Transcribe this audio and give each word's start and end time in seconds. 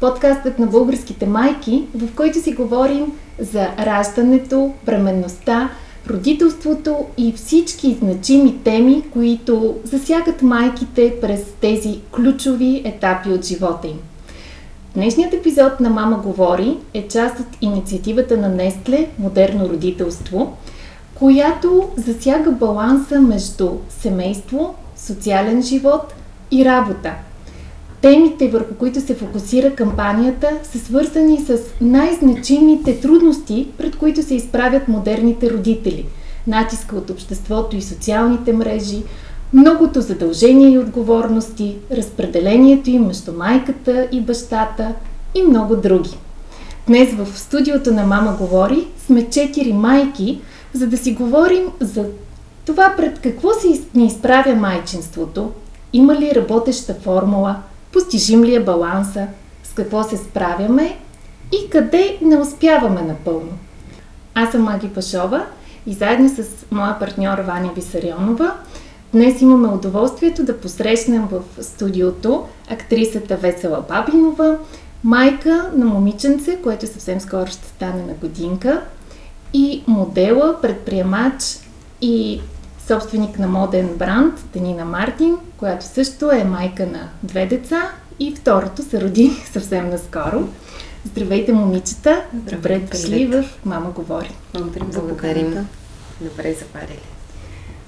подкастът 0.00 0.58
на 0.58 0.66
българските 0.66 1.26
майки, 1.26 1.84
в 1.94 2.14
който 2.14 2.42
си 2.42 2.52
говорим 2.52 3.12
за 3.38 3.68
раждането, 3.78 4.72
бременността, 4.86 5.70
родителството 6.10 6.96
и 7.18 7.32
всички 7.32 7.96
значими 8.02 8.58
теми, 8.64 9.02
които 9.12 9.74
засягат 9.84 10.42
майките 10.42 11.14
през 11.20 11.44
тези 11.60 12.00
ключови 12.12 12.82
етапи 12.84 13.28
от 13.28 13.44
живота 13.44 13.88
им. 13.88 13.98
Днешният 14.94 15.34
епизод 15.34 15.80
на 15.80 15.90
Мама 15.90 16.18
говори 16.18 16.76
е 16.94 17.08
част 17.08 17.40
от 17.40 17.46
инициативата 17.60 18.36
на 18.36 18.48
Нестле 18.48 19.08
Модерно 19.18 19.68
родителство, 19.68 20.56
която 21.14 21.88
засяга 21.96 22.50
баланса 22.50 23.20
между 23.20 23.70
семейство, 23.88 24.74
социален 24.96 25.62
живот 25.62 26.14
и 26.50 26.64
работа– 26.64 27.14
Темите, 28.02 28.48
върху 28.48 28.74
които 28.74 29.00
се 29.00 29.14
фокусира 29.14 29.74
кампанията, 29.74 30.50
са 30.62 30.78
свързани 30.78 31.40
с 31.40 31.58
най-значимите 31.80 33.00
трудности, 33.00 33.68
пред 33.78 33.96
които 33.96 34.22
се 34.22 34.34
изправят 34.34 34.88
модерните 34.88 35.50
родители. 35.50 36.06
Натиска 36.46 36.96
от 36.96 37.10
обществото 37.10 37.76
и 37.76 37.82
социалните 37.82 38.52
мрежи, 38.52 39.02
многото 39.52 40.00
задължения 40.00 40.70
и 40.70 40.78
отговорности, 40.78 41.76
разпределението 41.90 42.90
им 42.90 43.06
между 43.06 43.32
майката 43.32 44.08
и 44.12 44.20
бащата 44.20 44.94
и 45.34 45.42
много 45.42 45.76
други. 45.76 46.18
Днес 46.86 47.12
в 47.12 47.38
студиото 47.38 47.94
на 47.94 48.06
Мама 48.06 48.36
говори 48.38 48.86
сме 49.06 49.30
четири 49.30 49.72
майки, 49.72 50.40
за 50.74 50.86
да 50.86 50.96
си 50.96 51.12
говорим 51.12 51.64
за 51.80 52.04
това 52.66 52.94
пред 52.96 53.18
какво 53.18 53.50
се 53.54 53.80
ни 53.94 54.06
изправя 54.06 54.54
майчинството, 54.54 55.50
има 55.92 56.14
ли 56.14 56.32
работеща 56.34 56.94
формула– 56.94 57.56
постижим 57.92 58.44
ли 58.44 58.54
е 58.54 58.64
баланса, 58.64 59.26
с 59.64 59.72
какво 59.72 60.02
се 60.02 60.16
справяме 60.16 60.98
и 61.52 61.70
къде 61.70 62.18
не 62.22 62.36
успяваме 62.36 63.02
напълно. 63.02 63.52
Аз 64.34 64.50
съм 64.50 64.62
Маги 64.62 64.88
Пашова 64.88 65.46
и 65.86 65.92
заедно 65.92 66.28
с 66.28 66.44
моя 66.70 66.98
партньор 66.98 67.38
Ваня 67.38 67.70
Висарионова 67.76 68.54
днес 69.12 69.40
имаме 69.40 69.68
удоволствието 69.68 70.44
да 70.44 70.60
посрещнем 70.60 71.28
в 71.30 71.64
студиото 71.64 72.46
актрисата 72.70 73.36
Весела 73.36 73.84
Бабинова, 73.88 74.58
майка 75.04 75.70
на 75.76 75.86
момиченце, 75.86 76.56
което 76.62 76.86
съвсем 76.86 77.20
скоро 77.20 77.46
ще 77.46 77.66
стане 77.66 78.02
на 78.02 78.12
годинка, 78.12 78.82
и 79.52 79.82
модела, 79.86 80.60
предприемач 80.62 81.42
и 82.00 82.40
собственик 82.90 83.38
на 83.38 83.46
моден 83.46 83.88
бранд 83.96 84.34
Танина 84.52 84.84
Мартин, 84.84 85.36
която 85.56 85.84
също 85.84 86.30
е 86.30 86.44
майка 86.44 86.86
на 86.86 87.08
две 87.22 87.46
деца 87.46 87.90
и 88.20 88.34
второто 88.36 88.82
се 88.82 89.00
роди 89.00 89.30
съвсем 89.52 89.90
наскоро. 89.90 90.48
Здравейте, 91.04 91.52
момичета! 91.52 92.22
Добре 92.32 92.78
дошли 92.78 93.26
в 93.26 93.44
Мама 93.64 93.90
говори. 93.90 94.30
Благодарим 94.54 94.92
за 94.92 95.08
поканата. 95.08 95.64
Добре 96.20 96.54
запарили. 96.54 97.00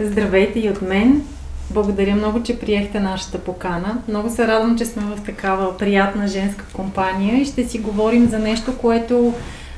Здравейте 0.00 0.60
и 0.60 0.70
от 0.70 0.82
мен. 0.82 1.22
Благодаря 1.70 2.14
много, 2.14 2.42
че 2.42 2.58
приехте 2.58 3.00
нашата 3.00 3.38
покана. 3.38 3.98
Много 4.08 4.30
се 4.30 4.46
радвам, 4.46 4.78
че 4.78 4.84
сме 4.84 5.02
в 5.02 5.20
такава 5.26 5.78
приятна 5.78 6.28
женска 6.28 6.64
компания 6.72 7.40
и 7.40 7.44
ще 7.44 7.68
си 7.68 7.78
говорим 7.78 8.28
за 8.28 8.38
нещо, 8.38 8.78
което 8.78 9.34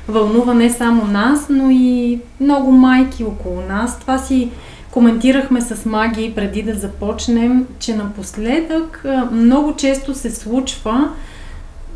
вълнува 0.07 0.53
не 0.53 0.69
само 0.69 1.05
нас, 1.05 1.45
но 1.49 1.69
и 1.69 2.19
много 2.39 2.71
майки 2.71 3.23
около 3.23 3.61
нас. 3.61 3.99
Това 3.99 4.17
си 4.17 4.51
коментирахме 4.95 5.61
с 5.61 5.85
Маги 5.85 6.33
преди 6.35 6.61
да 6.61 6.73
започнем, 6.73 7.67
че 7.79 7.95
напоследък 7.95 9.05
много 9.31 9.75
често 9.75 10.15
се 10.15 10.31
случва 10.31 11.09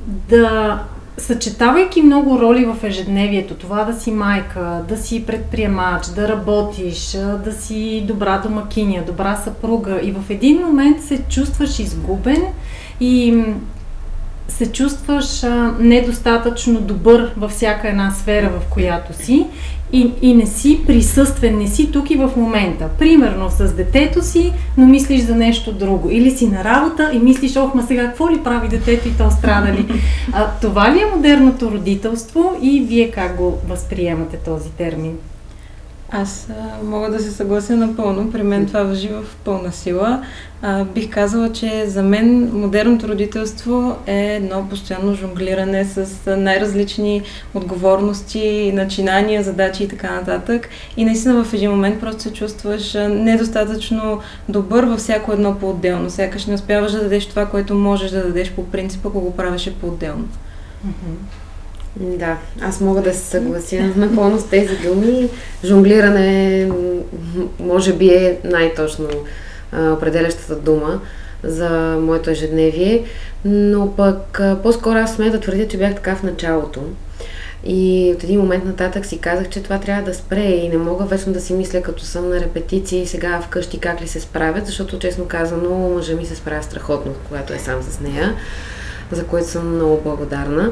да 0.05 0.79
съчетавайки 1.17 2.01
много 2.01 2.39
роли 2.39 2.65
в 2.65 2.83
ежедневието, 2.83 3.53
това 3.53 3.83
да 3.83 3.99
си 3.99 4.11
майка, 4.11 4.81
да 4.89 4.97
си 4.97 5.25
предприемач, 5.25 6.05
да 6.05 6.27
работиш, 6.27 7.11
да 7.45 7.51
си 7.53 8.03
добра 8.07 8.37
домакиня, 8.37 9.03
добра 9.05 9.35
съпруга 9.35 9.99
и 10.03 10.11
в 10.11 10.29
един 10.29 10.61
момент 10.61 11.03
се 11.03 11.21
чувстваш 11.29 11.79
изгубен 11.79 12.43
и 12.99 13.43
се 14.47 14.71
чувстваш 14.71 15.43
недостатъчно 15.79 16.81
добър 16.81 17.33
във 17.37 17.51
всяка 17.51 17.89
една 17.89 18.11
сфера, 18.11 18.49
в 18.49 18.73
която 18.73 19.23
си 19.23 19.47
и, 19.93 20.11
и 20.21 20.33
не 20.33 20.45
си 20.45 20.79
присъствен, 20.87 21.57
не 21.57 21.67
си 21.67 21.91
тук 21.91 22.11
и 22.11 22.15
в 22.15 22.31
момента. 22.37 22.89
Примерно 22.99 23.49
с 23.49 23.73
детето 23.73 24.25
си, 24.25 24.53
но 24.77 24.85
мислиш 24.85 25.21
за 25.21 25.35
нещо 25.35 25.71
друго. 25.71 26.09
Или 26.09 26.31
си 26.31 26.47
на 26.47 26.63
работа 26.63 27.09
и 27.13 27.19
мислиш, 27.19 27.55
ох, 27.55 27.73
ма 27.73 27.83
сега 27.83 28.05
какво 28.05 28.29
ли 28.29 28.43
прави 28.43 28.67
детето 28.67 29.07
и 29.07 29.17
то 29.17 29.31
страда 29.31 29.71
ли? 29.71 29.85
А, 30.33 30.47
това 30.61 30.93
ли 30.95 31.01
е 31.01 31.15
модерното 31.15 31.71
родителство 31.71 32.57
и 32.61 32.81
вие 32.81 33.11
как 33.11 33.35
го 33.35 33.57
възприемате 33.67 34.37
този 34.37 34.69
термин? 34.69 35.17
Аз 36.11 36.47
а, 36.49 36.83
мога 36.83 37.09
да 37.09 37.19
се 37.19 37.31
съглася 37.31 37.75
напълно. 37.75 38.31
При 38.31 38.43
мен 38.43 38.65
това 38.65 38.83
въжи 38.83 39.07
в 39.07 39.23
пълна 39.43 39.71
сила. 39.71 40.23
А, 40.61 40.83
бих 40.83 41.09
казала, 41.09 41.51
че 41.51 41.85
за 41.87 42.03
мен 42.03 42.49
модерното 42.53 43.07
родителство 43.07 43.95
е 44.07 44.35
едно 44.35 44.69
постоянно 44.69 45.15
жонглиране 45.15 45.85
с 45.85 46.35
най-различни 46.37 47.21
отговорности, 47.53 48.71
начинания, 48.73 49.43
задачи 49.43 49.83
и 49.83 49.87
така 49.87 50.15
нататък. 50.15 50.69
И 50.97 51.05
наистина 51.05 51.43
в 51.43 51.53
един 51.53 51.71
момент 51.71 51.99
просто 51.99 52.21
се 52.21 52.33
чувстваш 52.33 52.93
недостатъчно 53.09 54.19
добър 54.49 54.83
във 54.83 54.99
всяко 54.99 55.33
едно 55.33 55.59
по-отделно. 55.59 56.09
Сякаш 56.09 56.45
не 56.45 56.53
успяваш 56.53 56.91
да 56.91 57.03
дадеш 57.03 57.25
това, 57.25 57.45
което 57.45 57.75
можеш 57.75 58.11
да 58.11 58.23
дадеш 58.23 58.51
по 58.51 58.65
принцип, 58.65 59.05
ако 59.05 59.21
го 59.21 59.35
правеше 59.35 59.75
по-отделно. 59.75 60.27
Mm-hmm. 60.87 61.38
Да, 61.99 62.37
аз 62.61 62.81
мога 62.81 63.01
да 63.01 63.13
се 63.13 63.25
съглася 63.25 63.93
напълно 63.95 64.39
с 64.39 64.49
тези 64.49 64.77
думи. 64.77 65.29
Жонглиране 65.65 66.71
може 67.59 67.93
би 67.93 68.09
е 68.09 68.37
най-точно 68.43 69.07
а, 69.71 69.91
определящата 69.91 70.55
дума 70.55 71.01
за 71.43 71.97
моето 72.01 72.29
ежедневие, 72.29 73.03
но 73.45 73.95
пък 73.95 74.39
а, 74.39 74.59
по-скоро 74.63 74.97
аз 74.97 75.15
сме 75.15 75.29
да 75.29 75.39
твърдя, 75.39 75.67
че 75.67 75.77
бях 75.77 75.95
така 75.95 76.15
в 76.15 76.23
началото. 76.23 76.81
И 77.65 78.13
от 78.15 78.23
един 78.23 78.39
момент 78.39 78.65
нататък 78.65 79.05
си 79.05 79.19
казах, 79.19 79.49
че 79.49 79.63
това 79.63 79.79
трябва 79.79 80.03
да 80.03 80.13
спре 80.13 80.43
и 80.43 80.69
не 80.69 80.77
мога 80.77 81.05
вечно 81.05 81.33
да 81.33 81.41
си 81.41 81.53
мисля, 81.53 81.81
като 81.81 82.03
съм 82.03 82.29
на 82.29 82.39
репетиции 82.39 83.07
сега 83.07 83.41
вкъщи 83.41 83.79
как 83.79 84.01
ли 84.01 84.07
се 84.07 84.19
справят, 84.19 84.65
защото 84.65 84.99
честно 84.99 85.25
казано 85.25 85.69
мъжа 85.69 86.15
ми 86.15 86.25
се 86.25 86.35
справя 86.35 86.63
страхотно, 86.63 87.13
когато 87.27 87.53
е 87.53 87.59
сам 87.59 87.81
с 87.81 87.99
нея, 87.99 88.35
за 89.11 89.25
което 89.25 89.47
съм 89.47 89.75
много 89.75 90.01
благодарна. 90.03 90.71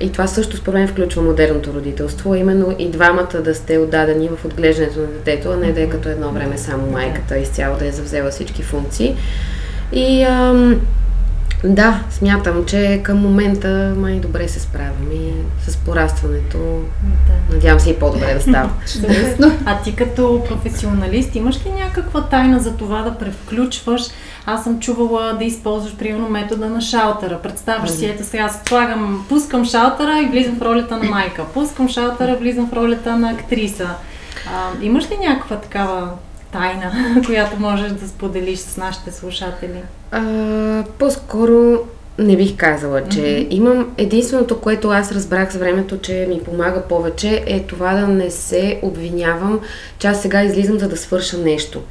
И 0.00 0.12
това 0.12 0.26
също 0.26 0.56
според 0.56 0.78
мен 0.78 0.88
включва 0.88 1.22
модерното 1.22 1.72
родителство, 1.72 2.34
именно 2.34 2.76
и 2.78 2.88
двамата 2.88 3.40
да 3.44 3.54
сте 3.54 3.78
отдадени 3.78 4.28
в 4.28 4.44
отглеждането 4.44 5.00
на 5.00 5.06
детето, 5.06 5.50
а 5.50 5.56
не 5.56 5.72
да 5.72 5.82
е 5.82 5.88
като 5.88 6.08
едно 6.08 6.30
време 6.30 6.58
само 6.58 6.90
майката 6.90 7.38
изцяло 7.38 7.78
да 7.78 7.86
е 7.86 7.92
завзела 7.92 8.30
всички 8.30 8.62
функции. 8.62 9.16
И 9.92 10.22
ам, 10.22 10.80
да, 11.64 12.00
смятам, 12.10 12.64
че 12.64 13.00
към 13.02 13.18
момента 13.18 13.94
май 13.96 14.20
добре 14.20 14.48
се 14.48 14.60
справям 14.60 15.12
и 15.12 15.32
с 15.68 15.76
порастването. 15.76 16.58
Да. 17.02 17.54
Надявам 17.54 17.80
се 17.80 17.90
и 17.90 17.98
по-добре 17.98 18.34
да 18.34 18.40
става. 18.40 18.70
а 19.64 19.82
ти 19.82 19.94
като 19.94 20.42
професионалист 20.48 21.34
имаш 21.34 21.56
ли 21.66 21.70
някаква 21.70 22.22
тайна 22.22 22.60
за 22.60 22.76
това 22.76 23.02
да 23.02 23.18
превключваш? 23.18 24.02
Аз 24.46 24.64
съм 24.64 24.80
чувала 24.80 25.32
да 25.38 25.44
използваш 25.44 25.96
примерно 25.96 26.28
метода 26.28 26.68
на 26.68 26.80
шалтера. 26.80 27.38
Представяш 27.42 27.90
си, 27.90 28.06
ето 28.06 28.24
сега 28.24 28.48
слагам, 28.66 29.26
пускам 29.28 29.64
шалтера 29.64 30.22
и 30.22 30.26
влизам 30.26 30.56
в 30.56 30.62
ролята 30.62 30.96
на 30.96 31.10
майка. 31.10 31.44
Пускам 31.54 31.88
шалтера, 31.88 32.36
влизам 32.36 32.68
в 32.68 32.72
ролята 32.72 33.16
на 33.16 33.30
актриса. 33.30 33.88
А, 34.54 34.84
имаш 34.84 35.10
ли 35.10 35.16
някаква 35.28 35.56
такава 35.56 36.10
тайна, 36.54 36.92
която 37.26 37.60
можеш 37.60 37.92
да 37.92 38.08
споделиш 38.08 38.58
с 38.58 38.76
нашите 38.76 39.12
слушатели? 39.12 39.82
А, 40.10 40.84
по-скоро 40.98 41.78
не 42.18 42.36
бих 42.36 42.56
казала, 42.56 43.08
че 43.08 43.20
mm-hmm. 43.20 43.46
имам 43.50 43.94
единственото, 43.98 44.60
което 44.60 44.88
аз 44.88 45.12
разбрах 45.12 45.52
с 45.52 45.56
времето, 45.56 45.98
че 45.98 46.26
ми 46.28 46.40
помага 46.44 46.82
повече, 46.82 47.44
е 47.46 47.60
това 47.60 47.94
да 47.94 48.08
не 48.08 48.30
се 48.30 48.78
обвинявам, 48.82 49.60
че 49.98 50.06
аз 50.06 50.22
сега 50.22 50.42
излизам 50.42 50.78
за 50.78 50.88
да 50.88 50.96
свърша 50.96 51.38
нещо. 51.38 51.82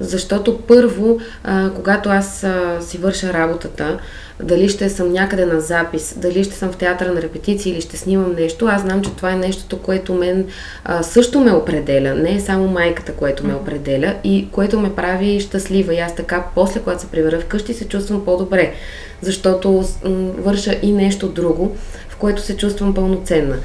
Защото 0.00 0.58
първо, 0.58 1.18
а, 1.44 1.70
когато 1.70 2.08
аз 2.08 2.44
а, 2.44 2.78
си 2.80 2.98
върша 2.98 3.32
работата, 3.32 3.98
дали 4.42 4.68
ще 4.68 4.90
съм 4.90 5.12
някъде 5.12 5.46
на 5.46 5.60
запис, 5.60 6.14
дали 6.16 6.44
ще 6.44 6.54
съм 6.54 6.72
в 6.72 6.76
театъра 6.76 7.12
на 7.12 7.22
репетиции 7.22 7.72
или 7.72 7.80
ще 7.80 7.96
снимам 7.96 8.34
нещо, 8.34 8.66
аз 8.66 8.82
знам, 8.82 9.02
че 9.02 9.10
това 9.10 9.32
е 9.32 9.36
нещото, 9.36 9.78
което 9.78 10.14
мен 10.14 10.46
а, 10.84 11.02
също 11.02 11.40
ме 11.40 11.52
определя. 11.52 12.14
Не 12.14 12.34
е 12.34 12.40
само 12.40 12.68
майката, 12.68 13.12
което 13.12 13.46
ме 13.46 13.54
определя 13.54 14.14
и 14.24 14.48
което 14.52 14.80
ме 14.80 14.94
прави 14.94 15.40
щастлива. 15.40 15.94
И 15.94 15.98
аз 15.98 16.14
така, 16.14 16.44
после, 16.54 16.80
когато 16.80 17.00
се 17.00 17.10
прибера 17.10 17.40
вкъщи, 17.40 17.74
се 17.74 17.88
чувствам 17.88 18.24
по-добре, 18.24 18.72
защото 19.20 19.84
м- 20.04 20.10
върша 20.38 20.74
и 20.82 20.92
нещо 20.92 21.28
друго, 21.28 21.76
в 22.08 22.16
което 22.16 22.42
се 22.42 22.56
чувствам 22.56 22.94
пълноценна. 22.94 23.56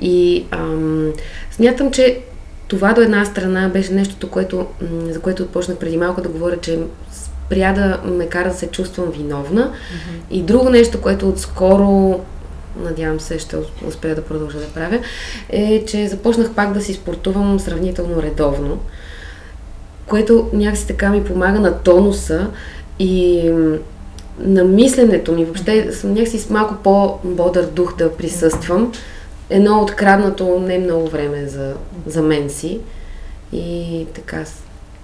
И 0.00 0.44
ам, 0.50 1.12
смятам, 1.50 1.90
че 1.90 2.20
това 2.74 2.92
до 2.92 3.00
една 3.00 3.24
страна 3.24 3.68
беше 3.68 3.92
нещото, 3.92 4.30
което, 4.30 4.66
за 5.10 5.20
което 5.20 5.42
отпочнах 5.42 5.76
преди 5.76 5.96
малко 5.96 6.20
да 6.20 6.28
говоря, 6.28 6.56
че 6.56 6.78
спря 7.12 7.72
да 7.72 8.00
ме 8.10 8.26
кара 8.26 8.48
да 8.48 8.54
се 8.54 8.66
чувствам 8.66 9.10
виновна. 9.10 9.62
Mm-hmm. 9.62 10.34
И 10.34 10.42
друго 10.42 10.70
нещо, 10.70 11.00
което 11.00 11.28
отскоро 11.28 12.20
надявам 12.84 13.20
се 13.20 13.38
ще 13.38 13.56
успея 13.88 14.14
да 14.14 14.22
продължа 14.24 14.58
да 14.58 14.66
правя, 14.66 15.00
е, 15.48 15.84
че 15.84 16.08
започнах 16.08 16.50
пак 16.50 16.72
да 16.72 16.80
си 16.80 16.94
спортувам 16.94 17.60
сравнително 17.60 18.22
редовно, 18.22 18.78
което 20.06 20.50
някакси 20.52 20.86
така 20.86 21.10
ми 21.10 21.24
помага 21.24 21.60
на 21.60 21.78
тонуса 21.78 22.50
и 22.98 23.50
на 24.38 24.64
мисленето 24.64 25.32
ми. 25.32 25.44
Въобще 25.44 25.92
съм 25.92 26.14
някакси 26.14 26.38
с 26.38 26.50
малко 26.50 26.74
по-бодър 26.82 27.66
дух 27.66 27.96
да 27.96 28.12
присъствам. 28.12 28.92
Едно 29.50 29.82
откраднато 29.82 30.58
не 30.60 30.78
много 30.78 31.08
време 31.08 31.46
за, 31.46 31.74
за 32.06 32.22
мен 32.22 32.50
си. 32.50 32.80
И 33.52 34.06
така 34.14 34.44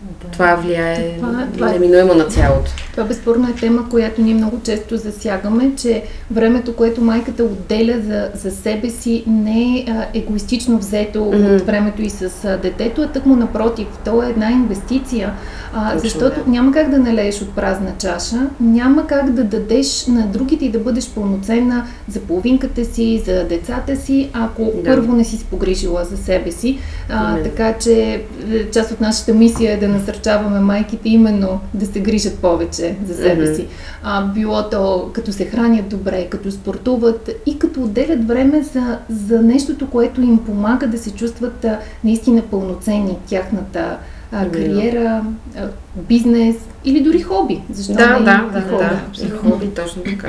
да. 0.02 0.31
Това 0.31 0.55
влияе 0.55 1.17
това, 1.19 1.47
това, 1.55 1.73
неминуемо 1.73 2.14
на 2.14 2.25
цялото. 2.25 2.70
Това 2.91 3.05
безспорно 3.05 3.49
е 3.49 3.61
тема, 3.61 3.88
която 3.88 4.23
ние 4.23 4.35
много 4.35 4.61
често 4.64 4.97
засягаме, 4.97 5.73
че 5.76 6.02
времето, 6.31 6.76
което 6.76 7.00
майката 7.00 7.44
отделя 7.44 8.00
за, 8.00 8.31
за 8.35 8.50
себе 8.50 8.91
си, 8.91 9.25
не 9.26 9.62
е 9.62 9.85
а, 9.88 10.06
егоистично 10.14 10.79
взето 10.79 11.19
mm-hmm. 11.19 11.56
от 11.56 11.67
времето 11.67 12.02
и 12.02 12.11
с 12.11 12.44
а, 12.44 12.56
детето, 12.56 13.02
а 13.02 13.06
тъкмо 13.06 13.37
напротив. 13.37 13.87
То 14.05 14.23
е 14.23 14.29
една 14.29 14.50
инвестиция, 14.50 15.32
а, 15.75 15.99
защото 15.99 16.44
да. 16.44 16.50
няма 16.50 16.73
как 16.73 16.91
да 16.91 16.99
налееш 16.99 17.43
от 17.43 17.55
празна 17.55 17.93
чаша, 17.99 18.46
няма 18.61 19.06
как 19.06 19.31
да 19.31 19.44
дадеш 19.44 20.06
на 20.06 20.26
другите 20.26 20.64
и 20.64 20.70
да 20.70 20.79
бъдеш 20.79 21.11
пълноценна 21.11 21.87
за 22.08 22.20
половинката 22.20 22.85
си, 22.85 23.23
за 23.26 23.44
децата 23.44 23.96
си, 23.96 24.31
ако 24.32 24.64
да. 24.64 24.85
първо 24.85 25.12
не 25.12 25.25
си 25.25 25.37
спогрижила 25.37 26.05
за 26.05 26.17
себе 26.17 26.53
си. 26.53 26.79
А, 27.08 27.43
така 27.43 27.73
че 27.79 28.25
е, 28.53 28.70
част 28.70 28.91
от 28.91 29.00
нашата 29.00 29.35
мисия 29.35 29.73
е 29.73 29.76
да 29.76 29.88
насърчаваме 29.91 30.61
майките 30.61 31.09
именно 31.09 31.61
да 31.75 31.87
се 31.87 32.01
грижат 32.01 32.39
повече 32.39 32.97
за 33.07 33.15
себе 33.15 33.47
mm-hmm. 33.47 33.57
си. 33.57 33.67
А, 34.03 34.25
било 34.25 34.71
то 34.71 35.11
като 35.13 35.33
се 35.33 35.45
хранят 35.45 35.89
добре, 35.89 36.27
като 36.31 36.51
спортуват 36.51 37.31
и 37.47 37.59
като 37.59 37.83
отделят 37.83 38.29
време 38.29 38.63
за, 38.63 38.99
за 39.11 39.43
нещото, 39.43 39.91
което 39.91 40.21
им 40.21 40.39
помага 40.39 40.87
да 40.87 40.99
се 40.99 41.11
чувстват 41.11 41.65
а, 41.65 41.79
наистина 42.05 42.43
пълноценни 42.43 43.19
тяхната 43.27 43.99
а, 44.33 44.51
кариера, 44.51 45.25
а, 45.57 45.69
бизнес 45.95 46.57
или 46.85 47.01
дори 47.01 47.21
хоби. 47.21 47.63
Защо 47.71 47.93
да, 47.93 48.19
не 48.19 48.25
да, 48.25 48.51
да, 48.53 48.61
хоби? 48.61 48.85
да, 48.85 49.27
и 49.27 49.31
хоби, 49.31 49.69
точно 49.69 50.03
така. 50.03 50.29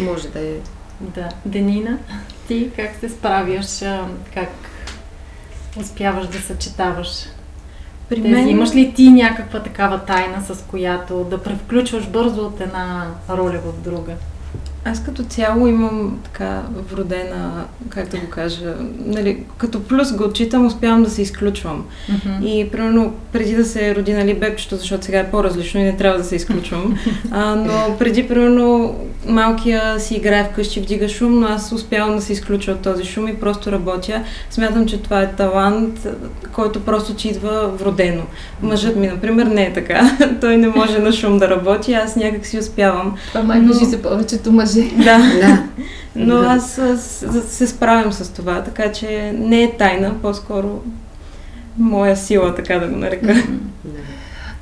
Може 0.00 0.28
да 0.28 0.38
е. 0.38 0.52
Да. 1.00 1.28
Денина, 1.46 1.98
ти 2.48 2.70
как 2.76 2.90
се 3.00 3.08
справяш, 3.08 3.80
как 4.34 4.48
успяваш 5.80 6.26
да 6.26 6.38
съчетаваш 6.38 7.08
при 8.10 8.22
тези? 8.22 8.34
Мен... 8.34 8.48
Имаш 8.48 8.74
ли 8.74 8.92
ти 8.94 9.10
някаква 9.10 9.60
такава 9.60 9.98
тайна, 9.98 10.42
с 10.42 10.64
която 10.70 11.24
да 11.24 11.42
превключваш 11.42 12.08
бързо 12.08 12.46
от 12.46 12.60
една 12.60 13.06
роля 13.30 13.58
в 13.64 13.84
друга? 13.84 14.12
Аз 14.84 15.02
като 15.02 15.22
цяло 15.22 15.66
имам 15.66 16.18
така 16.24 16.62
вродена, 16.90 17.64
как 17.88 18.08
да 18.08 18.18
го 18.18 18.30
кажа, 18.30 18.74
нали, 19.06 19.44
като 19.58 19.82
плюс 19.82 20.12
го 20.12 20.24
отчитам, 20.24 20.66
успявам 20.66 21.02
да 21.02 21.10
се 21.10 21.22
изключвам. 21.22 21.84
Mm-hmm. 22.10 22.44
И 22.44 22.70
примерно 22.70 23.14
преди 23.32 23.54
да 23.56 23.64
се 23.64 23.94
роди 23.94 24.12
нали, 24.12 24.34
бебчето, 24.34 24.76
защото 24.76 25.04
сега 25.04 25.18
е 25.18 25.30
по-различно 25.30 25.80
и 25.80 25.84
не 25.84 25.96
трябва 25.96 26.18
да 26.18 26.24
се 26.24 26.36
изключвам, 26.36 26.98
а, 27.30 27.54
но 27.54 27.96
преди 27.98 28.28
примерно 28.28 28.96
малкия 29.26 30.00
си 30.00 30.14
играе 30.14 30.44
вкъщи, 30.44 30.80
вдига 30.80 31.08
шум, 31.08 31.40
но 31.40 31.46
аз 31.46 31.72
успявам 31.72 32.16
да 32.16 32.22
се 32.22 32.32
изключа 32.32 32.72
от 32.72 32.80
този 32.80 33.04
шум 33.04 33.28
и 33.28 33.34
просто 33.34 33.72
работя. 33.72 34.22
Смятам, 34.50 34.86
че 34.86 35.02
това 35.02 35.22
е 35.22 35.32
талант, 35.32 36.08
който 36.52 36.80
просто 36.80 37.14
ти 37.14 37.28
идва 37.28 37.68
вродено. 37.68 38.22
Мъжът 38.62 38.96
ми, 38.96 39.06
например, 39.06 39.46
не 39.46 39.62
е 39.62 39.72
така. 39.72 40.16
Той 40.40 40.56
не 40.56 40.68
може 40.68 40.98
на 40.98 41.12
шум 41.12 41.38
да 41.38 41.50
работи, 41.50 41.92
аз 41.92 42.16
някак 42.16 42.46
си 42.46 42.58
успявам. 42.58 43.16
Това 43.28 43.42
май 43.42 43.60
но... 43.60 43.72
за 43.72 44.02
повечето 44.02 44.52
мъже 44.52 44.69
мъже. 44.76 44.90
Да. 44.96 45.18
да. 45.40 45.62
Но 46.16 46.36
аз 46.36 46.80
се 47.48 47.66
справям 47.66 48.12
с 48.12 48.32
това, 48.32 48.62
така 48.62 48.92
че 48.92 49.34
не 49.38 49.62
е 49.62 49.76
тайна, 49.76 50.14
по-скоро 50.22 50.82
моя 51.78 52.16
сила, 52.16 52.54
така 52.54 52.78
да 52.78 52.88
го 52.88 52.96
нарека. 52.96 53.34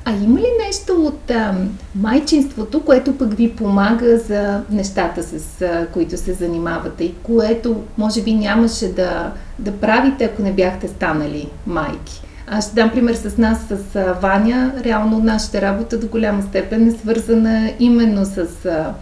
А 0.05 0.11
има 0.11 0.39
ли 0.39 0.47
нещо 0.65 0.93
от 0.93 1.31
а, 1.31 1.55
майчинството, 1.95 2.81
което 2.81 3.17
пък 3.17 3.33
ви 3.33 3.55
помага 3.55 4.17
за 4.17 4.61
нещата, 4.71 5.23
с 5.23 5.61
а, 5.61 5.87
които 5.93 6.17
се 6.17 6.33
занимавате 6.33 7.03
и 7.03 7.13
което 7.23 7.83
може 7.97 8.21
би 8.21 8.33
нямаше 8.33 8.93
да, 8.93 9.31
да 9.59 9.71
правите, 9.71 10.23
ако 10.23 10.41
не 10.41 10.51
бяхте 10.51 10.87
станали 10.87 11.49
майки? 11.67 12.21
Аз 12.47 12.65
ще 12.65 12.75
дам 12.75 12.89
пример 12.89 13.13
с 13.13 13.37
нас, 13.37 13.59
с 13.69 13.95
а, 13.95 14.13
Ваня. 14.21 14.73
Реално 14.83 15.19
нашата 15.19 15.61
работа 15.61 15.99
до 15.99 16.07
голяма 16.07 16.41
степен 16.41 16.87
е 16.87 16.91
свързана 16.91 17.71
именно 17.79 18.25
с 18.25 18.65
а, 18.65 18.93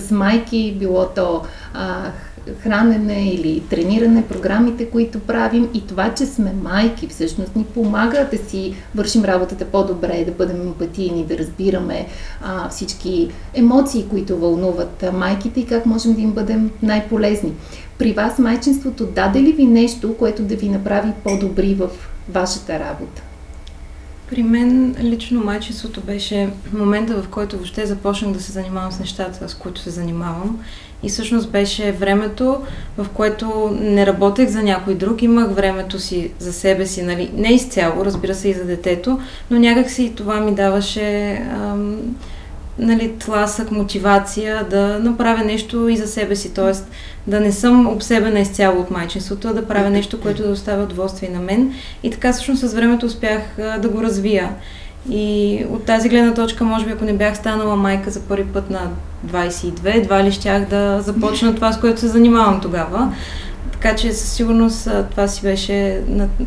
с 0.00 0.10
майки, 0.10 0.76
било 0.78 1.06
то 1.06 1.42
а, 1.74 2.12
хранене 2.62 3.30
или 3.30 3.62
трениране, 3.70 4.28
програмите, 4.28 4.90
които 4.90 5.20
правим 5.20 5.68
и 5.74 5.86
това, 5.86 6.14
че 6.14 6.26
сме 6.26 6.52
майки, 6.62 7.06
всъщност 7.06 7.56
ни 7.56 7.64
помага 7.64 8.28
да 8.32 8.38
си 8.50 8.74
вършим 8.94 9.24
работата 9.24 9.64
по-добре, 9.64 10.24
да 10.24 10.32
бъдем 10.32 10.60
емпатийни, 10.60 11.24
да 11.24 11.38
разбираме 11.38 12.06
а, 12.42 12.68
всички 12.68 13.28
емоции, 13.54 14.06
които 14.10 14.36
вълнуват 14.36 15.04
майките 15.12 15.60
и 15.60 15.66
как 15.66 15.86
можем 15.86 16.14
да 16.14 16.20
им 16.20 16.30
бъдем 16.30 16.70
най-полезни. 16.82 17.52
При 17.98 18.12
вас 18.12 18.38
майчинството 18.38 19.06
даде 19.06 19.42
ли 19.42 19.52
ви 19.52 19.66
нещо, 19.66 20.16
което 20.18 20.42
да 20.42 20.56
ви 20.56 20.68
направи 20.68 21.12
по-добри 21.24 21.74
в 21.74 21.88
вашата 22.28 22.78
работа? 22.78 23.22
При 24.34 24.42
мен 24.42 24.96
лично 25.02 25.44
майчеството 25.44 26.00
беше 26.00 26.48
момента, 26.72 27.22
в 27.22 27.28
който 27.28 27.56
въобще 27.56 27.86
започнах 27.86 28.32
да 28.32 28.40
се 28.40 28.52
занимавам 28.52 28.92
с 28.92 28.98
нещата, 29.00 29.48
с 29.48 29.54
които 29.54 29.80
се 29.80 29.90
занимавам. 29.90 30.58
И 31.02 31.08
всъщност 31.08 31.50
беше 31.50 31.92
времето, 31.92 32.60
в 32.98 33.06
което 33.14 33.76
не 33.80 34.06
работех 34.06 34.48
за 34.48 34.62
някой 34.62 34.94
друг, 34.94 35.22
имах 35.22 35.50
времето 35.50 35.98
си 35.98 36.30
за 36.38 36.52
себе 36.52 36.86
си, 36.86 37.02
нали, 37.02 37.30
не 37.36 37.48
изцяло, 37.48 38.04
разбира 38.04 38.34
се 38.34 38.48
и 38.48 38.54
за 38.54 38.64
детето, 38.64 39.20
но 39.50 39.58
някак 39.58 39.90
си 39.90 40.12
това 40.16 40.40
ми 40.40 40.54
даваше 40.54 41.32
ам, 41.32 41.96
нали, 42.78 43.12
тласък, 43.18 43.70
мотивация 43.70 44.64
да 44.64 44.98
направя 44.98 45.44
нещо 45.44 45.88
и 45.88 45.96
за 45.96 46.06
себе 46.06 46.36
си, 46.36 46.54
т.е. 46.54 46.72
да 47.30 47.40
не 47.40 47.52
съм 47.52 47.86
обсебена 47.86 48.40
изцяло 48.40 48.80
от 48.80 48.90
майчинството, 48.90 49.48
а 49.48 49.52
да 49.52 49.66
правя 49.66 49.90
нещо, 49.90 50.20
което 50.20 50.42
да 50.42 50.50
оставя 50.50 50.82
удоволствие 50.82 51.28
на 51.28 51.40
мен. 51.40 51.72
И 52.02 52.10
така 52.10 52.32
всъщност 52.32 52.68
с 52.68 52.74
времето 52.74 53.06
успях 53.06 53.42
да 53.56 53.88
го 53.88 54.02
развия. 54.02 54.50
И 55.10 55.64
от 55.70 55.84
тази 55.84 56.08
гледна 56.08 56.34
точка, 56.34 56.64
може 56.64 56.86
би, 56.86 56.92
ако 56.92 57.04
не 57.04 57.12
бях 57.12 57.36
станала 57.36 57.76
майка 57.76 58.10
за 58.10 58.20
първи 58.20 58.44
път 58.44 58.70
на 58.70 58.90
22, 59.26 59.96
едва 59.96 60.24
ли 60.24 60.32
щях 60.32 60.68
да 60.68 61.00
започна 61.00 61.54
това, 61.54 61.72
с 61.72 61.80
което 61.80 62.00
се 62.00 62.08
занимавам 62.08 62.60
тогава. 62.60 63.12
Така 63.72 63.96
че 63.96 64.12
със 64.12 64.32
сигурност 64.32 64.88
това 65.10 65.28
си 65.28 65.42
беше 65.42 66.00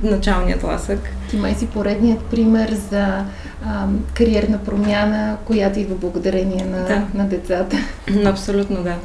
началният 0.04 0.64
ласък. 0.64 1.00
Ти 1.30 1.38
май 1.38 1.56
си 1.56 1.68
поредният 1.68 2.22
пример 2.22 2.78
за 2.92 3.24
а, 3.68 3.88
кариерна 4.14 4.64
промяна, 4.64 5.38
която 5.46 5.80
идва 5.80 5.96
благодарение 5.96 6.66
на, 6.66 6.86
да. 6.86 7.04
на 7.14 7.28
децата. 7.28 7.78
Абсолютно 8.26 8.84
да. 8.84 8.96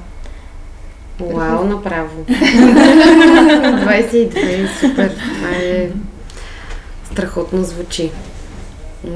Вау, 1.21 1.65
направо. 1.65 2.25
22, 2.29 4.81
супер. 4.81 5.11
Това 5.11 5.49
е 5.63 5.91
страхотно 7.13 7.65
звучи. 7.65 8.11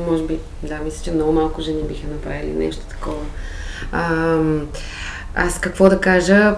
Може 0.09 0.23
би, 0.23 0.39
да, 0.63 0.79
мисля, 0.85 1.05
че 1.05 1.13
много 1.13 1.33
малко 1.33 1.63
жени 1.63 1.83
биха 1.89 2.07
направили 2.07 2.53
нещо 2.53 2.87
такова. 2.87 3.23
А, 3.93 4.37
аз 5.35 5.61
какво 5.61 5.89
да 5.89 6.01
кажа, 6.01 6.55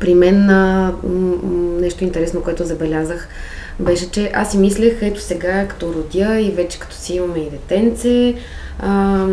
при 0.00 0.14
мен 0.14 0.50
а, 0.50 0.92
м- 1.02 1.36
нещо 1.80 2.04
интересно, 2.04 2.42
което 2.42 2.64
забелязах, 2.64 3.28
беше, 3.82 4.10
че 4.10 4.30
аз 4.34 4.50
си 4.50 4.58
мислех, 4.58 4.98
ето 5.02 5.20
сега, 5.20 5.66
като 5.68 5.94
родя 5.94 6.40
и 6.40 6.50
вече 6.50 6.78
като 6.78 6.96
си 6.96 7.14
имаме 7.14 7.38
и 7.38 7.50
детенце, 7.50 8.34
а, 8.78 9.26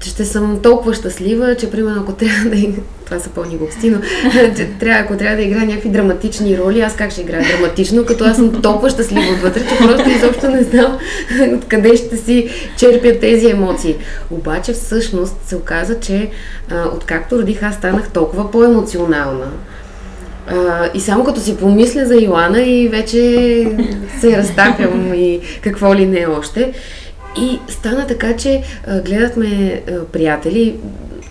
ще 0.00 0.24
съм 0.24 0.60
толкова 0.62 0.94
щастлива, 0.94 1.54
че 1.54 1.70
примерно 1.70 2.00
ако 2.02 2.12
трябва 2.12 2.50
да 2.50 2.56
това 3.04 3.20
са 3.20 3.30
пълни 3.30 3.56
глупости, 3.56 3.90
но 3.90 4.00
трябва, 4.80 5.04
ако 5.04 5.16
трябва 5.16 5.36
да 5.36 5.42
играя 5.42 5.66
някакви 5.66 5.88
драматични 5.88 6.58
роли, 6.58 6.80
аз 6.80 6.96
как 6.96 7.10
ще 7.10 7.20
играя 7.20 7.44
драматично, 7.48 8.04
като 8.04 8.24
аз 8.24 8.36
съм 8.36 8.62
толкова 8.62 8.90
щастлива 8.90 9.32
отвътре, 9.34 9.60
че 9.68 9.78
просто 9.78 10.10
изобщо 10.10 10.48
не 10.48 10.62
знам 10.62 10.98
откъде 11.56 11.96
ще 11.96 12.16
си 12.16 12.48
черпя 12.76 13.20
тези 13.20 13.50
емоции. 13.50 13.96
Обаче 14.30 14.72
всъщност 14.72 15.36
се 15.46 15.56
оказа, 15.56 16.00
че 16.00 16.30
а, 16.70 16.84
откакто 16.94 17.38
родих, 17.38 17.62
аз 17.62 17.74
станах 17.74 18.10
толкова 18.10 18.50
по-емоционална. 18.50 19.46
А, 20.50 20.90
и 20.94 21.00
само 21.00 21.24
като 21.24 21.40
си 21.40 21.56
помисля 21.56 22.06
за 22.06 22.14
Йоана 22.14 22.62
и 22.62 22.88
вече 22.88 23.20
се 24.20 24.36
разтапям 24.36 25.14
и 25.14 25.40
какво 25.62 25.94
ли 25.94 26.06
не 26.06 26.26
още. 26.26 26.72
И 27.40 27.58
стана 27.68 28.06
така, 28.06 28.36
че 28.36 28.62
а, 28.86 29.00
гледахме 29.00 29.82
а, 29.88 30.04
приятели, 30.04 30.76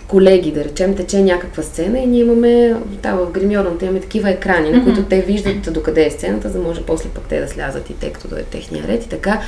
колеги, 0.08 0.52
да 0.52 0.64
речем, 0.64 0.96
тече 0.96 1.22
някаква 1.22 1.62
сцена 1.62 1.98
и 1.98 2.06
ние 2.06 2.20
имаме, 2.20 2.74
да, 3.02 3.12
в 3.12 3.30
гримьорната 3.30 3.84
имаме 3.84 4.00
такива 4.00 4.30
екрани, 4.30 4.70
на 4.70 4.84
които 4.84 5.02
те 5.02 5.20
виждат 5.20 5.72
докъде 5.72 6.06
е 6.06 6.10
сцената, 6.10 6.48
за 6.48 6.58
да 6.58 6.64
може 6.64 6.82
после 6.82 7.08
пък 7.08 7.24
те 7.28 7.40
да 7.40 7.48
слязат 7.48 7.90
и 7.90 7.94
те, 7.94 8.10
като 8.12 8.28
да 8.28 8.40
е 8.40 8.42
техния 8.42 8.88
ред 8.88 9.04
и 9.04 9.08
така. 9.08 9.40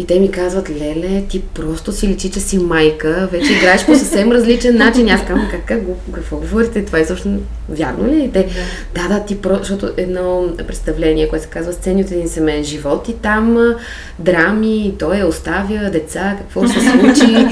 И 0.00 0.06
те 0.06 0.20
ми 0.20 0.30
казват, 0.30 0.70
леле, 0.70 1.22
ти 1.28 1.42
просто 1.54 1.92
си 1.92 2.08
личи, 2.08 2.30
че 2.30 2.40
си 2.40 2.58
майка, 2.58 3.28
вече 3.32 3.52
играеш 3.52 3.86
по 3.86 3.94
съвсем 3.94 4.32
различен 4.32 4.76
начин. 4.76 5.08
Аз 5.08 5.20
казвам, 5.20 5.48
как, 5.50 5.64
как, 5.66 5.80
какво 6.12 6.36
говорите? 6.36 6.84
Това 6.84 6.98
е 6.98 7.04
също 7.04 7.28
вярно 7.68 8.08
ли? 8.08 8.24
И 8.24 8.32
те, 8.32 8.48
да, 8.94 9.08
да, 9.08 9.24
ти 9.24 9.42
просто, 9.42 9.64
защото 9.64 9.92
едно 9.96 10.48
представление, 10.66 11.28
което 11.28 11.44
се 11.44 11.50
казва 11.50 11.72
сцени 11.72 12.02
от 12.02 12.10
един 12.10 12.28
семейен 12.28 12.64
живот 12.64 13.08
и 13.08 13.12
там 13.12 13.74
драми, 14.18 14.94
той 14.98 15.18
е 15.18 15.24
оставя 15.24 15.90
деца, 15.90 16.36
какво 16.38 16.66
ще 16.66 16.80
се 16.80 16.90
случи. 16.90 17.46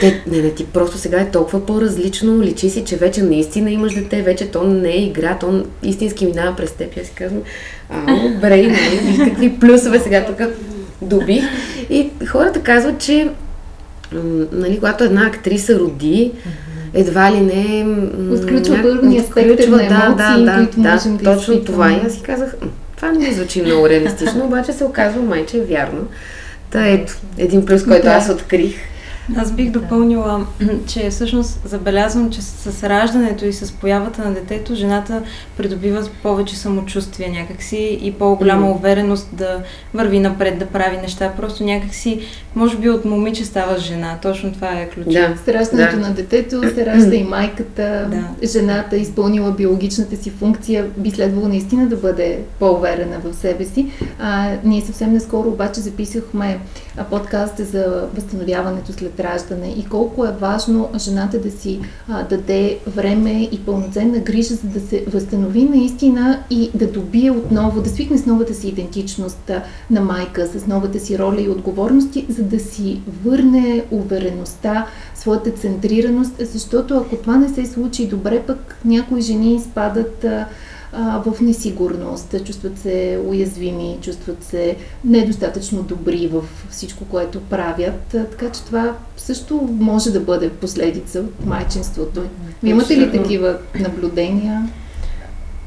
Те, 0.00 0.22
не, 0.26 0.42
не, 0.42 0.50
ти 0.50 0.66
просто 0.66 0.98
сега 0.98 1.20
е 1.20 1.30
толкова 1.30 1.66
по-различно, 1.66 2.42
личи 2.42 2.70
си, 2.70 2.84
че 2.84 2.96
вече 2.96 3.22
наистина 3.22 3.70
имаш 3.70 3.94
дете, 3.94 4.22
вече 4.22 4.46
то 4.46 4.64
не 4.64 4.90
е 4.90 5.02
игра, 5.02 5.38
то 5.38 5.64
истински 5.82 6.26
минава 6.26 6.56
през 6.56 6.72
теб. 6.72 6.98
Аз 7.00 7.06
си 7.06 7.12
казвам, 7.14 7.42
а, 7.90 8.28
добре, 8.28 8.56
нали, 8.56 9.30
какви 9.30 9.58
плюсове 9.58 10.00
сега 10.00 10.24
тук 10.24 10.48
добих. 11.02 11.44
И 11.90 12.10
хората 12.26 12.60
казват, 12.60 12.98
че 12.98 13.28
нали, 14.52 14.76
когато 14.76 15.04
една 15.04 15.26
актриса 15.26 15.78
роди, 15.78 16.32
едва 16.94 17.32
ли 17.32 17.40
не... 17.40 17.86
Отключва 18.32 18.82
първния 18.82 19.22
спектър 19.22 19.68
на 19.68 19.86
емоции, 19.86 20.44
да, 20.44 20.52
да, 20.52 20.54
които 20.56 20.80
да, 20.80 20.92
можем 20.92 21.16
да 21.16 21.24
точно 21.24 21.64
това. 21.64 21.92
И 21.92 22.06
аз 22.06 22.12
си 22.12 22.22
казах, 22.22 22.54
това 22.96 23.12
не 23.12 23.18
ми 23.18 23.34
звучи 23.34 23.62
много 23.62 23.88
реалистично, 23.88 24.44
обаче 24.44 24.72
се 24.72 24.84
оказва 24.84 25.22
май, 25.22 25.46
че 25.46 25.56
е 25.56 25.60
вярно. 25.60 26.06
Та 26.70 26.86
ето, 26.86 27.16
един 27.38 27.66
плюс, 27.66 27.84
който 27.84 28.08
аз 28.08 28.28
открих. 28.28 28.74
Аз 29.36 29.52
бих 29.52 29.70
допълнила, 29.70 30.46
че 30.86 31.10
всъщност 31.10 31.68
забелязвам, 31.68 32.30
че 32.30 32.42
с 32.42 32.88
раждането 32.88 33.44
и 33.44 33.52
с 33.52 33.72
появата 33.72 34.24
на 34.24 34.34
детето 34.34 34.74
жената 34.74 35.22
придобива 35.56 36.08
повече 36.22 36.56
самочувствие 36.56 37.28
някакси 37.28 37.98
и 38.02 38.12
по-голяма 38.12 38.70
увереност 38.70 39.28
да 39.32 39.62
върви 39.94 40.20
напред, 40.20 40.58
да 40.58 40.66
прави 40.66 40.96
неща. 40.96 41.32
Просто 41.36 41.64
някакси, 41.64 42.20
може 42.54 42.76
би 42.76 42.90
от 42.90 43.04
момиче 43.04 43.44
става 43.44 43.78
жена. 43.78 44.18
Точно 44.22 44.52
това 44.52 44.72
е 44.72 44.88
ключ. 44.88 45.06
Да. 45.06 45.34
С 45.44 45.48
раждането 45.48 45.96
да. 45.96 46.02
на 46.02 46.14
детето 46.14 46.74
се 46.74 46.86
ражда 46.86 47.14
и 47.14 47.24
майката. 47.24 48.08
Да. 48.10 48.46
Жената 48.48 48.96
изпълнила 48.96 49.50
биологичната 49.50 50.16
си 50.16 50.30
функция, 50.30 50.86
би 50.96 51.10
следвало 51.10 51.48
наистина 51.48 51.86
да 51.86 51.96
бъде 51.96 52.38
по-уверена 52.58 53.16
в 53.24 53.36
себе 53.36 53.64
си. 53.64 53.86
А, 54.18 54.50
ние 54.64 54.80
съвсем 54.80 55.12
наскоро 55.12 55.48
обаче 55.48 55.80
записахме 55.80 56.58
подкаст 57.10 57.54
за 57.58 58.08
възстановяването 58.14 58.92
след 58.92 59.19
раждане 59.22 59.74
и 59.78 59.84
колко 59.84 60.24
е 60.24 60.32
важно 60.40 60.88
жената 60.98 61.40
да 61.40 61.50
си 61.50 61.80
а, 62.08 62.22
даде 62.22 62.78
време 62.86 63.42
и 63.52 63.60
пълноценна 63.66 64.18
грижа, 64.18 64.54
за 64.54 64.68
да 64.68 64.80
се 64.80 65.04
възстанови 65.12 65.64
наистина 65.64 66.38
и 66.50 66.70
да 66.74 66.86
добие 66.86 67.30
отново, 67.30 67.82
да 67.82 67.90
свикне 67.90 68.18
с 68.18 68.26
новата 68.26 68.54
си 68.54 68.68
идентичност 68.68 69.50
на 69.90 70.00
майка, 70.00 70.46
с 70.46 70.66
новата 70.66 71.00
си 71.00 71.18
роля 71.18 71.40
и 71.40 71.48
отговорности, 71.48 72.26
за 72.28 72.42
да 72.42 72.60
си 72.60 73.00
върне 73.24 73.84
увереността, 73.90 74.86
своята 75.14 75.50
центрираност, 75.50 76.32
защото 76.38 76.96
ако 76.96 77.16
това 77.16 77.36
не 77.36 77.48
се 77.48 77.66
случи 77.66 78.06
добре, 78.06 78.42
пък 78.46 78.76
някои 78.84 79.20
жени 79.20 79.54
изпадат 79.54 80.26
а, 80.92 81.22
в 81.26 81.40
несигурност, 81.40 82.44
чувстват 82.44 82.78
се 82.78 83.20
уязвими, 83.26 83.98
чувстват 84.02 84.44
се 84.44 84.76
недостатъчно 85.04 85.82
добри 85.82 86.26
в 86.32 86.42
всичко, 86.70 87.04
което 87.04 87.40
правят. 87.40 88.00
Така 88.10 88.50
че 88.50 88.62
това 88.62 88.96
също 89.16 89.68
може 89.78 90.10
да 90.10 90.20
бъде 90.20 90.50
последица 90.50 91.20
от 91.20 91.46
майчинството. 91.46 92.22
Имате 92.62 92.96
ли 92.96 93.12
такива 93.12 93.58
наблюдения? 93.80 94.68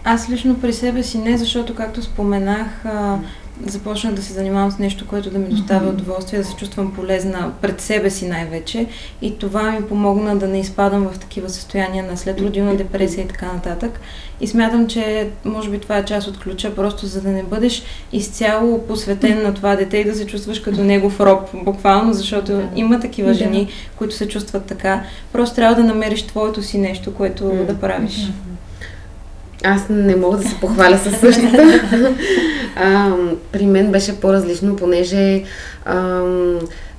Аз 0.03 0.29
лично 0.29 0.59
при 0.59 0.73
себе 0.73 1.03
си 1.03 1.17
не, 1.17 1.37
защото, 1.37 1.75
както 1.75 2.01
споменах, 2.01 2.85
започнах 3.65 4.13
да 4.13 4.21
се 4.21 4.33
занимавам 4.33 4.71
с 4.71 4.79
нещо, 4.79 5.07
което 5.07 5.29
да 5.29 5.39
ми 5.39 5.49
доставя 5.49 5.89
удоволствие, 5.89 6.39
да 6.39 6.45
се 6.45 6.55
чувствам 6.55 6.93
полезна 6.93 7.51
пред 7.61 7.81
себе 7.81 8.09
си 8.09 8.27
най-вече. 8.27 8.87
И 9.21 9.37
това 9.37 9.71
ми 9.71 9.87
помогна 9.87 10.35
да 10.35 10.47
не 10.47 10.59
изпадам 10.59 11.07
в 11.07 11.19
такива 11.19 11.49
състояния 11.49 12.03
на 12.03 12.17
следродилна 12.17 12.75
депресия 12.75 13.23
и 13.23 13.27
така 13.27 13.53
нататък. 13.53 13.99
И 14.41 14.47
смятам, 14.47 14.87
че 14.87 15.29
може 15.45 15.69
би 15.69 15.79
това 15.79 15.97
е 15.97 16.05
част 16.05 16.27
от 16.27 16.39
ключа, 16.39 16.75
просто 16.75 17.05
за 17.05 17.21
да 17.21 17.29
не 17.29 17.43
бъдеш 17.43 17.83
изцяло 18.13 18.87
посветен 18.87 19.43
на 19.43 19.53
това 19.53 19.75
дете 19.75 19.97
и 19.97 20.05
да 20.05 20.15
се 20.15 20.25
чувстваш 20.25 20.59
като 20.59 20.83
негов 20.83 21.19
роб, 21.19 21.49
буквално, 21.53 22.13
защото 22.13 22.61
има 22.75 22.99
такива 22.99 23.33
жени, 23.33 23.67
които 23.95 24.15
се 24.15 24.27
чувстват 24.27 24.65
така. 24.65 25.03
Просто 25.33 25.55
трябва 25.55 25.75
да 25.75 25.83
намериш 25.83 26.23
твоето 26.23 26.63
си 26.63 26.77
нещо, 26.77 27.13
което 27.13 27.49
да 27.67 27.79
правиш. 27.79 28.27
Аз 29.63 29.89
не 29.89 30.15
мога 30.15 30.37
да 30.37 30.49
се 30.49 30.59
похваля 30.59 30.97
със 30.97 31.19
същата. 31.19 31.81
а, 32.75 33.11
при 33.51 33.65
мен 33.65 33.91
беше 33.91 34.19
по-различно, 34.19 34.75
понеже 34.75 35.43
а, 35.85 36.21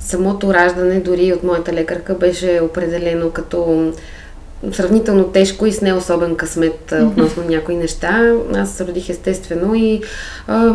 самото 0.01 0.55
раждане, 0.55 1.01
дори 1.01 1.33
от 1.33 1.43
моята 1.43 1.73
лекарка, 1.73 2.15
беше 2.15 2.61
определено 2.63 3.31
като 3.31 3.93
сравнително 4.73 5.25
тежко 5.25 5.67
и 5.67 5.73
с 5.73 5.81
не 5.81 5.95
особен 5.95 6.37
късмет 6.37 6.95
относно 7.03 7.43
някои 7.49 7.77
неща. 7.77 8.35
Аз 8.55 8.81
родих 8.81 9.09
естествено 9.09 9.75
и 9.75 10.03
а, 10.47 10.75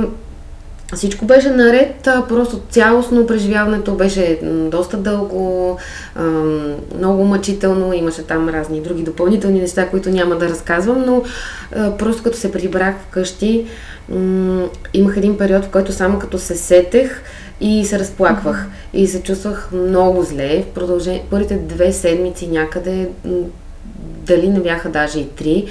всичко 0.95 1.25
беше 1.25 1.49
наред, 1.49 2.07
просто 2.27 2.59
цялостно 2.69 3.27
преживяването 3.27 3.93
беше 3.93 4.39
доста 4.71 4.97
дълго, 4.97 5.77
много 6.97 7.23
мъчително, 7.23 7.93
имаше 7.93 8.23
там 8.23 8.49
разни 8.49 8.81
други 8.81 9.03
допълнителни 9.03 9.59
неща, 9.59 9.87
които 9.87 10.09
няма 10.09 10.35
да 10.35 10.49
разказвам, 10.49 11.05
но 11.05 11.23
просто 11.97 12.23
като 12.23 12.37
се 12.37 12.51
прибрах 12.51 12.95
вкъщи, 13.07 13.65
имах 14.93 15.17
един 15.17 15.37
период, 15.37 15.65
в 15.65 15.69
който 15.69 15.91
само 15.91 16.19
като 16.19 16.37
се 16.37 16.55
сетех 16.55 17.21
и 17.61 17.85
се 17.85 17.99
разплаквах 17.99 18.65
и 18.93 19.07
се 19.07 19.23
чувствах 19.23 19.69
много 19.73 20.23
зле. 20.23 20.63
В 20.71 20.73
продължение, 20.73 21.25
първите 21.29 21.55
две 21.55 21.93
седмици 21.93 22.47
някъде, 22.47 23.09
дали 23.97 24.49
не 24.49 24.59
бяха 24.59 24.89
даже 24.89 25.19
и 25.19 25.29
три, 25.29 25.65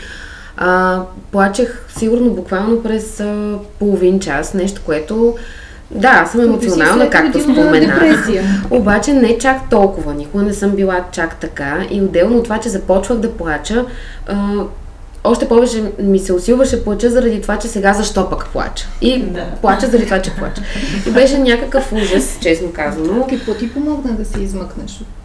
а, 0.58 1.02
плачех 1.32 1.84
сигурно 1.98 2.30
буквално 2.30 2.82
през 2.82 3.20
а, 3.20 3.58
половин 3.78 4.20
час, 4.20 4.54
нещо, 4.54 4.82
което 4.84 5.34
да, 5.90 6.08
аз 6.08 6.32
съм 6.32 6.40
емоционална, 6.40 7.10
както 7.10 7.40
споменах. 7.42 8.28
Обаче 8.70 9.12
не 9.12 9.38
чак 9.38 9.70
толкова. 9.70 10.14
Никога 10.14 10.44
не 10.44 10.54
съм 10.54 10.70
била 10.70 11.04
чак 11.12 11.36
така. 11.36 11.86
И 11.90 12.02
отделно 12.02 12.38
от 12.38 12.44
това, 12.44 12.60
че 12.60 12.68
започвах 12.68 13.18
да 13.18 13.32
плача, 13.32 13.84
а, 14.26 14.54
още 15.24 15.48
повече 15.48 15.92
ми 15.98 16.18
се 16.18 16.32
усилваше 16.32 16.84
плача 16.84 17.10
заради 17.10 17.42
това, 17.42 17.58
че 17.58 17.68
сега 17.68 17.92
защо 17.92 18.30
пък 18.30 18.48
плача. 18.52 18.86
И 19.00 19.22
да. 19.22 19.46
плача 19.62 19.86
заради 19.86 20.04
това, 20.04 20.22
че 20.22 20.36
плача. 20.36 20.62
И 21.06 21.10
беше 21.10 21.38
някакъв 21.38 21.92
ужас, 21.92 22.38
честно 22.40 22.72
казано. 22.72 23.26
Какво 23.30 23.54
ти 23.54 23.72
помогна 23.72 24.12
да 24.12 24.24
се 24.24 24.40
измъкнеш 24.40 25.00
от 25.00 25.17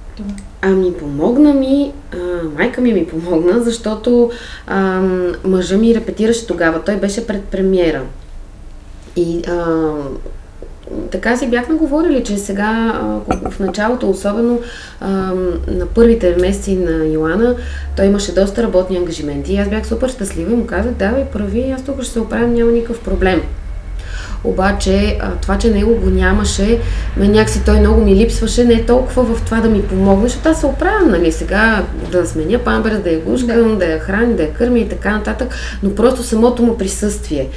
Ами 0.62 0.94
помогна 0.94 1.54
ми, 1.54 1.92
а, 2.14 2.18
майка 2.58 2.82
ми 2.82 2.94
ми 2.94 3.08
помогна, 3.08 3.64
защото 3.64 4.32
а, 4.68 5.02
мъжа 5.44 5.78
ми 5.78 5.96
репетираше 5.96 6.48
тогава. 6.48 6.84
Той 6.84 6.96
беше 6.96 7.28
пред 7.28 7.44
премиера. 7.44 8.02
И 9.16 9.42
а, 9.48 9.92
така 11.12 11.38
си 11.38 11.48
бяхме 11.48 11.76
говорили, 11.76 12.24
че 12.24 12.38
сега 12.38 13.00
в 13.50 13.60
началото, 13.60 14.10
особено 14.10 14.60
на 15.68 15.86
първите 15.96 16.36
месеци 16.40 16.76
на 16.76 17.06
Йоана, 17.06 17.56
той 17.96 18.06
имаше 18.06 18.34
доста 18.34 18.64
работни 18.64 18.98
ангажименти. 18.98 19.54
И 19.54 19.58
аз 19.58 19.70
бях 19.70 19.88
супер 19.88 20.10
щастлива 20.10 20.54
и 20.54 20.56
му 20.56 20.66
казах, 20.66 20.94
давай, 20.94 21.26
прави, 21.26 21.74
аз 21.76 21.84
тук 21.84 22.02
ще 22.02 22.12
се 22.12 22.20
оправям, 22.20 22.54
няма 22.54 22.72
никакъв 22.72 23.00
проблем. 23.00 23.42
Обаче 24.44 25.20
това, 25.42 25.58
че 25.58 25.70
него 25.70 25.96
го 25.96 26.10
нямаше, 26.10 26.80
ме 27.18 27.28
някакси 27.28 27.66
той 27.66 27.80
много 27.80 28.02
ми 28.02 28.16
липсваше, 28.16 28.64
не 28.64 28.74
е 28.74 28.86
толкова 28.86 29.24
в 29.24 29.42
това 29.42 29.60
да 29.60 29.70
ми 29.70 29.84
помогне, 29.84 30.28
защото 30.28 30.50
аз 30.50 30.60
се 30.60 30.66
оправям, 30.66 31.10
нали, 31.10 31.32
сега 31.32 31.84
да 32.12 32.26
сменя 32.26 32.60
памперс, 32.60 33.00
да 33.00 33.10
я 33.10 33.20
гушкам, 33.20 33.70
да. 33.70 33.76
да 33.76 33.86
я 33.86 34.00
храня, 34.00 34.36
да 34.36 34.44
я 34.44 34.54
кърмя 34.54 34.80
и 34.80 34.90
така 34.90 35.12
нататък, 35.12 35.56
но 35.84 35.96
просто 35.96 36.24
самото 36.24 36.64
му 36.64 36.78
присъствие. 36.78 37.50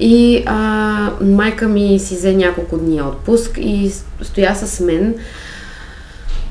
И 0.00 0.42
а, 0.46 1.10
майка 1.20 1.68
ми 1.68 1.98
си 1.98 2.14
взе 2.14 2.32
няколко 2.34 2.78
дни 2.78 3.02
отпуск 3.02 3.58
и 3.60 3.92
стоя 4.22 4.56
с 4.56 4.80
мен. 4.80 5.14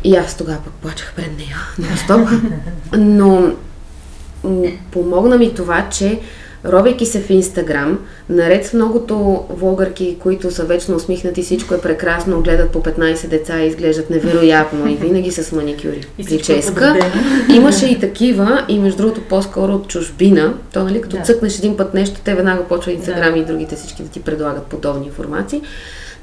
И 0.04 0.16
аз 0.16 0.38
тогава 0.38 0.58
пък 0.64 0.74
плачех 0.74 1.14
пред 1.16 1.38
нея. 1.38 1.58
Но 2.98 3.52
м- 4.44 4.72
помогна 4.92 5.38
ми 5.38 5.54
това, 5.54 5.90
че 5.90 6.20
робейки 6.66 7.06
се 7.06 7.22
в 7.22 7.30
Инстаграм, 7.30 8.00
наред 8.30 8.66
с 8.66 8.74
многото 8.74 9.16
влогърки, 9.50 10.18
които 10.20 10.52
са 10.52 10.64
вечно 10.64 10.96
усмихнати, 10.96 11.44
всичко 11.44 11.74
е 11.74 11.82
прекрасно, 11.82 12.42
гледат 12.42 12.70
по 12.70 12.80
15 12.80 13.28
деца 13.28 13.60
и 13.60 13.68
изглеждат 13.68 14.10
невероятно 14.10 14.90
и 14.90 14.96
винаги 14.96 15.32
с 15.32 15.52
маникюри, 15.52 16.08
И 16.18 16.26
прическа. 16.26 16.56
е 16.56 16.94
подредено. 16.94 17.12
Имаше 17.56 17.86
и 17.86 18.00
такива, 18.00 18.66
и 18.68 18.80
между 18.80 18.98
другото 18.98 19.22
по-скоро 19.22 19.74
от 19.74 19.88
чужбина. 19.88 20.54
То, 20.74 20.84
нали, 20.84 21.02
като 21.02 21.16
Да. 21.18 21.22
цъкнеш 21.24 21.58
един 21.58 21.78
път 21.78 21.94
нещо, 21.94 22.20
те 22.24 22.34
веднага 22.34 22.64
почва 22.64 22.92
Инстаграм 22.92 23.34
Да. 23.34 23.40
и 23.40 23.46
другите 23.46 23.76
всички 23.76 24.04
да 24.04 24.10
ти 24.10 24.20
предлагат 24.22 24.64
подобни 24.64 25.06
информации. 25.06 25.62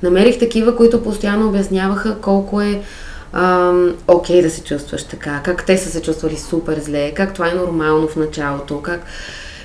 Намерих 0.02 0.38
такива, 0.38 0.76
които 0.76 1.02
постоянно 1.02 1.49
обясняваха 1.49 2.16
колко 2.16 2.61
е 2.61 2.80
окей 4.09 4.42
да 4.42 4.50
се 4.50 4.62
чувстваш 4.62 5.04
така, 5.04 5.40
как 5.44 5.66
те 5.66 5.78
са 5.78 5.90
се 5.90 6.02
чувствали 6.02 6.37
супер 6.38 6.80
зле, 6.80 7.12
как 7.12 7.35
това 7.35 7.49
е 7.49 7.54
нормално 7.54 8.09
в 8.09 8.16
началото, 8.16 8.80
как... 8.80 9.00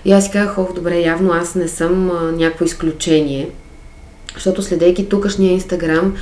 И 0.06 0.12
аз 0.12 0.24
си 0.26 0.32
казах, 0.32 0.58
ох, 0.58 0.74
добре, 0.74 1.00
явно 1.00 1.34
аз 1.34 1.56
не 1.56 1.68
съм 1.68 2.12
а, 2.12 2.32
някакво 2.32 2.66
изключение, 2.66 3.50
защото 4.34 4.62
следейки 4.62 5.10
тукашния 5.10 5.52
Инстаграм, 5.52 6.16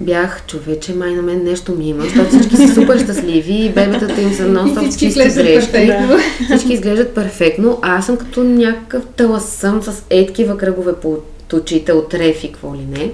бях, 0.00 0.46
човече, 0.46 0.94
май 0.94 1.14
на 1.14 1.22
мен 1.22 1.44
нещо 1.44 1.72
ми 1.72 1.88
има, 1.88 2.02
защото 2.02 2.28
всички 2.28 2.56
са 2.56 2.74
супер 2.74 2.98
щастливи 2.98 3.52
и 3.52 3.68
бебетата 3.68 4.20
им 4.20 4.32
са 4.32 4.42
нон-стоп 4.48 4.98
чисти 4.98 5.08
дрежки. 5.08 5.72
перфектно. 5.72 6.16
Всички 6.44 6.72
изглеждат 6.72 7.14
перфектно, 7.14 7.78
а 7.82 7.98
аз 7.98 8.06
съм 8.06 8.16
като 8.16 8.44
някакъв 8.44 9.04
таласъм 9.16 9.82
с 9.82 10.02
еткива 10.10 10.56
кръгове 10.56 10.92
по 10.92 11.18
очите 11.52 11.92
от 11.92 12.14
рефи, 12.14 12.52
какво 12.52 12.74
ли 12.74 12.86
не. 12.90 13.12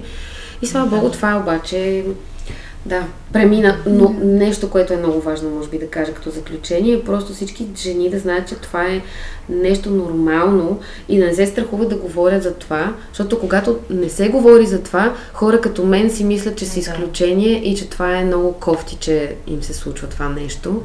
И 0.61 0.67
слава 0.67 0.87
богу, 0.87 1.11
това 1.11 1.37
обаче 1.43 2.03
да, 2.87 3.03
премина, 3.33 3.77
но 3.85 4.15
нещо, 4.23 4.69
което 4.69 4.93
е 4.93 4.97
много 4.97 5.21
важно, 5.21 5.49
може 5.49 5.69
би 5.69 5.79
да 5.79 5.87
кажа 5.89 6.13
като 6.13 6.29
заключение, 6.29 6.93
е 6.93 7.03
просто 7.03 7.33
всички 7.33 7.67
жени 7.77 8.09
да 8.09 8.19
знаят, 8.19 8.47
че 8.47 8.55
това 8.55 8.85
е 8.85 9.01
нещо 9.49 9.89
нормално 9.91 10.79
и 11.09 11.19
да 11.19 11.25
не 11.25 11.33
се 11.33 11.45
страхуват 11.45 11.89
да 11.89 11.95
говорят 11.95 12.43
за 12.43 12.53
това, 12.53 12.93
защото 13.09 13.39
когато 13.39 13.79
не 13.89 14.09
се 14.09 14.29
говори 14.29 14.65
за 14.65 14.81
това, 14.83 15.13
хора 15.33 15.61
като 15.61 15.85
мен 15.85 16.09
си 16.09 16.23
мислят, 16.23 16.55
че 16.57 16.65
са 16.65 16.73
Да. 16.73 16.79
изключение 16.79 17.61
и 17.63 17.75
че 17.75 17.89
това 17.89 18.17
е 18.17 18.25
много 18.25 18.53
кофти, 18.53 18.95
че 18.99 19.35
им 19.47 19.63
се 19.63 19.73
случва 19.73 20.07
това 20.07 20.29
нещо 20.29 20.81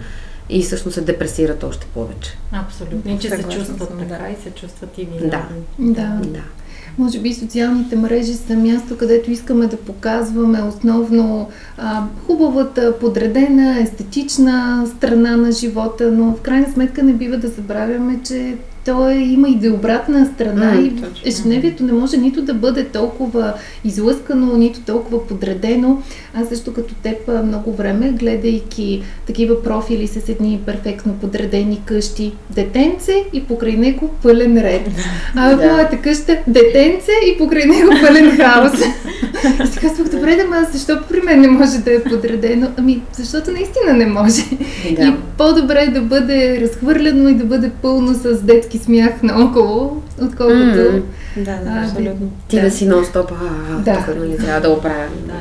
и 0.48 0.62
всъщност 0.62 0.94
се 0.94 1.00
депресират 1.00 1.64
още 1.64 1.86
повече. 1.94 2.38
Абсолютно. 2.52 3.12
И 3.14 3.18
че 3.18 3.30
се 3.30 3.42
чувстват 3.42 3.88
съм, 3.88 3.98
така 3.98 4.22
да. 4.24 4.28
и 4.30 4.36
се 4.42 4.50
чувстват 4.50 4.98
и 4.98 5.04
Да. 5.04 5.10
виновни. 5.12 5.62
Да. 5.78 6.20
Да. 6.24 6.40
Може 6.98 7.18
би 7.18 7.34
социалните 7.34 7.96
мрежи 7.96 8.34
са 8.34 8.56
място, 8.56 8.96
където 8.96 9.30
искаме 9.30 9.66
да 9.66 9.76
показваме 9.76 10.62
основно 10.62 11.48
а, 11.78 12.02
хубавата, 12.26 12.98
подредена, 12.98 13.78
естетична 13.80 14.86
страна 14.96 15.36
на 15.36 15.52
живота, 15.52 16.12
но 16.12 16.32
в 16.32 16.40
крайна 16.40 16.72
сметка 16.72 17.02
не 17.02 17.12
бива 17.12 17.36
да 17.36 17.48
забравяме, 17.48 18.20
че 18.24 18.56
то 18.84 19.10
е, 19.10 19.14
има 19.14 19.48
и 19.48 19.54
да 19.54 19.70
обратна 19.70 20.26
страна 20.26 20.72
М, 20.72 20.80
и 20.80 20.90
точно. 20.90 21.08
ежедневието 21.24 21.84
не 21.84 21.92
може 21.92 22.16
нито 22.16 22.42
да 22.42 22.54
бъде 22.54 22.84
толкова 22.84 23.52
излъскано, 23.84 24.56
нито 24.56 24.80
толкова 24.80 25.26
подредено. 25.26 26.02
Аз 26.34 26.48
също 26.48 26.72
като 26.74 26.94
теб 26.94 27.16
много 27.44 27.72
време, 27.72 28.08
гледайки 28.10 29.02
такива 29.26 29.62
профили 29.62 30.06
с 30.06 30.28
едни 30.28 30.60
перфектно 30.66 31.12
подредени 31.12 31.82
къщи, 31.84 32.32
детенце 32.50 33.24
и 33.32 33.44
покрай 33.44 33.72
него 33.72 34.10
пълен 34.22 34.58
ред. 34.58 34.88
А 35.36 35.54
в 35.54 35.58
Да. 35.58 35.66
моята 35.68 35.98
къща 35.98 36.36
детенце 36.46 37.10
и 37.26 37.38
покрай 37.38 37.64
него 37.64 37.90
пълен 38.06 38.36
хаос. 38.36 38.72
И 39.64 39.66
си 39.66 39.78
казвах, 39.78 40.08
добре, 40.08 40.36
да, 40.36 40.44
ма 40.44 40.66
защо 40.72 40.98
при 41.08 41.20
мен 41.20 41.40
не 41.40 41.48
може 41.48 41.78
да 41.78 41.94
е 41.94 42.02
подредено? 42.02 42.68
Ами, 42.76 43.02
защото 43.12 43.50
наистина 43.50 43.92
не 43.92 44.06
може. 44.06 44.42
И 44.88 44.96
по-добре 45.38 45.82
е 45.82 45.90
да 45.90 46.00
бъде 46.00 46.60
разхвърляно 46.60 47.28
и 47.28 47.34
да 47.34 47.44
бъде 47.44 47.70
пълно 47.82 48.14
с 48.14 48.42
детски 48.42 48.71
смях 48.78 49.22
наоколо, 49.22 50.02
отколкото... 50.22 50.92
М. 50.92 51.00
Да, 51.36 51.56
да, 51.56 51.70
А, 51.70 51.84
абсолютно. 51.84 52.30
Ти 52.48 52.60
да, 52.60 52.70
си 52.70 52.88
нон-стоп, 52.88 53.32
а, 53.70 53.74
Да. 53.74 53.94
тук 54.06 54.16
нали 54.16 54.36
трябва 54.36 54.60
да 54.60 54.70
оправя. 54.70 55.06
Да. 55.26 55.32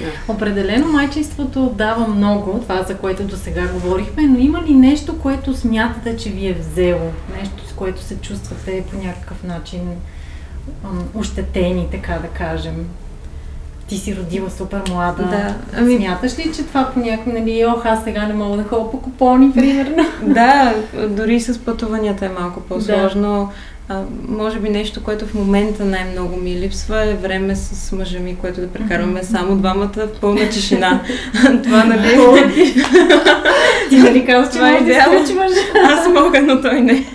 Да. 0.00 0.32
Определено 0.32 0.92
майчинството 0.92 1.74
дава 1.78 2.08
много, 2.08 2.58
това 2.62 2.82
за 2.82 2.94
което 2.94 3.24
до 3.24 3.36
сега 3.36 3.66
говорихме, 3.68 4.22
но 4.22 4.38
има 4.38 4.62
ли 4.62 4.74
нещо, 4.74 5.18
което 5.18 5.56
смятате, 5.56 6.16
че 6.16 6.30
ви 6.30 6.46
е 6.46 6.52
взело? 6.54 7.10
Нещо, 7.38 7.68
с 7.68 7.72
което 7.72 8.02
се 8.02 8.16
чувствате 8.16 8.84
по 8.90 9.06
някакъв 9.06 9.44
начин 9.44 9.80
ощетени, 11.14 11.88
така 11.90 12.12
да 12.12 12.28
кажем? 12.28 12.86
Ти 13.88 13.96
си 13.98 14.16
родила 14.16 14.50
супер 14.50 14.80
млада. 14.88 15.22
Да, 15.22 15.54
ами- 15.78 15.96
Смяташ 15.96 16.38
ли, 16.38 16.52
че 16.56 16.62
това 16.62 16.90
по 16.94 17.00
някакъв, 17.00 17.32
нали, 17.32 17.64
ох, 17.68 17.86
аз 17.86 18.04
сега 18.04 18.26
не 18.26 18.34
мога 18.34 18.56
да 18.56 18.62
ходя 18.62 18.90
по 18.90 19.00
купони, 19.00 19.52
примерно? 19.52 20.06
Да, 20.22 20.74
дори 21.08 21.40
с 21.40 21.58
пътуванията 21.58 22.26
е 22.26 22.30
малко 22.40 22.60
по-сложно. 22.60 23.52
А, 23.88 24.00
може 24.28 24.58
би 24.58 24.68
нещо, 24.70 25.04
което 25.04 25.26
в 25.26 25.34
момента 25.34 25.84
най-много 25.84 26.36
ми 26.36 26.54
липсва 26.54 27.04
е 27.04 27.14
време 27.14 27.56
с 27.56 27.92
мъжа 27.92 28.18
ми, 28.18 28.36
което 28.36 28.60
да 28.60 28.68
прекарваме 28.68 29.22
само 29.22 29.56
двамата 29.56 29.92
в 29.96 30.20
пълна 30.20 30.48
тишина. 30.50 31.00
Това 31.62 31.84
нали. 31.84 32.18
Ти 33.90 33.96
нали 33.98 34.26
казваш, 34.26 34.48
че 34.48 34.58
Това 34.58 34.68
е 34.68 34.72
може 34.72 34.84
да 34.84 34.90
идеално. 34.90 35.24
Аз 35.84 36.08
мога, 36.08 36.42
но 36.42 36.60
той 36.62 36.80
не. 36.80 37.06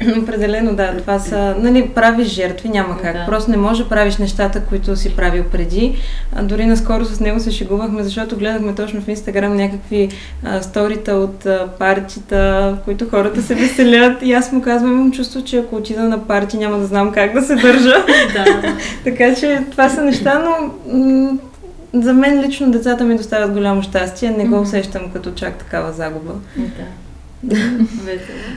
Определено 0.22 0.74
да, 0.74 0.96
това 0.96 1.18
са, 1.18 1.54
нали, 1.58 1.88
правиш 1.88 2.28
жертви, 2.28 2.68
няма 2.68 2.98
как. 2.98 3.16
Да. 3.16 3.26
Просто 3.26 3.50
не 3.50 3.56
можеш 3.56 3.82
да 3.82 3.88
правиш 3.88 4.16
нещата, 4.16 4.60
които 4.60 4.96
си 4.96 5.16
правил 5.16 5.44
преди. 5.52 5.96
А, 6.32 6.42
дори 6.42 6.66
наскоро 6.66 7.04
с 7.04 7.20
него 7.20 7.40
се 7.40 7.50
шегувахме, 7.50 8.02
защото 8.02 8.36
гледахме 8.36 8.74
точно 8.74 9.00
в 9.00 9.08
Инстаграм 9.08 9.56
някакви 9.56 10.08
а, 10.44 10.62
сторита 10.62 11.12
от 11.12 11.46
а, 11.46 11.68
партита, 11.78 12.76
в 12.80 12.84
които 12.84 13.10
хората 13.10 13.42
се 13.42 13.54
веселят. 13.54 14.22
И 14.22 14.32
аз 14.32 14.52
му 14.52 14.62
казвам, 14.62 14.92
имам 14.92 15.12
чувство, 15.12 15.44
че 15.44 15.58
ако 15.58 15.76
отида 15.76 16.02
на 16.02 16.26
парти, 16.26 16.56
няма 16.56 16.78
да 16.78 16.86
знам 16.86 17.12
как 17.12 17.32
да 17.32 17.42
се 17.42 17.54
държа. 17.54 17.94
Да. 18.34 18.44
така 19.04 19.34
че 19.34 19.60
това 19.70 19.88
са 19.88 20.02
неща, 20.02 20.42
но 20.44 20.70
м- 20.98 21.38
за 21.94 22.12
мен 22.12 22.40
лично 22.46 22.70
децата 22.70 23.04
ми 23.04 23.16
доставят 23.16 23.52
голямо 23.52 23.82
щастие. 23.82 24.30
Не 24.30 24.44
го 24.44 24.60
усещам 24.60 25.02
като 25.12 25.30
чак 25.30 25.54
такава 25.54 25.92
загуба. 25.92 26.32
Да. 26.56 26.84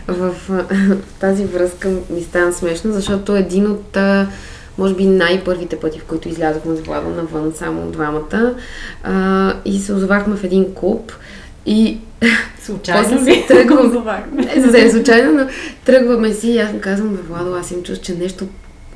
В 0.08 0.36
а, 0.50 0.66
тази 1.20 1.46
връзка 1.46 1.90
ми 2.10 2.22
стана 2.22 2.54
смешно, 2.54 2.92
защото 2.92 3.36
един 3.36 3.72
от, 3.72 3.98
може 4.78 4.96
би, 4.96 5.06
най-първите 5.06 5.80
пъти, 5.80 6.00
в 6.00 6.04
които 6.04 6.30
излязохме 6.30 6.76
с 6.76 6.80
Владо 6.80 7.10
навън, 7.10 7.54
само 7.56 7.92
двамата, 7.92 8.56
а, 9.04 9.54
и 9.66 9.80
се 9.80 9.94
озовахме 9.94 10.36
в 10.36 10.44
един 10.44 10.74
клуб 10.74 11.12
и 11.66 11.98
Случайно 12.64 13.26
се 13.26 13.46
тръгвам. 13.48 14.06
Не 14.34 14.62
съвсем 14.62 14.92
случайно, 14.92 15.32
но 15.32 15.48
тръгваме 15.86 16.34
си 16.34 16.52
и 16.52 16.60
аз 16.60 16.74
му 16.74 16.80
казвам, 16.80 17.20
Владо, 17.30 17.56
аз 17.56 17.72
им 17.72 17.84
чувствам, 17.84 18.06
че 18.06 18.24
нещо 18.24 18.48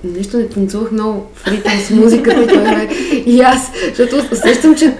нещо 0.04 0.38
не 0.38 0.48
танцувах 0.50 0.92
много 0.92 1.28
в 1.36 1.48
ритъм 1.48 1.80
с 1.80 1.90
музиката 1.90 2.42
е 2.42 2.96
и 3.26 3.42
аз, 3.42 3.72
защото 3.90 4.16
усещам, 4.32 4.76
че 4.76 4.98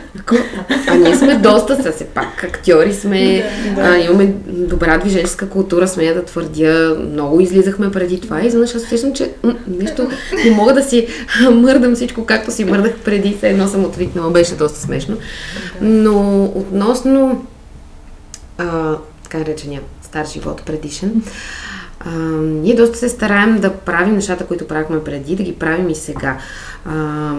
а 0.88 0.96
ние 0.96 1.16
сме 1.16 1.36
доста, 1.36 1.84
са 1.84 1.92
все 1.92 2.06
пак 2.06 2.44
актьори 2.44 2.94
сме, 2.94 3.50
Да. 3.76 3.82
а, 3.82 3.98
имаме 3.98 4.34
добра 4.48 4.98
движенческа 4.98 5.50
култура, 5.50 5.88
смея 5.88 6.14
да 6.14 6.26
твърдя, 6.26 6.96
много 7.12 7.42
излизахме 7.42 7.92
преди 7.92 8.22
това 8.22 8.42
и 8.42 8.48
изведнъж 8.48 8.76
аз 8.76 8.84
усещам, 8.84 9.14
че 9.14 9.32
м, 9.44 9.56
нещо 9.68 10.10
не 10.46 10.52
мога 10.52 10.74
да 10.74 10.84
си 10.84 11.08
мърдам 11.52 11.96
всичко, 11.96 12.26
както 12.26 12.52
си 12.52 12.66
мърдах 12.66 12.94
преди, 13.06 13.36
все 13.38 13.50
едно 13.50 13.68
съм 13.68 13.86
отвикнала, 13.86 14.32
беше 14.32 14.56
доста 14.56 14.80
смешно. 14.80 15.18
Но 15.82 16.44
относно 16.46 17.46
а, 18.58 18.96
така 19.24 19.38
наречения 19.38 19.82
стар 20.02 20.26
живот, 20.26 20.62
предишен, 20.66 21.22
а, 22.00 22.10
ние 22.42 22.76
доста 22.76 22.98
се 22.98 23.10
стараем 23.10 23.60
да 23.60 23.74
правим 23.74 24.16
нещата, 24.16 24.46
които 24.46 24.68
правихме 24.68 25.04
преди, 25.04 25.36
да 25.36 25.44
ги 25.44 25.60
правим 25.60 25.90
и 25.90 25.96
сега. 25.96 26.38
А, 26.86 27.34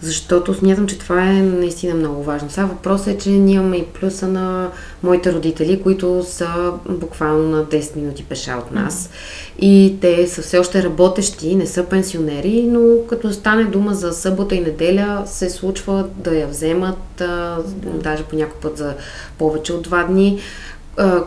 защото 0.00 0.54
смятам, 0.54 0.86
че 0.86 0.98
това 0.98 1.22
е 1.22 1.42
наистина 1.42 1.94
много 1.94 2.22
важно. 2.22 2.50
Сега 2.50 2.66
въпросът 2.66 3.06
е, 3.06 3.18
че 3.18 3.30
ние 3.30 3.54
имаме 3.54 3.76
и 3.76 3.86
плюса 3.86 4.28
на 4.28 4.70
моите 5.02 5.32
родители, 5.32 5.82
които 5.82 6.24
са 6.26 6.72
буквално 6.88 7.48
на 7.48 7.64
10 7.64 7.96
минути 7.96 8.24
пеша 8.24 8.56
от 8.66 8.72
нас. 8.72 9.10
И 9.58 9.96
те 10.00 10.26
са 10.26 10.42
все 10.42 10.58
още 10.58 10.82
работещи, 10.82 11.54
не 11.54 11.66
са 11.66 11.84
пенсионери, 11.84 12.62
но 12.62 13.06
като 13.08 13.32
стане 13.32 13.64
дума 13.64 13.94
за 13.94 14.12
събота 14.12 14.54
и 14.54 14.60
неделя, 14.60 15.22
се 15.26 15.50
случва 15.50 16.06
да 16.16 16.34
я 16.34 16.46
вземат, 16.46 17.20
а, 17.20 17.58
даже 17.84 18.22
по 18.22 18.36
някой 18.36 18.60
път 18.60 18.78
за 18.78 18.94
повече 19.38 19.72
от 19.72 19.82
два 19.82 20.02
дни, 20.04 20.40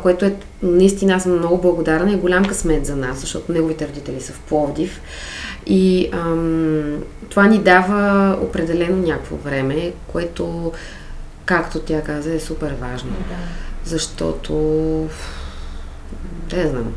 което 0.01 0.25
е 0.25 0.35
наистина 0.63 1.13
аз 1.13 1.23
съм 1.23 1.37
много 1.37 1.61
благодарна 1.61 2.11
и 2.11 2.15
голям 2.15 2.45
късмет 2.45 2.85
за 2.85 2.95
нас, 2.95 3.19
защото 3.19 3.51
неговите 3.51 3.87
родители 3.87 4.21
са 4.21 4.33
в 4.33 4.39
Пловдив. 4.39 5.01
И 5.65 6.09
ам, 6.11 7.03
това 7.29 7.47
ни 7.47 7.59
дава 7.59 8.37
определено 8.41 8.97
някакво 8.97 9.35
време, 9.35 9.93
което, 10.07 10.71
както 11.45 11.79
тя 11.79 12.01
каза, 12.01 12.33
е 12.33 12.39
супер 12.39 12.75
важно. 12.81 13.11
Да. 13.11 13.35
Защото, 13.85 14.53
я 16.53 16.67
знам, 16.67 16.93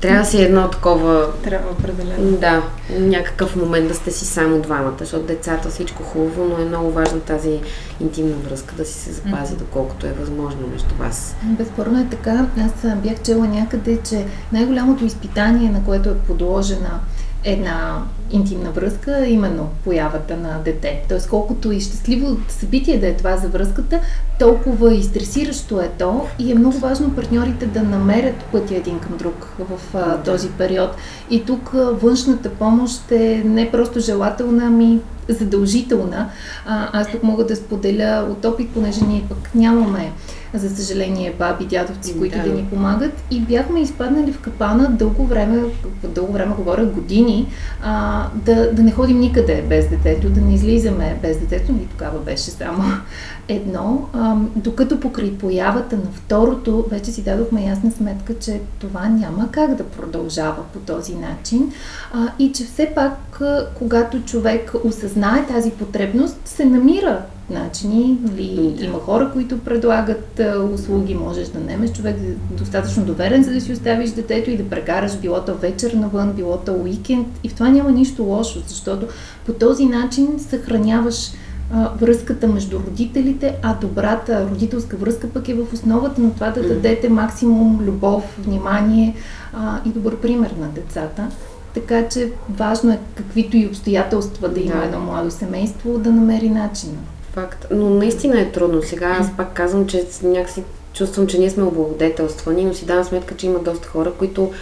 Трябва 0.00 0.20
да 0.20 0.26
си 0.26 0.42
едно 0.42 0.68
такова... 0.68 1.26
Трябва 1.44 1.70
определено. 1.70 2.36
Да, 2.36 2.62
някакъв 2.98 3.56
момент 3.56 3.88
да 3.88 3.94
сте 3.94 4.10
си 4.10 4.24
само 4.24 4.60
двамата, 4.60 4.96
защото 4.98 5.26
децата 5.26 5.68
всичко 5.68 6.02
хубаво, 6.02 6.44
но 6.44 6.62
е 6.62 6.68
много 6.68 6.90
важна 6.90 7.20
тази 7.20 7.60
интимна 8.00 8.36
връзка 8.36 8.74
да 8.74 8.84
си 8.84 8.94
се 8.94 9.12
запази, 9.12 9.56
доколкото 9.56 10.06
е 10.06 10.12
възможно 10.12 10.60
между 10.72 10.94
вас. 10.98 11.36
Безспорно 11.44 12.00
е 12.00 12.06
така. 12.10 12.46
Аз 12.58 12.96
бях 12.96 13.22
чела 13.22 13.46
някъде, 13.46 13.98
че 14.08 14.24
най-голямото 14.52 15.04
изпитание, 15.04 15.70
на 15.70 15.84
което 15.84 16.08
е 16.08 16.18
подложена 16.18 17.00
една 17.44 18.02
интимна 18.30 18.70
връзка, 18.70 19.26
именно 19.26 19.68
появата 19.84 20.36
на 20.36 20.58
дете. 20.64 21.02
Тоест, 21.08 21.28
колкото 21.28 21.72
и 21.72 21.80
щастливо 21.80 22.36
събитие 22.48 22.98
да 22.98 23.08
е 23.08 23.16
това 23.16 23.36
за 23.36 23.48
връзката, 23.48 24.00
толкова 24.38 24.94
и 24.94 25.02
стресиращо 25.02 25.80
е 25.80 25.90
то 25.98 26.26
и 26.38 26.52
е 26.52 26.54
много 26.54 26.78
важно 26.78 27.14
партньорите 27.14 27.66
да 27.66 27.82
намерят 27.82 28.44
пътя 28.52 28.74
един 28.74 28.98
към 28.98 29.16
друг 29.16 29.48
в 29.58 29.94
а, 29.94 30.22
този 30.22 30.48
период. 30.48 30.90
И 31.30 31.44
тук 31.44 31.74
а, 31.74 31.78
външната 31.78 32.50
помощ 32.50 33.10
е 33.10 33.42
не 33.44 33.70
просто 33.70 34.00
желателна, 34.00 34.66
ами 34.66 35.00
задължителна. 35.28 36.30
А, 36.66 37.00
аз 37.00 37.10
тук 37.10 37.22
мога 37.22 37.46
да 37.46 37.56
споделя 37.56 38.26
от 38.30 38.44
опит, 38.44 38.70
понеже 38.70 39.04
ние 39.04 39.24
пък 39.28 39.54
нямаме 39.54 40.12
за 40.54 40.76
съжаление, 40.76 41.34
баби, 41.38 41.64
дядовци, 41.64 42.18
които 42.18 42.38
да. 42.38 42.44
да 42.44 42.50
ни 42.52 42.64
помагат. 42.64 43.12
И 43.30 43.40
бяхме 43.40 43.80
изпаднали 43.80 44.32
в 44.32 44.40
капана 44.40 44.90
дълго 44.90 45.26
време, 45.26 45.62
дълго 46.04 46.32
време 46.32 46.54
говоря 46.54 46.86
години, 46.86 47.48
а, 47.82 48.26
да, 48.34 48.72
да 48.72 48.82
не 48.82 48.92
ходим 48.92 49.20
никъде 49.20 49.64
без 49.68 49.88
детето, 49.88 50.30
да 50.30 50.40
не 50.40 50.54
излизаме 50.54 51.18
без 51.22 51.38
детето. 51.38 51.72
И 51.72 51.86
тогава 51.86 52.18
беше 52.18 52.50
само 52.50 52.82
едно. 53.48 54.08
А, 54.12 54.36
докато 54.56 55.00
покрай 55.00 55.38
появата 55.38 55.96
на 55.96 56.10
второто, 56.14 56.86
вече 56.90 57.12
си 57.12 57.22
дадохме 57.22 57.64
ясна 57.64 57.90
сметка, 57.90 58.34
че 58.38 58.60
това 58.78 59.08
няма 59.08 59.50
как 59.50 59.74
да 59.74 59.84
продължава 59.84 60.62
по 60.72 60.78
този 60.78 61.14
начин. 61.14 61.72
А, 62.12 62.28
и 62.38 62.52
че 62.52 62.64
все 62.64 62.92
пак, 62.94 63.40
когато 63.74 64.22
човек 64.22 64.72
осъзнае 64.84 65.46
тази 65.46 65.70
потребност, 65.70 66.40
се 66.44 66.64
намира 66.64 67.22
начини. 67.50 68.18
Нали, 68.22 68.74
да. 68.78 68.84
Има 68.84 68.98
хора, 68.98 69.30
които 69.32 69.58
предлагат 69.58 70.40
а, 70.40 70.58
услуги, 70.74 71.14
можеш 71.14 71.48
да 71.48 71.60
немеш 71.60 71.92
човек 71.92 72.16
достатъчно 72.50 73.04
доверен, 73.04 73.44
за 73.44 73.52
да 73.52 73.60
си 73.60 73.72
оставиш 73.72 74.10
детето 74.10 74.50
и 74.50 74.56
да 74.56 74.68
прекараш 74.68 75.16
билото 75.16 75.54
вечер 75.54 75.92
навън, 75.92 76.32
билото 76.32 76.72
уикенд. 76.72 77.28
И 77.44 77.48
в 77.48 77.54
това 77.54 77.68
няма 77.68 77.92
нищо 77.92 78.22
лошо, 78.22 78.62
защото 78.66 79.06
по 79.46 79.52
този 79.52 79.86
начин 79.86 80.28
съхраняваш 80.38 81.30
а, 81.72 81.90
връзката 82.00 82.48
между 82.48 82.78
родителите, 82.78 83.56
а 83.62 83.74
добрата 83.80 84.46
родителска 84.50 84.96
връзка 84.96 85.28
пък 85.28 85.48
е 85.48 85.54
в 85.54 85.72
основата 85.72 86.20
на 86.20 86.34
това 86.34 86.50
да 86.50 86.68
дадете 86.68 87.08
максимум 87.08 87.80
любов, 87.80 88.38
внимание 88.44 89.14
а, 89.52 89.80
и 89.86 89.88
добър 89.88 90.16
пример 90.16 90.54
на 90.60 90.68
децата. 90.68 91.28
Така 91.74 92.08
че 92.08 92.32
важно 92.50 92.92
е 92.92 92.98
каквито 93.14 93.56
и 93.56 93.66
обстоятелства 93.66 94.48
да 94.48 94.60
има 94.60 94.76
да. 94.76 94.84
едно 94.84 95.00
младо 95.00 95.30
семейство 95.30 95.98
да 95.98 96.12
намери 96.12 96.50
начин. 96.50 96.98
Факт. 97.40 97.66
Но 97.70 97.90
наистина 97.90 98.40
е 98.40 98.50
трудно. 98.50 98.82
Сега 98.82 99.16
аз 99.20 99.36
пак 99.36 99.52
казвам, 99.52 99.86
че 99.86 100.04
някакси 100.22 100.62
чувствам, 100.92 101.26
че 101.26 101.38
ние 101.38 101.50
сме 101.50 101.62
облагодетелствани, 101.62 102.64
но 102.64 102.74
си 102.74 102.86
давам 102.86 103.04
сметка, 103.04 103.36
че 103.36 103.46
има 103.46 103.58
доста 103.58 103.88
хора, 103.88 104.12
които 104.18 104.52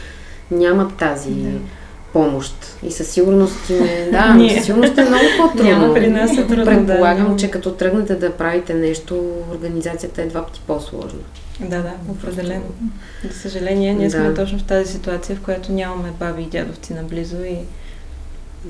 нямат 0.51 0.97
тази 0.97 1.31
да. 1.31 1.59
помощ. 2.13 2.77
И 2.83 2.91
със 2.91 3.09
сигурност 3.09 3.71
им 3.71 3.85
е, 3.85 4.09
да, 4.11 4.35
но 4.35 4.49
със 4.49 4.65
сигурност 4.65 4.99
е 4.99 5.05
много 5.05 5.25
по-трудно. 5.39 5.71
Няма 5.71 5.95
при 5.95 6.11
нас 6.11 6.33
е 6.33 6.47
трудно. 6.47 6.65
Предполагам, 6.65 7.33
да, 7.33 7.37
че 7.37 7.51
като 7.51 7.73
тръгнете 7.73 8.15
да 8.15 8.33
правите 8.33 8.75
нещо, 8.75 9.33
организацията 9.55 10.23
е 10.23 10.27
два 10.27 10.47
пъти 10.47 10.61
по-сложна. 10.67 11.21
Да, 11.61 11.83
да, 11.83 11.93
определено. 12.11 12.65
За 13.33 13.39
съжаление, 13.39 13.95
ние 13.95 14.09
да. 14.09 14.11
сме 14.11 14.35
точно 14.35 14.59
в 14.59 14.65
тази 14.65 14.93
ситуация, 14.93 15.37
в 15.37 15.41
която 15.41 15.73
нямаме 15.73 16.13
баби 16.21 16.43
и 16.43 16.47
дядовци 16.47 16.95
наблизо 16.95 17.37
и 17.45 17.59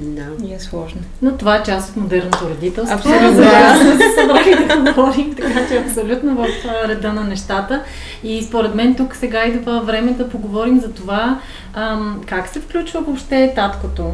да. 0.00 0.46
И 0.46 0.54
е 0.54 0.59
сложно. 0.59 1.00
Но 1.22 1.32
това 1.32 1.56
е 1.56 1.62
част 1.62 1.90
от 1.90 1.96
модерното 1.96 2.48
родителство. 2.50 2.96
Абсолютно. 2.96 3.37
Да, 3.37 3.76
сме 3.80 3.96
се 3.96 4.14
събрали 4.20 4.66
да 4.68 4.92
говорим, 4.92 5.35
така 5.35 5.68
че 5.68 5.78
абсолютно 5.78 6.35
в 6.35 6.46
реда 6.88 7.12
на 7.12 7.24
нещата. 7.24 7.82
И 8.22 8.42
според 8.42 8.74
мен 8.74 8.94
тук 8.94 9.16
сега 9.16 9.44
идва 9.44 9.80
време 9.80 10.12
да 10.12 10.28
поговорим 10.28 10.80
за 10.80 10.92
това 10.92 11.38
ам, 11.74 12.20
как 12.26 12.48
се 12.48 12.61
включва 12.61 13.00
въобще 13.00 13.52
таткото 13.54 14.12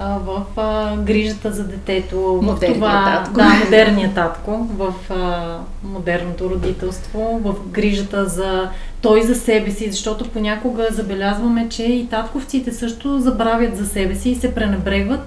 в 0.00 0.44
а, 0.56 0.96
грижата 0.96 1.52
за 1.52 1.64
детето, 1.64 2.20
в 2.20 2.58
това, 2.74 3.04
татко. 3.04 3.34
да, 3.34 3.44
модерният 3.64 4.14
татко, 4.14 4.66
в 4.76 4.94
а, 5.10 5.56
модерното 5.84 6.50
родителство, 6.50 7.40
в 7.44 7.54
грижата 7.70 8.26
за 8.26 8.68
той 9.00 9.22
за 9.22 9.34
себе 9.34 9.70
си, 9.70 9.90
защото 9.90 10.28
понякога 10.28 10.86
забелязваме, 10.90 11.68
че 11.68 11.82
и 11.82 12.06
татковците 12.06 12.72
също 12.72 13.18
забравят 13.18 13.76
за 13.76 13.86
себе 13.86 14.14
си 14.14 14.30
и 14.30 14.34
се 14.34 14.54
пренебрегват 14.54 15.20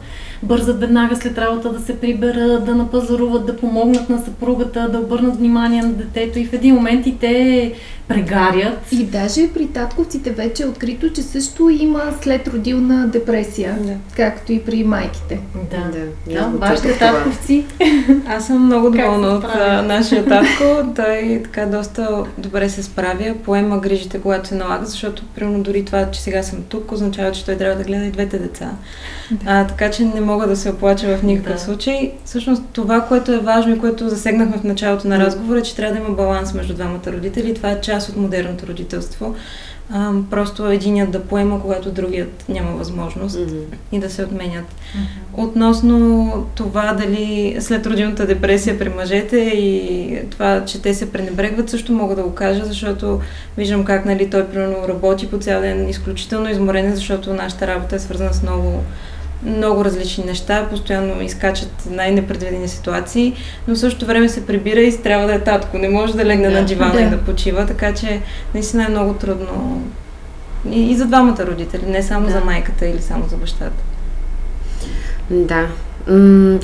бързат 0.43 0.79
веднага 0.79 1.15
след 1.15 1.37
работа 1.37 1.71
да 1.71 1.79
се 1.79 1.99
приберат, 1.99 2.65
да 2.65 2.75
напазаруват, 2.75 3.45
да 3.45 3.57
помогнат 3.57 4.09
на 4.09 4.19
съпругата, 4.19 4.89
да 4.89 4.99
обърнат 4.99 5.37
внимание 5.37 5.81
на 5.81 5.89
детето 5.89 6.39
и 6.39 6.45
в 6.45 6.53
един 6.53 6.75
момент 6.75 7.07
и 7.07 7.17
те 7.17 7.73
прегарят. 8.07 8.91
И 8.91 9.03
даже 9.03 9.53
при 9.53 9.67
татковците 9.67 10.31
вече 10.31 10.63
е 10.63 10.65
открито, 10.65 11.13
че 11.13 11.21
също 11.21 11.69
има 11.69 12.01
след 12.21 12.47
родилна 12.47 13.07
депресия, 13.07 13.77
да. 13.81 13.93
както 14.15 14.53
и 14.53 14.59
при 14.59 14.83
майките. 14.83 15.39
Да, 15.71 15.77
да. 15.77 16.33
да 16.33 16.57
вашите 16.57 16.97
татковци. 16.97 17.65
Аз 18.27 18.47
съм 18.47 18.65
много 18.65 18.89
доволна 18.89 19.27
от 19.27 19.43
нашия 19.87 20.25
татко. 20.25 20.93
Той 20.95 21.41
така 21.43 21.65
доста 21.65 22.23
добре 22.37 22.69
се 22.69 22.83
справя, 22.83 23.35
поема 23.43 23.60
грижите, 23.69 24.21
когато 24.21 24.47
се 24.47 24.55
налага, 24.55 24.85
защото 24.85 25.23
примерно 25.35 25.63
дори 25.63 25.85
това, 25.85 26.11
че 26.11 26.21
сега 26.21 26.43
съм 26.43 26.63
тук, 26.69 26.91
означава, 26.91 27.31
че 27.31 27.45
той 27.45 27.55
трябва 27.55 27.77
да 27.77 27.83
гледа 27.83 28.05
и 28.05 28.11
двете 28.11 28.37
деца. 28.37 28.71
Да. 29.31 29.45
А, 29.45 29.67
така 29.67 29.91
че 29.91 30.05
не 30.05 30.21
мога 30.21 30.47
да 30.47 30.55
се 30.55 30.69
оплача 30.69 31.17
в 31.17 31.23
никакъв 31.23 31.53
да. 31.53 31.59
случай. 31.59 32.13
Всъщност 32.25 32.63
това, 32.73 33.01
което 33.01 33.31
е 33.31 33.39
важно 33.39 33.75
и 33.75 33.79
което 33.79 34.09
засегнахме 34.09 34.57
в 34.57 34.63
началото 34.63 35.07
на 35.07 35.19
разговора, 35.19 35.59
е, 35.59 35.63
че 35.63 35.75
трябва 35.75 35.95
да 35.95 35.99
има 35.99 36.15
баланс 36.15 36.53
между 36.53 36.73
двамата 36.73 37.07
родители. 37.07 37.53
Това 37.53 37.71
е 37.71 37.81
част 37.81 38.09
от 38.09 38.15
модерното 38.15 38.67
родителство. 38.67 39.35
А, 39.93 40.11
просто 40.29 40.71
единият 40.71 41.11
да 41.11 41.23
поема, 41.23 41.61
когато 41.61 41.91
другият 41.91 42.45
няма 42.49 42.71
възможност 42.71 43.37
mm-hmm. 43.37 43.63
и 43.91 43.99
да 43.99 44.09
се 44.09 44.23
отменят. 44.23 44.65
Mm-hmm. 44.65 45.43
Относно 45.43 46.47
това 46.55 46.93
дали 46.93 47.57
след 47.59 47.87
родилната 47.87 48.27
депресия 48.27 48.79
при 48.79 48.89
мъжете 48.89 49.37
и 49.37 50.17
това, 50.29 50.65
че 50.65 50.81
те 50.81 50.93
се 50.93 51.11
пренебрегват, 51.11 51.69
също 51.69 51.93
мога 51.93 52.15
да 52.15 52.23
го 52.23 52.33
кажа, 52.33 52.65
защото 52.65 53.19
виждам 53.57 53.85
как 53.85 54.05
нали, 54.05 54.29
той 54.29 54.47
примерно 54.47 54.87
работи 54.87 55.29
по 55.29 55.37
цял 55.37 55.61
ден 55.61 55.89
изключително 55.89 56.49
изморен, 56.49 56.95
защото 56.95 57.33
нашата 57.33 57.67
работа 57.67 57.95
е 57.95 57.99
свързана 57.99 58.33
с 58.33 58.43
много 58.43 58.83
много 59.43 59.85
различни 59.85 60.23
неща, 60.23 60.67
постоянно 60.69 61.21
изкачат 61.21 61.71
най-непредвидени 61.89 62.67
ситуации, 62.67 63.33
но 63.67 63.75
в 63.75 63.79
същото 63.79 64.05
време 64.05 64.29
се 64.29 64.45
прибира 64.45 64.79
и 64.79 65.01
трябва 65.01 65.27
да 65.27 65.33
е 65.33 65.39
татко. 65.39 65.77
Не 65.77 65.89
може 65.89 66.13
да 66.13 66.25
легне 66.25 66.49
да, 66.49 66.59
на 66.59 66.65
дивана 66.65 66.93
да. 66.93 67.01
и 67.01 67.09
да 67.09 67.17
почива, 67.17 67.65
така 67.65 67.93
че 67.93 68.21
наистина 68.53 68.85
е 68.85 68.89
много 68.89 69.13
трудно 69.13 69.81
и, 70.71 70.91
и 70.91 70.95
за 70.95 71.05
двамата 71.05 71.45
родители, 71.47 71.85
не 71.87 72.03
само 72.03 72.25
да. 72.25 72.31
за 72.31 72.39
майката 72.39 72.87
или 72.87 73.01
само 73.01 73.27
за 73.27 73.37
бащата. 73.37 73.83
Да. 75.29 75.67
М- 76.07 76.59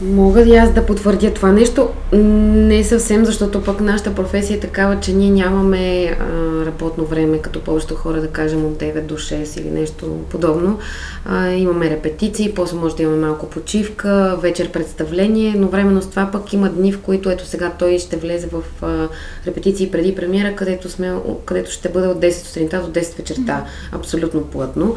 Мога 0.00 0.42
и 0.42 0.56
аз 0.56 0.72
да 0.72 0.86
потвърдя 0.86 1.34
това 1.34 1.52
нещо. 1.52 1.88
Не 2.12 2.84
съвсем, 2.84 3.24
защото 3.24 3.62
пък 3.62 3.80
нашата 3.80 4.14
професия 4.14 4.56
е 4.56 4.60
такава, 4.60 5.00
че 5.00 5.12
ние 5.12 5.30
нямаме 5.30 6.04
а, 6.06 6.66
работно 6.66 7.04
време, 7.04 7.38
като 7.38 7.60
повечето 7.60 7.94
хора, 7.94 8.20
да 8.20 8.28
кажем 8.28 8.64
от 8.64 8.72
9 8.72 9.02
до 9.02 9.14
6 9.14 9.60
или 9.60 9.70
нещо 9.70 10.06
подобно. 10.30 10.78
А, 11.24 11.48
имаме 11.48 11.90
репетиции, 11.90 12.52
после 12.56 12.76
може 12.76 12.96
да 12.96 13.02
имаме 13.02 13.26
малко 13.26 13.50
почивка, 13.50 14.38
вечер 14.42 14.70
представление, 14.70 15.54
но 15.56 15.68
временно 15.68 16.02
с 16.02 16.06
това 16.06 16.28
пък 16.32 16.52
има 16.52 16.68
дни, 16.68 16.92
в 16.92 17.00
които 17.00 17.30
ето 17.30 17.46
сега 17.46 17.72
той 17.78 17.98
ще 17.98 18.16
влезе 18.16 18.48
в 18.52 18.62
а, 18.82 19.08
репетиции 19.46 19.90
преди 19.90 20.14
премиера, 20.14 20.56
където, 20.56 20.88
сме, 20.88 21.14
където 21.44 21.70
ще 21.70 21.88
бъде 21.88 22.06
от 22.06 22.18
10 22.18 22.30
сутринта 22.30 22.82
до 22.82 23.00
10 23.00 23.16
вечерта. 23.16 23.64
Абсолютно 23.92 24.42
плътно 24.42 24.96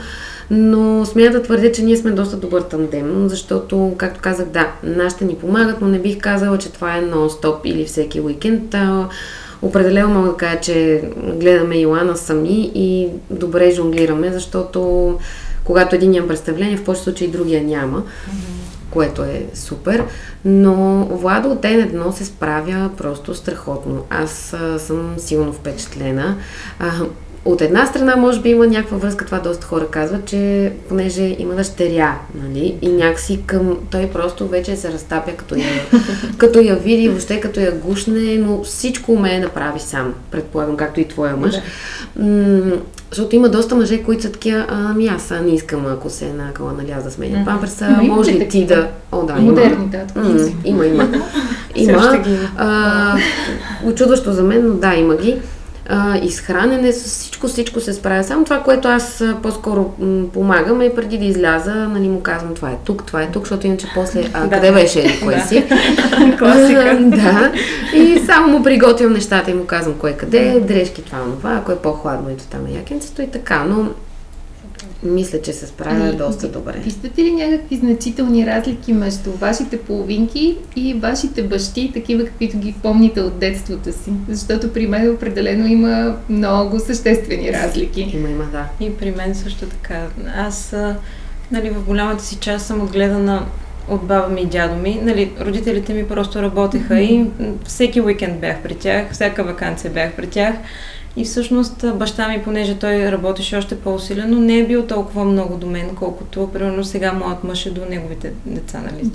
но 0.51 1.05
смея 1.05 1.31
да 1.31 1.43
твърдя, 1.43 1.71
че 1.71 1.83
ние 1.83 1.97
сме 1.97 2.11
доста 2.11 2.37
добър 2.37 2.61
тандем, 2.61 3.29
защото, 3.29 3.93
както 3.97 4.19
казах, 4.21 4.47
да, 4.47 4.71
нашите 4.83 5.25
ни 5.25 5.35
помагат, 5.35 5.81
но 5.81 5.87
не 5.87 5.99
бих 5.99 6.19
казала, 6.19 6.57
че 6.57 6.71
това 6.71 6.97
е 6.97 7.01
нон-стоп 7.01 7.59
или 7.65 7.85
всеки 7.85 8.21
уикенд. 8.21 8.73
А, 8.73 9.09
определено 9.61 10.09
мога 10.09 10.29
да 10.29 10.37
кажа, 10.37 10.59
че 10.61 11.03
гледаме 11.17 11.79
Илана 11.79 12.17
сами 12.17 12.71
и 12.75 13.09
добре 13.29 13.71
жонглираме, 13.71 14.31
защото 14.31 15.13
когато 15.63 15.95
един 15.95 16.11
няма 16.11 16.27
представление, 16.27 16.77
в 16.77 16.83
повечето 16.83 17.03
случаи 17.03 17.27
другия 17.27 17.63
няма, 17.63 17.97
mm-hmm. 17.97 18.91
което 18.91 19.23
е 19.23 19.45
супер. 19.53 20.03
Но 20.45 21.05
Владо 21.05 21.49
от 21.49 21.61
ден 21.61 21.79
едно 21.79 22.11
се 22.11 22.25
справя 22.25 22.89
просто 22.97 23.35
страхотно. 23.35 24.03
Аз 24.09 24.53
а, 24.53 24.79
съм 24.79 25.13
силно 25.17 25.53
впечатлена. 25.53 26.35
А, 26.79 26.91
от 27.45 27.61
една 27.61 27.85
страна, 27.85 28.15
може 28.15 28.41
би 28.41 28.49
има 28.49 28.67
някаква 28.67 28.97
връзка, 28.97 29.25
това 29.25 29.39
доста 29.39 29.67
хора 29.67 29.87
казват, 29.87 30.25
че 30.25 30.71
понеже 30.89 31.35
има 31.39 31.53
дъщеря, 31.53 32.17
нали, 32.35 32.75
и 32.81 32.89
някакси 32.89 33.39
към... 33.45 33.77
Той 33.91 34.09
просто 34.13 34.47
вече 34.47 34.75
се 34.75 34.93
разтапя, 34.93 35.31
като 35.31 35.55
я, 35.55 35.65
като 36.37 36.59
я 36.59 36.75
види, 36.75 37.09
въобще 37.09 37.39
като 37.39 37.59
я 37.59 37.71
гушне, 37.71 38.37
но 38.37 38.63
всичко 38.63 39.11
умее 39.11 39.39
да 39.39 39.49
прави 39.49 39.79
сам, 39.79 40.13
предполагам, 40.31 40.77
както 40.77 40.99
и 40.99 41.07
твоя 41.07 41.37
мъж. 41.37 41.55
Да. 42.15 42.79
защото 43.09 43.35
има 43.35 43.49
доста 43.49 43.75
мъже, 43.75 44.03
които 44.03 44.23
са 44.23 44.31
такива, 44.31 44.65
ами 44.69 45.07
аз 45.07 45.33
не 45.43 45.55
искам, 45.55 45.85
ако 45.85 46.09
се 46.09 46.33
накала, 46.33 46.73
нали, 46.77 46.91
аз 46.91 47.03
да 47.03 47.11
сменя 47.11 47.45
памперса, 47.45 47.85
Ама 47.85 48.03
има 48.03 48.15
може 48.15 48.31
ли 48.31 48.49
ти 48.49 48.65
да... 48.65 48.87
О, 49.11 49.23
да, 49.25 49.33
има. 49.33 49.41
Модерни, 49.41 49.87
да. 49.87 50.21
М, 50.21 50.39
има, 50.65 50.85
има. 50.85 51.03
Има. 51.75 51.91
има. 51.91 52.23
А, 52.57 53.17
очудващо 53.85 54.33
за 54.33 54.43
мен, 54.43 54.67
но 54.67 54.73
да, 54.73 54.95
има 54.95 55.15
ги. 55.15 55.37
А, 55.89 56.17
изхранене, 56.17 56.93
с 56.93 57.03
всичко, 57.03 57.47
всичко 57.47 57.79
се 57.79 57.93
справя. 57.93 58.23
Само 58.23 58.43
това, 58.43 58.59
което 58.59 58.87
аз 58.87 59.23
по-скоро 59.43 59.93
м, 59.99 60.23
помагам 60.33 60.81
е 60.81 60.95
преди 60.95 61.17
да 61.17 61.25
изляза, 61.25 61.73
нали 61.75 62.07
му 62.09 62.21
казвам 62.21 62.53
това 62.53 62.69
е 62.69 62.77
тук, 62.85 63.03
това 63.05 63.21
е 63.21 63.31
тук, 63.31 63.43
защото 63.43 63.67
иначе 63.67 63.87
после, 63.95 64.23
а, 64.33 64.47
Да. 64.47 64.55
къде 64.55 64.71
беше, 64.71 65.19
кой 65.23 65.39
си? 65.39 65.63
Класика. 66.39 66.97
Да. 67.07 67.51
И 67.93 68.21
само 68.25 68.47
му 68.57 68.63
приготвям 68.63 69.13
нещата 69.13 69.51
и 69.51 69.53
му 69.53 69.65
казвам 69.65 69.95
кое 69.95 70.13
къде, 70.13 70.59
дрежки 70.59 71.01
това, 71.05 71.19
това, 71.39 71.53
ако 71.55 71.71
е 71.71 71.75
по-хладно, 71.75 72.29
ето 72.29 72.43
там 72.43 72.65
е 72.67 72.71
якенцето 72.71 73.21
и 73.21 73.31
така, 73.31 73.63
но 73.63 73.85
мисля, 75.03 75.41
че 75.41 75.53
се 75.53 75.67
справя 75.67 76.07
Ами, 76.07 76.17
доста 76.17 76.47
добре. 76.47 76.73
Виждате 76.83 77.23
ли 77.23 77.31
някакви 77.31 77.75
значителни 77.75 78.45
разлики 78.45 78.93
между 78.93 79.31
вашите 79.31 79.81
половинки 79.81 80.57
и 80.75 80.93
вашите 80.93 81.43
бащи, 81.43 81.91
такива 81.93 82.25
каквито 82.25 82.57
ги 82.57 82.75
помните 82.83 83.21
от 83.21 83.39
детството 83.39 83.91
си? 83.91 84.11
Защото 84.29 84.73
при 84.73 84.87
мен 84.87 85.11
определено 85.11 85.67
има 85.67 86.17
много 86.29 86.79
съществени 86.79 87.53
разлики. 87.53 88.01
Има, 88.13 88.29
има, 88.29 88.45
да. 88.51 88.85
И 88.85 88.93
при 88.97 89.11
мен 89.11 89.35
също 89.35 89.65
така. 89.65 90.07
Аз, 90.37 90.75
нали, 91.51 91.69
в 91.69 91.85
голямата 91.85 92.23
си 92.23 92.35
част 92.35 92.65
съм 92.65 92.81
отгледана 92.81 93.45
от 93.89 94.03
баба 94.03 94.29
ми 94.29 94.41
и 94.41 94.45
дядо 94.45 94.75
ми. 94.75 94.99
Нали, 95.03 95.31
родителите 95.41 95.93
ми 95.93 96.07
просто 96.07 96.41
работеха 96.41 96.99
и 96.99 97.17
м, 97.17 97.29
всеки 97.65 98.01
уикенд 98.01 98.39
бях 98.39 98.61
при 98.63 98.75
тях, 98.75 99.11
всяка 99.11 99.43
вакансия 99.43 99.91
бях 99.91 100.13
при 100.13 100.27
тях. 100.27 100.55
И 101.17 101.25
всъщност 101.25 101.85
баща 101.95 102.27
ми, 102.27 102.43
понеже 102.43 102.79
той 102.79 103.11
работеше 103.11 103.57
още 103.57 103.79
по-усилено, 103.79 104.39
не 104.39 104.59
е 104.59 104.67
бил 104.67 104.85
толкова 104.85 105.25
много 105.25 105.57
до 105.57 105.67
мен, 105.67 105.95
колкото 105.95 106.49
примерно 106.53 106.83
сега 106.83 107.13
моят 107.13 107.43
мъж 107.43 107.65
е 107.65 107.71
до 107.71 107.85
неговите 107.85 108.33
деца, 108.45 108.81
нали? 108.91 109.11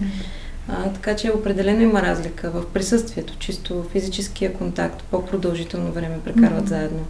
А, 0.68 0.92
така 0.92 1.16
че 1.16 1.30
определено 1.30 1.82
има 1.82 2.02
разлика 2.02 2.50
в 2.50 2.66
присъствието, 2.66 3.36
чисто 3.38 3.84
физическия 3.92 4.52
контакт, 4.52 5.02
по-продължително 5.10 5.92
време 5.92 6.18
прекарват 6.24 6.60
Мгм. 6.60 6.68
заедно. 6.68 7.00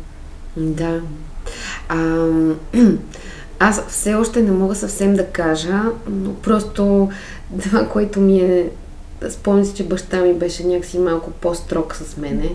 Да. 0.57 1.00
А, 1.88 2.26
аз 3.59 3.87
все 3.88 4.14
още 4.14 4.42
не 4.42 4.50
мога 4.50 4.74
съвсем 4.74 5.14
да 5.14 5.26
кажа, 5.26 5.81
но 6.11 6.35
просто 6.35 7.11
това, 7.62 7.88
което 7.88 8.20
ми 8.20 8.40
е... 8.40 8.68
Спомням 9.31 9.64
си, 9.64 9.74
че 9.74 9.85
баща 9.85 10.20
ми 10.20 10.35
беше 10.35 10.66
някакси 10.66 10.98
малко 10.98 11.31
по-строг 11.31 11.94
с 11.96 12.16
мене. 12.16 12.50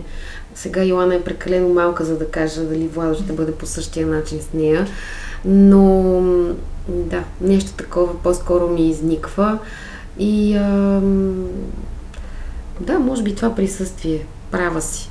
Сега 0.58 0.84
Йоана 0.84 1.14
е 1.14 1.22
прекалено 1.22 1.68
малка, 1.68 2.04
за 2.04 2.18
да 2.18 2.30
кажа 2.30 2.64
дали 2.64 2.88
Владо 2.88 3.14
ще 3.14 3.32
бъде 3.32 3.52
по 3.52 3.66
същия 3.66 4.06
начин 4.06 4.40
с 4.40 4.52
нея. 4.54 4.86
Но 5.44 6.22
да, 6.88 7.24
нещо 7.40 7.72
такова 7.72 8.22
по-скоро 8.22 8.68
ми 8.68 8.88
изниква. 8.88 9.58
И 10.18 10.56
ам, 10.56 11.48
да, 12.80 12.98
може 12.98 13.22
би 13.22 13.34
това 13.34 13.54
присъствие. 13.54 14.26
Права 14.50 14.80
си. 14.80 15.10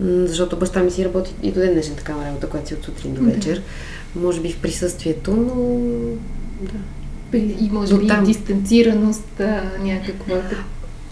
Защото 0.00 0.56
баща 0.56 0.82
ми 0.82 0.90
си 0.90 1.04
работи 1.04 1.34
и 1.42 1.52
до 1.52 1.60
ден 1.60 1.72
днешен 1.72 1.94
такава 1.94 2.24
работа, 2.24 2.48
която 2.48 2.68
си 2.68 2.74
от 2.74 2.84
сутрин 2.84 3.14
до 3.14 3.22
вечер. 3.22 3.62
Може 4.14 4.40
би 4.40 4.52
в 4.52 4.60
присъствието, 4.60 5.30
но 5.30 5.54
да. 6.60 7.38
И 7.38 7.68
може 7.72 7.94
До 7.94 8.00
би 8.00 8.06
там. 8.06 8.24
дистанцираност 8.24 9.40
а, 9.40 9.62
някаква. 9.82 10.42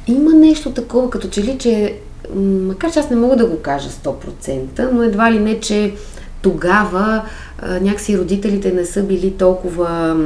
Има 0.07 0.33
нещо 0.35 0.71
такова, 0.71 1.11
като 1.11 1.29
че 1.29 1.43
ли, 1.43 1.59
че 1.59 1.99
макар 2.37 2.93
че 2.93 2.99
аз 2.99 3.11
не 3.11 3.17
мога 3.17 3.37
да 3.37 3.47
го 3.47 3.59
кажа 3.59 3.89
100%, 3.89 4.91
но 4.93 5.03
едва 5.03 5.33
ли 5.33 5.39
не, 5.39 5.61
че 5.61 5.95
тогава 6.43 7.23
а, 7.59 7.81
някакси 7.81 8.19
родителите 8.19 8.73
не 8.73 8.85
са 8.85 9.03
били 9.03 9.31
толкова 9.31 10.17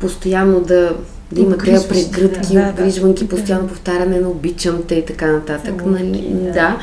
постоянно 0.00 0.60
да, 0.60 0.94
да 1.32 1.40
имат 1.40 1.64
тези 1.64 1.88
прегръдки, 1.88 2.54
да, 2.54 2.62
да. 2.62 2.70
обгрижванки, 2.70 3.28
постоянно 3.28 3.68
повтаряне 3.68 4.20
на 4.20 4.28
обичам 4.28 4.82
те 4.88 4.94
и 4.94 5.06
така 5.06 5.32
нататък. 5.32 5.74
Целувки, 5.78 6.04
Нали? 6.04 6.28
да. 6.32 6.50
Да. 6.50 6.78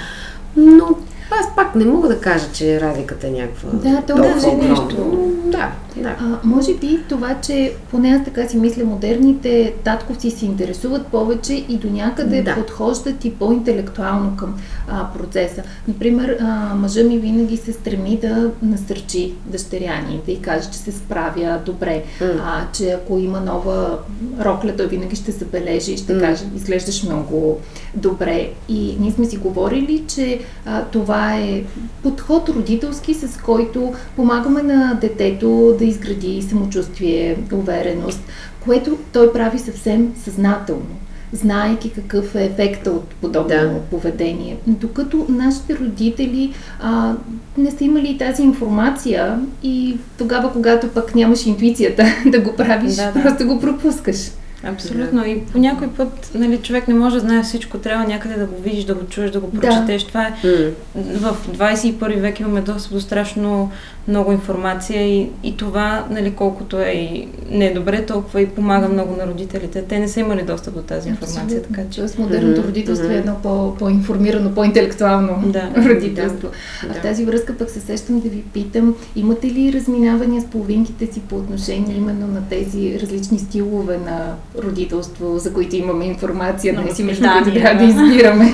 Но 0.58 0.96
аз 1.32 1.56
пак 1.56 1.76
не 1.76 1.86
мога 1.86 2.08
да 2.08 2.20
кажа, 2.20 2.46
че 2.54 2.82
разликата 2.82 3.28
е 3.28 3.32
някаква. 3.32 3.70
Да, 3.74 4.02
то 4.08 4.14
огромна. 4.14 4.70
нещо. 4.70 5.32
Да, 5.58 5.72
да. 5.98 6.10
А, 6.10 6.40
може 6.44 6.74
би 6.74 7.00
това, 7.10 7.36
че 7.36 7.74
поне 7.92 8.10
аз 8.10 8.26
така 8.26 8.48
си 8.48 8.58
мисля, 8.58 8.86
модерните 8.86 9.74
татковци 9.84 10.32
се 10.32 10.46
интересуват 10.46 11.08
повече 11.08 11.54
и 11.54 11.78
до 11.78 11.90
някъде 11.90 12.42
Да. 12.42 12.56
подхождат 12.56 13.26
и 13.26 13.34
по-интелектуално 13.34 14.36
към 14.38 14.56
а, 14.88 15.08
процеса. 15.10 15.62
Например, 15.88 16.38
а, 16.42 16.46
мъжа 16.76 17.04
ми 17.04 17.18
винаги 17.20 17.58
се 17.58 17.74
стреми 17.74 18.18
да 18.18 18.52
насърчи 18.62 19.34
дъщеря 19.46 20.02
ни, 20.02 20.22
да 20.26 20.32
й 20.32 20.42
каже, 20.42 20.70
че 20.72 20.78
се 20.78 20.92
справя 20.92 21.60
добре, 21.66 22.04
М. 22.22 22.28
а, 22.28 22.64
че 22.74 22.90
ако 22.92 23.18
има 23.18 23.40
нова 23.42 23.98
рокля, 24.42 24.76
той 24.78 24.88
винаги 24.88 25.16
ще 25.16 25.32
забележи 25.32 25.92
и 25.92 25.98
ще 25.98 26.14
М. 26.14 26.20
каже, 26.22 26.44
изглеждаш 26.56 27.04
много 27.04 27.58
добре. 27.96 28.50
И 28.70 28.96
ние 29.00 29.12
сме 29.12 29.26
си 29.26 29.38
говорили, 29.38 30.04
че 30.08 30.40
а, 30.66 30.84
това 30.84 31.36
е 31.36 31.64
подход 32.04 32.50
родителски, 32.50 33.14
с 33.14 33.38
който 33.42 33.94
помагаме 34.16 34.64
на 34.64 34.98
детето 35.02 35.47
да 35.80 35.86
изгради 35.86 36.42
самочувствие, 36.42 37.38
увереност, 37.52 38.20
което 38.60 38.98
той 39.14 39.34
прави 39.34 39.60
съвсем 39.60 40.14
съзнателно 40.24 40.86
знаеки 41.34 41.90
какъв 41.90 42.36
е 42.36 42.46
ефекта 42.46 42.92
от 42.92 43.08
подобно 43.10 43.48
Да. 43.50 43.80
поведение. 43.82 44.58
Докато 44.68 45.26
нашите 45.30 45.78
родители 45.78 46.54
а, 46.80 47.14
не 47.58 47.72
са 47.72 47.84
имали 47.84 48.18
тази 48.18 48.44
информация 48.44 49.40
и 49.64 49.98
тогава, 50.18 50.54
когато 50.54 50.88
пък 50.88 51.16
нямаш 51.16 51.46
интуицията 51.46 52.06
да 52.26 52.40
го 52.40 52.56
правиш, 52.56 52.96
Да, 52.96 53.12
да. 53.12 53.22
просто 53.24 53.48
го 53.48 53.60
пропускаш. 53.60 54.18
Абсолютно. 54.64 55.26
И 55.26 55.42
по 55.42 55.58
някой 55.58 55.88
път, 55.88 56.32
нали, 56.34 56.58
човек 56.58 56.88
не 56.88 56.94
може 56.94 57.16
да 57.16 57.20
знае 57.20 57.44
всичко, 57.44 57.78
трябва 57.78 58.06
някъде 58.06 58.36
да 58.36 58.46
го 58.46 58.62
видиш, 58.62 58.84
да 58.84 58.96
го 58.96 59.06
чуеш, 59.06 59.32
да 59.32 59.40
го 59.40 59.48
Да. 59.48 59.60
прочетеш. 59.60 60.04
Това 60.04 60.24
е 60.24 60.34
М. 60.44 60.72
в 61.14 61.38
21 61.48 62.16
век 62.16 62.40
имаме 62.40 62.62
достъп 62.62 62.94
до 62.94 63.02
страшно 63.02 63.72
много 64.08 64.32
информация 64.32 65.02
и, 65.14 65.30
и 65.44 65.58
това, 65.58 66.06
нали, 66.10 66.32
колкото 66.32 66.78
е 66.78 66.90
и 66.90 67.28
не 67.52 67.66
е 67.66 67.74
добре, 67.74 68.06
толкова 68.06 68.42
и 68.42 68.48
помага 68.48 68.88
много 68.88 69.16
на 69.16 69.28
родителите. 69.28 69.82
Те 69.82 70.00
не 70.00 70.08
са 70.08 70.20
имали 70.20 70.42
достъп 70.44 70.74
до 70.74 70.82
тази 70.82 71.10
информация, 71.10 71.62
така 71.64 71.82
че. 71.84 72.00
Тоест 72.00 72.20
модерното 72.20 72.64
родителство 72.64 73.08
е 73.08 73.16
едно 73.16 73.36
по- 73.36 73.76
по-информирано, 73.76 74.52
по-интелектуално 74.52 75.44
Да. 75.46 75.70
родителство. 75.86 76.48
А 76.84 76.88
в 76.88 76.94
Да. 76.94 77.02
тази 77.02 77.26
връзка 77.26 77.54
пък 77.54 77.70
се 77.70 77.80
сещам 77.80 78.20
да 78.20 78.30
ви 78.30 78.42
питам, 78.44 78.96
имате 79.16 79.48
ли 79.48 79.74
разминавания 79.74 80.42
с 80.42 80.46
половинките 80.46 81.06
си 81.08 81.20
по 81.20 81.36
отношение 81.36 81.96
именно 81.98 82.28
на 82.28 82.42
тези 82.42 83.00
различни 83.00 83.40
стилове 83.40 83.98
на 83.98 84.34
родителство, 84.58 85.38
за 85.38 85.54
които 85.54 85.76
имаме 85.76 86.06
информация, 86.06 86.74
На 86.74 86.82
днес 86.82 87.00
и 87.00 87.04
между 87.04 87.26
които 87.34 87.54
трябва 87.54 87.86
да 87.86 87.94
да. 87.94 88.04
избираме? 88.04 88.54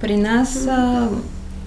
При 0.00 0.16
нас, 0.16 0.66
а, 0.66 1.08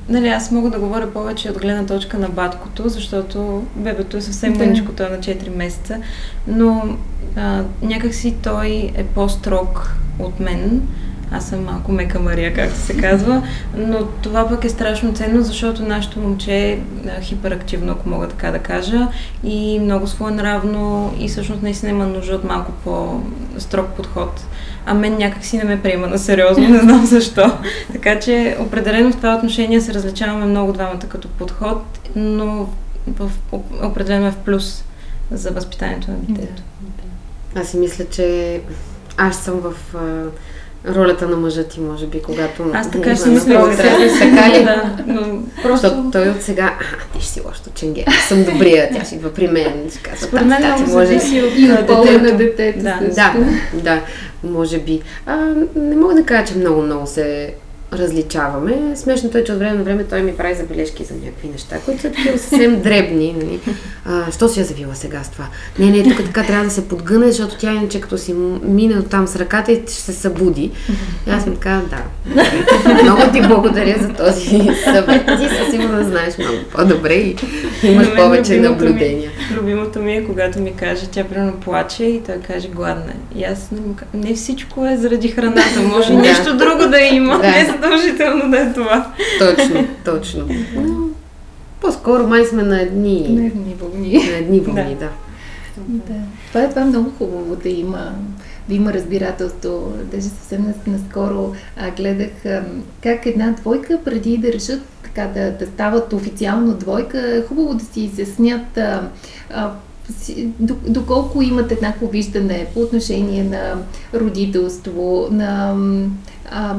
нали, 0.10 0.28
аз 0.28 0.52
мога 0.52 0.70
да 0.70 0.80
говоря 0.80 1.12
повече 1.12 1.50
от 1.50 1.60
гледна 1.60 1.86
точка 1.86 2.18
на 2.18 2.30
баткото, 2.30 2.90
защото 2.90 3.64
бебето 3.76 4.18
е 4.18 4.22
съвсем 4.22 4.54
Да. 4.54 4.60
мъничко, 4.60 4.92
той 4.92 5.06
е 5.08 5.10
на 5.10 5.18
4 5.18 5.56
месеца, 5.56 5.98
но 6.48 6.98
а, 7.36 7.64
някакси 7.82 8.36
той 8.44 8.92
е 8.96 9.04
по-строг 9.04 9.96
от 10.20 10.40
мен. 10.40 10.82
Аз 11.38 11.46
съм 11.46 11.64
малко 11.64 11.92
мека 11.92 12.20
Мария, 12.20 12.54
както 12.54 12.80
се 12.80 12.98
казва, 12.98 13.44
но 13.78 14.06
това 14.06 14.50
пък 14.50 14.66
е 14.66 14.70
страшно 14.70 15.14
ценно, 15.14 15.42
защото 15.42 15.84
нашето 15.84 16.20
момче 16.20 16.54
е 16.54 16.80
хиперактивно, 17.22 17.92
ако 17.92 18.10
мога 18.10 18.28
така 18.28 18.52
да 18.52 18.60
кажа, 18.60 19.08
и 19.44 19.80
много 19.80 20.08
своенравно 20.08 21.14
и 21.20 21.28
всъщност 21.28 21.62
наистина 21.62 21.92
има 21.92 22.06
нужда 22.06 22.36
от 22.36 22.44
малко 22.44 22.72
по-строг 22.84 23.88
подход. 23.88 24.42
А 24.86 24.94
мен 24.94 25.18
някак 25.18 25.46
си 25.46 25.58
не 25.58 25.64
ме 25.64 25.82
приема 25.82 26.08
на 26.08 26.20
сериозно, 26.20 26.70
не 26.70 26.80
знам 26.80 27.06
защо. 27.06 27.58
Така 27.92 28.20
че 28.20 28.58
определено 28.60 29.12
в 29.12 29.18
това 29.18 29.36
отношение 29.36 29.82
се 29.82 29.94
различаваме 29.94 30.46
много 30.46 30.74
двамата 30.74 31.10
като 31.10 31.28
подход, 31.28 31.84
но 32.16 32.70
в, 33.08 33.32
определено 33.84 34.28
е 34.28 34.32
в 34.32 34.38
плюс 34.46 34.84
за 35.32 35.52
възпитанието 35.52 36.12
на 36.12 36.18
детето. 36.18 36.62
Аз 37.56 37.68
си 37.68 37.78
мисля, 37.78 38.06
че 38.12 38.62
аз 39.18 39.44
съм 39.44 39.60
в 39.60 39.74
ролята 40.88 41.28
на 41.28 41.38
мъжа 41.38 41.64
ти, 41.64 41.80
може 41.80 42.08
би, 42.08 42.22
когато... 42.22 42.72
Аз 42.74 42.92
така 42.92 43.16
си 43.16 43.30
мисля 43.30 43.66
за 43.66 43.78
себе 43.78 44.10
си. 44.10 44.20
Така 44.20 44.60
ли? 44.60 44.64
Да, 44.64 44.96
но 45.08 45.22
Просто 45.64 45.88
просто 45.88 46.10
той 46.12 46.30
от 46.30 46.42
сега, 46.42 46.74
а, 46.80 47.18
ти 47.18 47.26
ще 47.26 47.34
си 47.34 47.42
лошото 47.46 47.70
ченге, 47.76 48.04
аз 48.08 48.28
съм 48.28 48.44
добрия, 48.44 48.90
тя 48.94 49.06
ще 49.06 49.16
идва 49.16 49.34
при 49.34 49.48
мен, 49.48 49.90
ще 49.90 50.00
казва, 50.00 50.28
според 50.28 50.46
мен 50.46 50.62
«Тати, 50.62 50.82
много 50.82 50.94
може 50.94 51.08
зависи 51.08 51.42
от 51.42 51.54
И 51.58 51.72
от 51.72 51.88
пола 51.88 52.12
на 52.12 52.38
детето. 52.38 52.80
Да. 52.80 53.00
Да, 53.16 53.34
да, 53.74 54.02
може 54.44 54.80
би. 54.80 55.02
А, 55.26 55.36
не 55.76 55.96
мога 55.96 56.14
да 56.14 56.24
кажа, 56.24 56.54
че 56.54 56.58
много-много 56.58 57.08
се 57.08 57.54
различаваме. 57.94 58.96
Смешното 58.96 59.38
е, 59.38 59.44
че 59.44 59.52
от 59.52 59.60
време 59.60 59.78
на 59.78 59.84
време 59.84 60.04
той 60.04 60.22
ми 60.22 60.38
прави 60.38 60.56
забележки 60.56 61.04
за 61.04 61.14
някакви 61.14 61.48
неща, 61.48 61.78
които 61.86 62.02
са 62.02 62.12
такива 62.12 62.38
съвсем 62.38 62.82
дребни. 62.82 63.36
Нали? 63.38 63.60
А, 64.06 64.32
що 64.32 64.50
си 64.50 64.60
я 64.60 64.66
завила 64.66 64.96
сега 64.96 65.24
с 65.24 65.30
това? 65.30 65.48
Не, 65.80 65.92
не, 65.92 66.04
тук 66.04 66.26
така 66.26 66.44
трябва 66.44 66.66
да 66.66 66.72
се 66.72 66.88
подгъне, 66.88 67.28
защото 67.32 67.58
тя 67.58 67.72
иначе 67.72 68.02
като 68.02 68.18
си 68.18 68.34
мине 68.64 68.96
от 68.96 69.10
там 69.10 69.28
с 69.28 69.36
ръката 69.36 69.72
и 69.72 69.82
ще 69.82 69.92
се 69.94 70.14
събуди. 70.14 70.72
И 71.28 71.30
аз 71.30 71.46
ми 71.46 71.54
така, 71.54 71.82
да. 71.90 72.04
Много 73.04 73.22
ти 73.34 73.42
благодаря 73.42 73.98
за 74.02 74.10
този 74.10 74.50
съвет. 74.84 75.26
Ти 75.26 75.50
със 75.58 75.72
сигурно 75.72 76.04
знаеш 76.04 76.38
много 76.38 76.58
по-добре 76.72 77.14
и 77.14 77.36
имаш 77.84 78.16
повече 78.16 78.60
наблюдения. 78.60 79.32
Ми, 79.52 79.58
любимото 79.58 80.00
ми 80.00 80.16
е, 80.16 80.26
когато 80.26 80.60
ми 80.60 80.74
каже, 80.74 81.08
тя 81.12 81.24
примерно 81.24 81.54
плаче 81.54 82.04
и 82.04 82.22
той 82.22 82.36
каже 82.36 82.68
гладна. 82.68 83.14
И 83.36 83.44
аз 83.44 83.72
не, 83.72 83.80
не 84.14 84.36
всичко 84.36 84.86
е 84.86 84.98
заради 84.98 85.28
храната, 85.28 85.82
може 85.82 86.14
и 86.14 86.16
нещо 86.16 86.58
друго 86.58 86.90
да 86.90 87.00
има. 87.00 87.38
Да. 87.38 87.48
Не 87.48 87.75
задължително 87.82 88.52
да 88.52 88.60
е 88.60 88.74
това. 88.74 89.14
Точно, 89.40 89.88
точно. 90.06 90.48
Но, 90.76 91.10
по-скоро 91.82 92.28
май 92.28 92.46
сме 92.46 92.64
на 92.64 92.82
едни... 92.82 93.28
На 93.30 93.46
едни 93.46 93.76
вълни. 93.82 94.30
На 94.32 94.38
едни 94.38 94.60
вълни, 94.60 94.96
да. 94.96 95.10
да. 95.78 96.14
Това 96.48 96.62
е, 96.62 96.70
това 96.70 96.82
е 96.82 96.86
много 96.86 97.12
хубаво 97.18 97.56
да 97.56 97.70
има 97.70 98.12
да 98.70 98.76
има 98.76 98.94
разбирателство. 98.94 99.94
Даже 100.12 100.28
съвсем 100.28 100.74
наскоро 100.88 101.54
а, 101.78 101.92
гледах 101.92 102.46
а, 102.46 102.64
как 103.04 103.26
една 103.26 103.52
двойка 103.52 104.00
преди 104.06 104.38
да 104.38 104.54
решат 104.54 104.82
така 105.04 105.28
да, 105.28 105.52
да 105.52 105.66
стават 105.66 106.14
официално 106.14 106.74
двойка, 106.74 107.36
е 107.36 107.42
хубаво 107.42 107.74
да 107.74 107.86
си 107.86 108.02
изяснят 108.02 108.78
а, 108.78 109.10
а, 109.54 109.72
доколко 110.88 111.42
имат 111.42 111.72
еднакво 111.72 112.08
виждане 112.08 112.68
по 112.74 112.80
отношение 112.80 113.44
на 113.44 113.74
родителство, 114.14 115.28
на 115.32 115.76
а, 116.52 116.76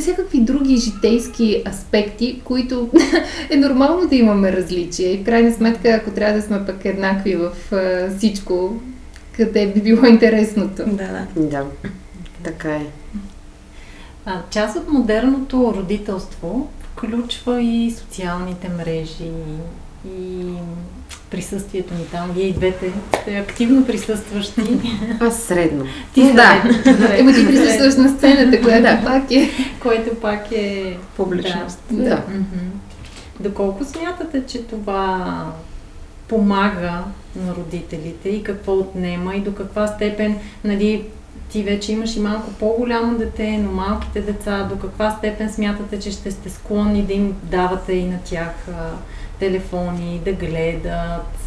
всякакви 0.00 0.40
други 0.40 0.76
житейски 0.76 1.62
аспекти, 1.68 2.40
които 2.44 2.90
е 3.50 3.56
нормално 3.56 4.08
да 4.08 4.16
имаме 4.16 4.52
различия. 4.52 5.12
И 5.14 5.18
в 5.18 5.24
крайна 5.24 5.52
сметка, 5.52 5.88
ако 5.88 6.10
трябва 6.10 6.36
да 6.36 6.42
сме 6.42 6.66
пък 6.66 6.84
еднакви 6.84 7.36
в 7.36 7.52
а, 7.72 8.16
всичко, 8.18 8.80
къде 9.36 9.66
би 9.66 9.80
било 9.80 10.04
интересното. 10.06 10.82
Да, 10.86 11.26
да. 11.36 11.48
Да, 11.48 11.64
така 12.42 12.74
е. 12.74 12.86
А, 14.26 14.40
част 14.50 14.76
от 14.76 14.88
модерното 14.88 15.74
родителство 15.76 16.68
включва 16.92 17.62
и 17.62 17.90
социалните 17.90 18.68
мрежи, 18.68 19.30
и 20.08 20.44
присъствието 21.32 21.94
ни 21.94 22.06
там. 22.06 22.30
Вие 22.34 22.44
и 22.44 22.52
двете 22.52 22.92
сте 23.22 23.36
активно 23.36 23.86
присъстващи. 23.86 24.62
Аз 25.20 25.42
средно. 25.42 25.84
Ти 26.14 26.32
да. 26.32 26.62
Ема 27.18 27.32
ти 27.32 27.46
присъстваш 27.46 27.96
на 27.96 28.08
сцената, 28.08 28.60
която 28.62 28.82
да. 28.82 29.00
пак 29.04 29.30
е... 29.30 29.50
Което 29.82 30.14
пак 30.14 30.52
е... 30.52 30.96
Публичност. 31.16 31.80
Да. 31.90 32.04
да. 32.04 32.22
Доколко 33.40 33.84
смятате, 33.84 34.42
че 34.46 34.62
това 34.62 35.46
помага 36.28 37.04
на 37.36 37.54
родителите 37.54 38.28
и 38.28 38.42
какво 38.42 38.72
отнема 38.72 39.34
и 39.34 39.40
до 39.40 39.54
каква 39.54 39.86
степен, 39.86 40.36
нали, 40.64 41.04
ти 41.48 41.62
вече 41.62 41.92
имаш 41.92 42.16
и 42.16 42.20
малко 42.20 42.50
по-голямо 42.50 43.18
дете, 43.18 43.58
но 43.58 43.72
малките 43.72 44.20
деца, 44.20 44.68
до 44.70 44.78
каква 44.78 45.10
степен 45.10 45.52
смятате, 45.52 46.00
че 46.00 46.10
ще 46.10 46.30
сте 46.30 46.50
склонни 46.50 47.02
да 47.02 47.12
им 47.12 47.34
давате 47.42 47.92
и 47.92 48.04
на 48.04 48.18
тях 48.24 48.66
телефони, 49.42 50.20
да 50.24 50.32
гледат 50.32 51.38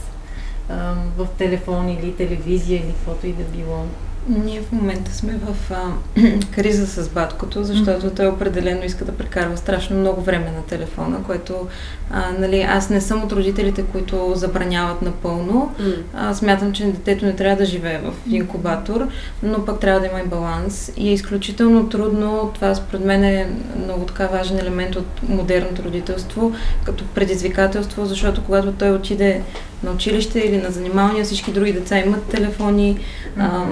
а, 0.69 0.95
в 1.17 1.27
телефон 1.37 1.89
или 1.89 2.15
телевизия 2.15 2.79
или 2.79 2.91
каквото 2.91 3.27
и 3.27 3.33
да 3.33 3.43
било. 3.43 3.85
Ние 4.27 4.61
в 4.61 4.71
момента 4.71 5.13
сме 5.13 5.33
в 5.33 5.71
а, 5.71 5.91
криза 6.51 6.87
с 6.87 7.09
баткото, 7.09 7.63
защото 7.63 8.09
той 8.09 8.27
определено 8.27 8.83
иска 8.83 9.05
да 9.05 9.11
прекарва 9.11 9.57
страшно 9.57 9.99
много 9.99 10.21
време 10.21 10.51
на 10.51 10.63
телефона, 10.63 11.23
което 11.25 11.67
а, 12.11 12.31
нали, 12.39 12.61
аз 12.61 12.89
не 12.89 13.01
съм 13.01 13.23
от 13.23 13.31
родителите, 13.31 13.83
които 13.83 14.33
забраняват 14.35 15.01
напълно. 15.01 15.75
А, 16.13 16.33
смятам, 16.33 16.73
че 16.73 16.85
детето 16.85 17.25
не 17.25 17.35
трябва 17.35 17.57
да 17.57 17.65
живее 17.65 17.97
в 17.97 18.13
инкубатор, 18.29 19.07
но 19.43 19.65
пък 19.65 19.79
трябва 19.79 19.99
да 19.99 20.07
има 20.07 20.19
и 20.19 20.27
баланс. 20.27 20.91
И 20.97 21.09
е 21.09 21.13
изключително 21.13 21.89
трудно, 21.89 22.51
това 22.53 22.75
според 22.75 23.05
мен 23.05 23.23
е 23.23 23.49
много 23.83 24.05
така 24.05 24.27
важен 24.27 24.59
елемент 24.59 24.95
от 24.95 25.29
модерното 25.29 25.83
родителство, 25.83 26.51
като 26.85 27.03
предизвикателство, 27.05 28.05
защото 28.05 28.43
когато 28.43 28.71
той 28.71 28.91
отиде 28.91 29.41
на 29.83 29.91
училище 29.91 30.39
или 30.39 30.57
на 30.57 30.71
занимания, 30.71 31.25
всички 31.25 31.51
други 31.51 31.73
деца 31.73 31.99
имат 31.99 32.23
телефони. 32.23 32.99
А, 33.37 33.65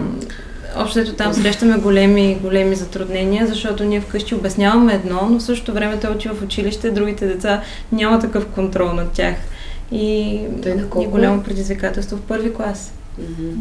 общо 0.77 0.99
ето 0.99 1.13
там 1.13 1.33
срещаме 1.33 1.77
големи, 1.77 2.37
големи 2.41 2.75
затруднения, 2.75 3.47
защото 3.47 3.83
ние 3.83 4.01
вкъщи 4.01 4.35
обясняваме 4.35 4.93
едно, 4.93 5.27
но 5.29 5.39
в 5.39 5.43
същото 5.43 5.73
време 5.73 5.99
той 5.99 6.11
отива 6.11 6.35
в 6.35 6.41
училище, 6.41 6.91
другите 6.91 7.27
деца 7.27 7.61
няма 7.91 8.19
такъв 8.19 8.45
контрол 8.45 8.93
над 8.93 9.11
тях. 9.11 9.35
И 9.91 10.39
той 10.63 10.75
на 10.75 10.89
колко? 10.89 11.07
е 11.07 11.11
голямо 11.11 11.43
предизвикателство 11.43 12.17
в 12.17 12.21
първи 12.21 12.53
клас. 12.53 12.93
Mm-hmm. 13.21 13.53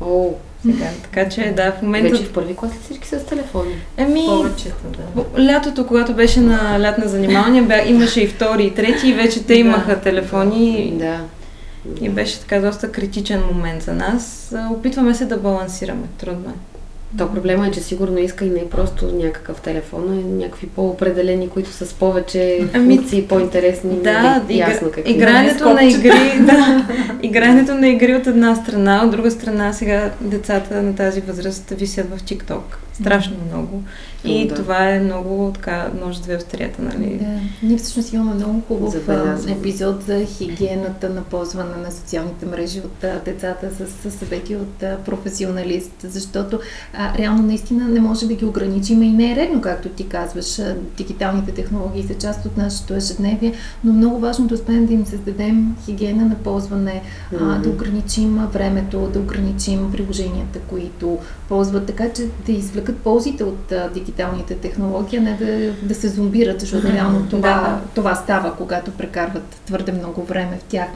О, 0.00 0.34
сега. 0.62 0.86
Така 1.02 1.28
че 1.28 1.52
да, 1.56 1.72
в 1.72 1.82
момента... 1.82 2.10
Вече 2.10 2.24
в 2.24 2.32
първи 2.32 2.56
клас 2.56 2.70
всички 2.84 3.08
с 3.08 3.26
телефони? 3.26 3.74
Еми, 3.96 4.24
Повечето, 4.26 4.84
да. 4.96 5.44
Лятото, 5.44 5.86
когато 5.86 6.14
беше 6.14 6.40
на 6.40 6.80
лятна 6.80 7.08
занимания, 7.08 7.62
бя, 7.62 7.82
имаше 7.86 8.20
и 8.20 8.26
втори 8.26 8.64
и 8.64 8.74
трети 8.74 9.08
и 9.08 9.12
вече 9.12 9.44
те 9.44 9.54
имаха 9.54 9.94
да. 9.94 10.00
телефони. 10.00 10.92
Да. 10.98 11.20
И 12.00 12.08
беше 12.08 12.40
така 12.40 12.60
доста 12.60 12.92
критичен 12.92 13.42
момент 13.52 13.82
за 13.82 13.94
нас. 13.94 14.54
Опитваме 14.70 15.14
се 15.14 15.24
да 15.24 15.36
балансираме. 15.36 16.06
Трудно 16.18 16.50
е. 16.50 16.76
То 17.18 17.32
проблема 17.32 17.66
е, 17.66 17.70
че 17.70 17.80
сигурно 17.80 18.18
иска 18.18 18.44
и 18.44 18.50
не 18.50 18.68
просто 18.68 19.06
някакъв 19.14 19.60
телефон, 19.60 20.02
а 20.08 20.44
някакви 20.44 20.66
по-определени, 20.66 21.48
които 21.48 21.70
са 21.70 21.86
с 21.86 21.94
повече 21.94 22.68
ами, 22.74 22.96
функции, 22.96 23.22
по-интересни. 23.22 23.96
Да, 24.02 24.22
нали, 24.22 24.58
ясно 24.58 24.90
какви. 24.90 25.10
Игрането 25.10 25.74
на 25.74 25.84
игри, 25.84 26.38
да, 26.40 26.86
игрането 27.22 27.74
на 27.74 27.88
игри 27.88 28.14
от 28.14 28.26
една 28.26 28.54
страна, 28.54 29.02
от 29.04 29.10
друга 29.10 29.30
страна 29.30 29.72
сега 29.72 30.10
децата 30.20 30.82
на 30.82 30.94
тази 30.94 31.20
възраст 31.20 31.70
висят 31.70 32.06
в 32.10 32.22
TikTok. 32.22 32.62
Страшно 32.92 33.36
много. 33.52 33.82
И 34.26 34.48
да. 34.48 34.54
това 34.54 34.90
е 34.90 35.00
много 35.00 35.50
така, 35.54 35.90
нож 36.00 36.16
две 36.16 36.36
острията, 36.36 36.82
нали? 36.82 37.18
Да. 37.18 37.66
Ние 37.66 37.76
всъщност 37.76 38.12
имаме 38.12 38.34
много 38.34 38.62
хубав 38.68 38.92
Забелязам. 38.92 39.52
епизод 39.52 40.02
за 40.02 40.24
хигиената 40.24 41.10
на 41.10 41.22
ползване 41.22 41.76
на 41.76 41.92
социалните 41.92 42.46
мрежи 42.46 42.78
от 42.80 43.04
а, 43.04 43.20
децата 43.24 43.70
с, 43.70 44.10
с 44.10 44.18
съвети 44.18 44.56
от 44.56 44.82
а, 44.82 44.96
професионалист, 45.04 45.92
защото 46.02 46.60
а, 46.94 47.18
реално 47.18 47.42
наистина 47.42 47.88
не 47.88 48.00
може 48.00 48.26
да 48.26 48.34
ги 48.34 48.44
ограничим 48.44 49.02
и 49.02 49.12
не 49.12 49.32
е 49.32 49.36
редно, 49.36 49.60
както 49.60 49.88
ти 49.88 50.08
казваш. 50.08 50.58
А, 50.58 50.76
дигиталните 50.96 51.52
технологии 51.52 52.02
са 52.02 52.14
част 52.14 52.46
от 52.46 52.56
нашето 52.56 52.94
ежедневие, 52.94 53.52
но 53.84 53.92
много 53.92 54.18
важно 54.18 54.46
да 54.46 54.54
успеем 54.54 54.86
да 54.86 54.92
им 54.92 55.06
създадем 55.06 55.76
хигиена 55.84 56.24
на 56.24 56.34
ползване, 56.34 57.02
mm-hmm. 57.02 57.56
а, 57.56 57.62
да 57.62 57.68
ограничим 57.68 58.40
времето, 58.52 59.10
да 59.12 59.18
ограничим 59.18 59.92
приложенията, 59.92 60.58
които 60.58 61.18
ползват, 61.48 61.86
така 61.86 62.12
че 62.12 62.22
да 62.46 62.52
извлекат 62.52 62.96
ползите 62.96 63.44
от 63.44 63.72
а, 63.72 63.88
дигиталните 63.88 64.15
технологии, 64.60 65.18
а 65.18 65.22
не 65.22 65.36
да, 65.36 65.72
да 65.86 65.94
се 65.94 66.08
зомбират, 66.08 66.60
защото 66.60 66.92
реално 66.92 67.26
това, 67.30 67.50
да. 67.50 67.80
това 67.94 68.14
става, 68.14 68.56
когато 68.56 68.90
прекарват 68.90 69.56
твърде 69.66 69.92
много 69.92 70.22
време 70.22 70.58
в 70.58 70.62
тях. 70.62 70.88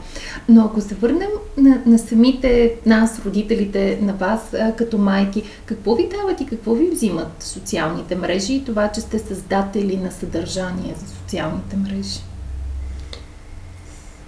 Но 0.49 0.65
ако 0.65 0.81
се 0.81 0.95
върнем 0.95 1.29
на, 1.57 1.81
на 1.85 1.99
самите 1.99 2.75
нас, 2.85 3.21
родителите, 3.25 3.99
на 4.01 4.13
вас 4.13 4.53
а, 4.53 4.71
като 4.71 4.97
майки, 4.97 5.43
какво 5.65 5.95
ви 5.95 6.09
дават 6.09 6.41
и 6.41 6.45
какво 6.45 6.73
ви 6.73 6.89
взимат 6.89 7.43
социалните 7.43 8.15
мрежи 8.15 8.53
и 8.53 8.65
това, 8.65 8.87
че 8.87 9.01
сте 9.01 9.19
създатели 9.19 9.97
на 9.97 10.11
съдържание 10.11 10.95
за 11.05 11.15
социалните 11.15 11.77
мрежи? 11.77 12.19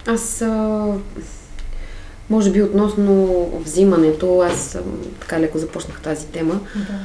Аз 0.08 0.42
а, 0.42 0.86
може 2.30 2.52
би 2.52 2.62
относно 2.62 3.46
взимането, 3.66 4.42
аз 4.42 4.78
така 5.20 5.40
леко 5.40 5.58
започнах 5.58 6.02
тази 6.02 6.28
тема. 6.28 6.60
Да. 6.76 7.00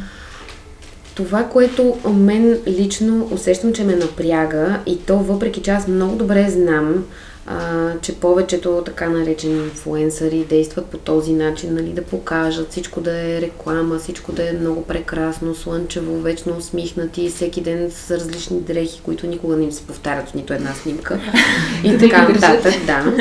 Това, 1.19 1.45
което 1.45 1.97
мен 2.15 2.59
лично 2.67 3.29
усещам, 3.33 3.73
че 3.73 3.85
ме 3.85 3.97
напряга 3.97 4.79
и 4.87 4.99
то 4.99 5.19
въпреки 5.19 5.63
че 5.63 5.71
аз 5.71 5.89
много 5.89 6.17
добре 6.17 6.47
знам, 6.51 7.05
а, 7.51 7.91
че 8.03 8.15
повечето 8.15 8.83
така 8.85 9.09
наречени 9.09 9.59
инфуенсъри 9.59 10.45
действат 10.45 10.87
по 10.87 10.99
този 10.99 11.33
начин, 11.33 11.75
нали, 11.75 11.89
да 11.89 12.03
покажат 12.03 12.71
всичко 12.71 13.01
да 13.01 13.13
е 13.13 13.41
реклама, 13.41 13.99
всичко 13.99 14.33
да 14.33 14.49
е 14.49 14.53
много 14.53 14.85
прекрасно, 14.85 15.55
слънчево, 15.55 16.21
вечно 16.21 16.57
усмихнати, 16.57 17.31
всеки 17.31 17.61
ден 17.61 17.91
с 17.91 18.11
различни 18.11 18.61
дрехи, 18.61 19.01
които 19.05 19.27
никога 19.27 19.57
не 19.57 19.65
им 19.65 19.73
се 19.73 19.87
повтарят 19.87 20.29
в 20.29 20.35
нито 20.35 20.53
една 20.53 20.75
снимка. 20.75 21.21
и 21.85 21.99
така 21.99 22.29
нататък, 22.29 22.75
да. 22.87 23.13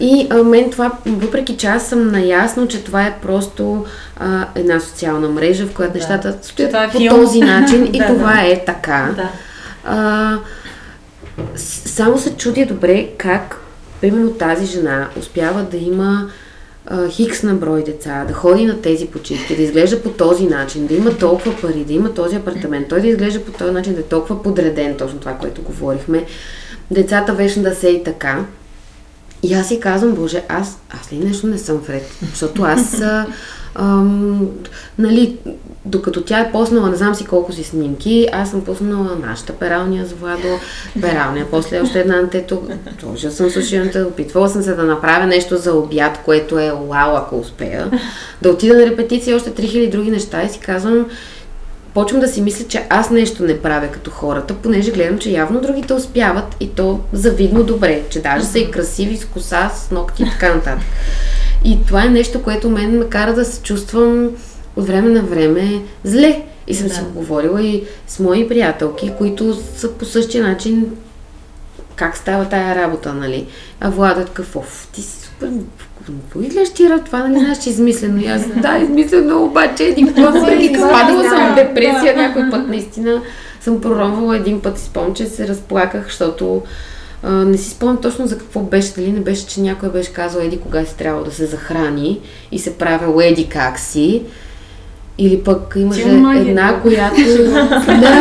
И 0.00 0.26
а, 0.30 0.42
мен 0.42 0.70
това, 0.70 0.92
въпреки 1.06 1.56
че 1.56 1.66
аз 1.66 1.88
съм 1.88 2.08
наясно, 2.08 2.68
че 2.68 2.84
това 2.84 3.02
е 3.02 3.18
просто 3.22 3.84
а, 4.16 4.46
една 4.54 4.80
социална 4.80 5.28
мрежа, 5.28 5.66
в 5.66 5.74
която 5.74 5.92
да. 5.92 5.98
нещата 5.98 6.38
стоят 6.42 6.74
е 6.74 6.88
по 6.92 6.98
филм. 6.98 7.16
този 7.16 7.40
начин 7.40 7.86
и 7.92 7.98
да, 7.98 8.06
това 8.06 8.34
да. 8.34 8.46
е 8.46 8.64
така. 8.64 9.10
Да. 9.16 9.28
А, 9.84 10.38
само 11.56 12.18
се 12.18 12.36
чудя 12.36 12.66
добре 12.66 13.08
как, 13.18 13.60
примерно 14.00 14.30
тази 14.30 14.66
жена 14.66 15.08
успява 15.18 15.62
да 15.62 15.76
има 15.76 16.28
а, 16.86 17.08
хикс 17.08 17.42
на 17.42 17.54
брой 17.54 17.84
деца, 17.84 18.24
да 18.28 18.34
ходи 18.34 18.66
на 18.66 18.82
тези 18.82 19.06
почивки, 19.06 19.56
да 19.56 19.62
изглежда 19.62 20.02
по 20.02 20.10
този 20.10 20.46
начин, 20.46 20.86
да 20.86 20.94
има 20.94 21.18
толкова 21.18 21.60
пари, 21.60 21.84
да 21.84 21.92
има 21.92 22.14
този 22.14 22.36
апартамент, 22.36 22.88
той 22.88 23.00
да 23.00 23.06
изглежда 23.06 23.44
по 23.44 23.52
този 23.52 23.70
начин, 23.70 23.94
да 23.94 24.00
е 24.00 24.04
толкова 24.04 24.42
подреден, 24.42 24.96
точно 24.96 25.18
това, 25.18 25.34
което 25.34 25.62
говорихме, 25.62 26.24
децата 26.90 27.34
вечно 27.34 27.62
да 27.62 27.74
се 27.74 27.88
и 27.88 28.04
така. 28.04 28.44
И 29.42 29.54
аз 29.54 29.68
си 29.68 29.80
казвам, 29.80 30.14
Боже, 30.14 30.42
аз, 30.48 30.78
аз 30.90 31.12
ли 31.12 31.18
нещо 31.18 31.46
не 31.46 31.58
съм 31.58 31.76
вред? 31.76 32.10
Защото 32.30 32.62
аз, 32.62 33.02
ам, 33.74 34.48
нали, 34.98 35.36
докато 35.84 36.22
тя 36.22 36.40
е 36.40 36.52
поснала, 36.52 36.90
не 36.90 36.96
знам 36.96 37.14
си 37.14 37.24
колко 37.24 37.52
си 37.52 37.64
снимки, 37.64 38.28
аз 38.32 38.50
съм 38.50 38.64
пуснала 38.64 39.16
нашата 39.26 39.52
пералния 39.52 40.06
с 40.06 40.12
Владо, 40.12 40.58
пералния, 41.00 41.46
после 41.50 41.80
още 41.80 42.00
една 42.00 42.18
антето, 42.18 42.62
тоже 43.00 43.30
съм 43.30 43.50
сушилната, 43.50 44.06
опитвала 44.08 44.48
съм 44.48 44.62
се 44.62 44.74
да 44.74 44.82
направя 44.82 45.26
нещо 45.26 45.56
за 45.56 45.74
обяд, 45.74 46.18
което 46.24 46.58
е 46.58 46.72
вау, 46.88 47.16
ако 47.16 47.38
успея, 47.38 47.90
да 48.42 48.50
отида 48.50 48.74
на 48.74 48.86
репетиция 48.86 49.36
още 49.36 49.50
3000 49.50 49.90
други 49.90 50.10
неща 50.10 50.42
и 50.42 50.48
си 50.48 50.58
казвам, 50.58 51.06
почвам 51.94 52.20
да 52.20 52.28
си 52.28 52.42
мисля, 52.42 52.68
че 52.68 52.86
аз 52.90 53.10
нещо 53.10 53.42
не 53.42 53.58
правя 53.58 53.88
като 53.88 54.10
хората, 54.10 54.54
понеже 54.54 54.90
гледам, 54.90 55.18
че 55.18 55.30
явно 55.30 55.60
другите 55.60 55.92
успяват 55.92 56.56
и 56.60 56.68
то 56.68 57.00
завидно 57.12 57.64
добре, 57.64 58.02
че 58.10 58.22
даже 58.22 58.44
са 58.44 58.58
и 58.58 58.70
красиви 58.70 59.16
с 59.16 59.24
коса, 59.24 59.68
с 59.68 59.90
ногти 59.90 60.22
и 60.22 60.30
така 60.30 60.54
нататък. 60.54 60.86
И 61.64 61.78
това 61.86 62.04
е 62.04 62.08
нещо, 62.08 62.42
което 62.42 62.70
мен 62.70 62.98
ме 62.98 63.04
кара 63.04 63.34
да 63.34 63.44
се 63.44 63.62
чувствам 63.62 64.30
от 64.76 64.86
време 64.86 65.08
на 65.08 65.22
време 65.22 65.82
зле. 66.04 66.42
И 66.66 66.74
съм 66.74 66.88
да. 66.88 66.94
си 66.94 67.00
говорила 67.14 67.62
и 67.62 67.84
с 68.06 68.18
мои 68.18 68.48
приятелки, 68.48 69.12
които 69.18 69.54
са 69.76 69.92
по 69.92 70.04
същия 70.04 70.44
начин 70.44 70.96
как 71.96 72.16
става 72.16 72.48
тая 72.48 72.76
работа, 72.76 73.14
нали? 73.14 73.46
А 73.80 73.90
Владът 73.90 74.30
какъв, 74.30 74.88
ти 74.92 75.02
си 75.02 75.24
супер 75.24 75.50
какво 76.06 76.40
изглежда 76.40 76.74
ти 76.74 76.88
това, 77.04 77.18
нали 77.18 77.38
знаеш, 77.38 77.58
че 77.58 77.70
е 77.70 77.72
измислено. 77.72 78.20
И 78.20 78.26
аз, 78.26 78.42
да, 78.56 78.78
измислено, 78.78 79.44
обаче, 79.44 79.84
един 79.84 80.06
път, 80.06 80.14
падала 80.14 81.24
съм 81.24 81.52
в 81.52 81.54
депресия 81.54 82.16
някой 82.16 82.50
път, 82.50 82.68
наистина 82.68 83.22
съм 83.60 83.80
проронвала 83.80 84.36
един 84.36 84.60
път, 84.60 84.78
си 84.78 84.84
спомням, 84.84 85.14
че 85.14 85.26
се 85.26 85.48
разплаках, 85.48 86.04
защото 86.04 86.62
не 87.22 87.58
си 87.58 87.70
спомням 87.70 88.00
точно 88.00 88.26
за 88.26 88.38
какво 88.38 88.60
беше, 88.60 88.94
дали 88.94 89.12
не 89.12 89.20
беше, 89.20 89.46
че 89.46 89.60
някой 89.60 89.88
беше 89.88 90.12
казал 90.12 90.40
еди 90.40 90.60
кога 90.60 90.84
си 90.84 90.96
трябва 90.96 91.24
да 91.24 91.30
се 91.30 91.46
захрани 91.46 92.20
и 92.52 92.58
се 92.58 92.78
правил 92.78 93.20
еди 93.20 93.48
как 93.48 93.78
си. 93.78 94.22
Или 95.18 95.38
пък 95.38 95.74
имаше 95.76 96.00
една, 96.00 96.80
която... 96.82 97.16
да, 97.86 98.12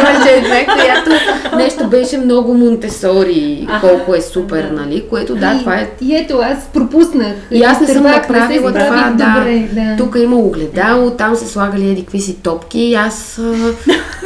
имаше 0.00 0.30
една, 0.36 0.74
която 0.74 1.10
нещо 1.56 1.86
беше 1.86 2.18
много 2.18 2.54
Монтесори, 2.54 3.68
колко 3.80 4.14
е 4.14 4.20
супер, 4.20 4.70
нали? 4.72 5.04
Което 5.10 5.34
да, 5.34 5.54
и, 5.56 5.58
това 5.58 5.74
е... 5.74 5.90
И 6.00 6.16
ето, 6.16 6.40
аз 6.42 6.58
пропуснах. 6.74 7.34
И 7.50 7.62
аз 7.62 7.80
не 7.80 7.86
съм 7.86 8.02
направила 8.02 8.72
това, 8.72 9.14
да. 9.18 9.34
Добре, 9.38 9.68
да. 9.72 9.96
Тук 9.98 10.16
има 10.22 10.36
огледало, 10.36 11.10
там 11.10 11.36
се 11.36 11.46
слагали 11.46 11.90
еди 11.90 12.02
какви 12.02 12.20
си 12.20 12.36
топки 12.42 12.78
и 12.78 12.94
аз 12.94 13.40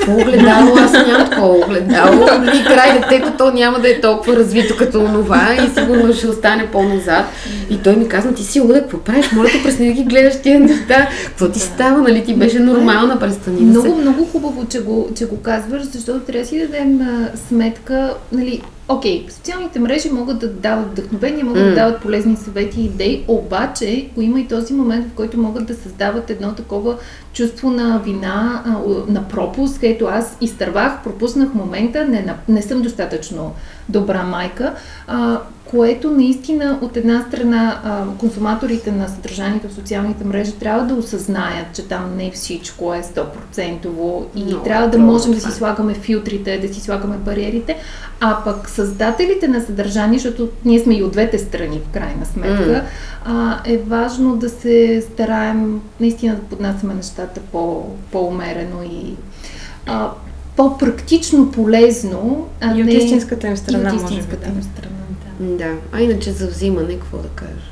по 0.04 0.12
огледало, 0.12 0.76
аз 0.78 0.92
нямам 0.92 1.30
такова 1.30 1.58
огледало. 1.58 2.26
И 2.54 2.64
край 2.64 3.00
детето, 3.00 3.32
то 3.38 3.52
няма 3.52 3.78
да 3.78 3.90
е 3.90 4.00
толкова 4.00 4.36
развито 4.36 4.76
като 4.76 5.00
онова 5.00 5.48
и 5.54 5.80
сигурно 5.80 6.14
ще 6.14 6.26
остане 6.28 6.66
по-назад. 6.66 7.24
И 7.70 7.76
той 7.76 7.96
ми 7.96 8.08
казва, 8.08 8.34
ти 8.34 8.42
си 8.42 8.60
лудък, 8.60 8.82
какво 8.82 8.98
правиш? 8.98 9.32
Моля 9.32 9.48
те, 9.48 9.62
пресни 9.62 9.86
да 9.86 9.92
ги 9.92 10.04
гледаш 10.04 10.34
тия 10.42 10.60
неща. 10.60 11.08
Какво 11.26 11.48
ти 11.48 11.60
става, 11.60 11.97
нали? 12.02 12.24
Ти 12.24 12.34
беше 12.34 12.58
нормална, 12.58 13.18
престани 13.18 13.60
Много, 13.60 13.86
се... 13.86 13.94
много 13.94 14.24
хубаво, 14.24 14.66
че 14.66 14.80
го, 14.80 15.08
че 15.16 15.26
го 15.26 15.36
казваш, 15.42 15.82
защото 15.82 16.20
трябва 16.20 16.42
да 16.42 16.48
си 16.48 16.58
дадем 16.58 17.00
а, 17.00 17.36
сметка, 17.36 18.14
нали, 18.32 18.62
Окей, 18.90 19.26
okay, 19.26 19.30
социалните 19.30 19.80
мрежи 19.80 20.10
могат 20.10 20.38
да 20.38 20.48
дават 20.48 20.90
вдъхновение, 20.90 21.44
могат 21.44 21.62
mm. 21.62 21.68
да 21.68 21.74
дават 21.74 22.02
полезни 22.02 22.36
съвети 22.36 22.80
и 22.80 22.84
идеи, 22.84 23.24
обаче 23.28 24.08
го 24.14 24.22
има 24.22 24.40
и 24.40 24.48
този 24.48 24.74
момент, 24.74 25.06
в 25.06 25.14
който 25.14 25.38
могат 25.38 25.66
да 25.66 25.74
създават 25.74 26.30
едно 26.30 26.54
такова 26.54 26.96
чувство 27.32 27.70
на 27.70 27.98
вина, 28.04 28.64
на 29.08 29.28
пропуск. 29.28 29.78
Ето 29.82 30.06
аз 30.06 30.36
изтървах, 30.40 31.02
пропуснах 31.04 31.54
момента, 31.54 32.04
не, 32.04 32.34
не 32.48 32.62
съм 32.62 32.82
достатъчно 32.82 33.54
добра 33.88 34.22
майка, 34.22 34.74
а, 35.06 35.40
което 35.70 36.10
наистина 36.10 36.78
от 36.82 36.96
една 36.96 37.24
страна 37.28 37.80
консуматорите 38.18 38.92
на 38.92 39.08
съдържанието 39.08 39.68
в 39.68 39.72
социалните 39.72 40.24
мрежи 40.24 40.52
трябва 40.52 40.86
да 40.86 40.94
осъзнаят, 40.94 41.66
че 41.74 41.82
там 41.82 42.16
не 42.16 42.30
всичко 42.30 42.94
е 42.94 43.02
100% 43.02 44.24
и 44.36 44.56
трябва 44.64 44.88
да 44.88 44.98
можем 44.98 45.32
да 45.32 45.40
си 45.40 45.50
слагаме 45.50 45.94
филтрите, 45.94 46.58
да 46.58 46.74
си 46.74 46.80
слагаме 46.80 47.16
бариерите, 47.16 47.76
а 48.20 48.38
пък 48.44 48.68
създателите 48.68 49.48
на 49.48 49.60
съдържание, 49.60 50.18
защото 50.18 50.48
ние 50.64 50.80
сме 50.80 50.94
и 50.94 51.02
от 51.02 51.12
двете 51.12 51.38
страни 51.38 51.80
в 51.88 51.92
крайна 51.92 52.26
сметка, 52.26 52.84
mm. 53.28 53.56
е 53.64 53.78
важно 53.78 54.36
да 54.36 54.48
се 54.48 55.04
стараем 55.12 55.80
наистина 56.00 56.34
да 56.34 56.42
поднасяме 56.42 56.94
нещата 56.94 57.40
по, 57.52 57.86
по-умерено 58.12 58.82
и 58.82 59.14
по-практично 60.56 61.50
полезно. 61.50 62.46
А 62.60 62.76
и 62.76 62.82
от 62.82 62.88
истинската 62.88 63.46
им 63.46 63.56
страна, 63.56 63.92
може 63.92 64.06
би. 64.06 64.36
Да. 64.36 64.48
Им 64.48 64.62
страна, 64.62 64.97
да. 65.40 65.74
А 65.92 66.00
иначе 66.00 66.32
за 66.32 66.46
взимане, 66.46 66.94
какво 66.94 67.18
да 67.18 67.28
кажа? 67.28 67.68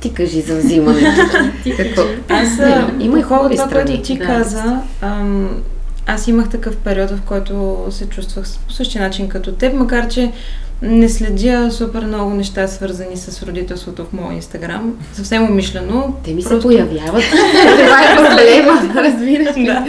Ти 0.00 0.14
кажи 0.14 0.40
за 0.40 0.56
взимане. 0.56 1.00
ти 1.62 1.76
Какво? 1.76 2.02
Аз 2.28 2.58
не, 2.58 3.04
има 3.04 3.18
и 3.18 3.22
хубави 3.22 3.56
това, 3.56 3.68
което 3.68 4.02
ти 4.02 4.18
да. 4.18 4.24
каза, 4.24 4.82
ам, 5.00 5.62
аз 6.06 6.28
имах 6.28 6.48
такъв 6.48 6.76
период, 6.76 7.10
в 7.10 7.20
който 7.26 7.86
се 7.90 8.08
чувствах 8.08 8.44
по 8.66 8.72
същия 8.72 9.02
начин 9.02 9.28
като 9.28 9.52
теб, 9.52 9.74
макар 9.74 10.08
че 10.08 10.32
не 10.82 11.08
следя 11.08 11.70
супер 11.70 12.02
много 12.02 12.30
неща, 12.30 12.68
свързани 12.68 13.16
с 13.16 13.42
родителството 13.42 14.04
в 14.04 14.12
моя 14.12 14.34
инстаграм. 14.34 14.94
Съвсем 15.12 15.44
умишлено. 15.44 16.14
Те 16.24 16.34
ми 16.34 16.42
просто... 16.42 16.60
се 16.60 16.66
появяват. 16.66 17.22
Това 17.78 18.02
е 18.02 18.16
проблема, 18.16 18.94
разбираш 18.94 19.54
да. 19.66 19.86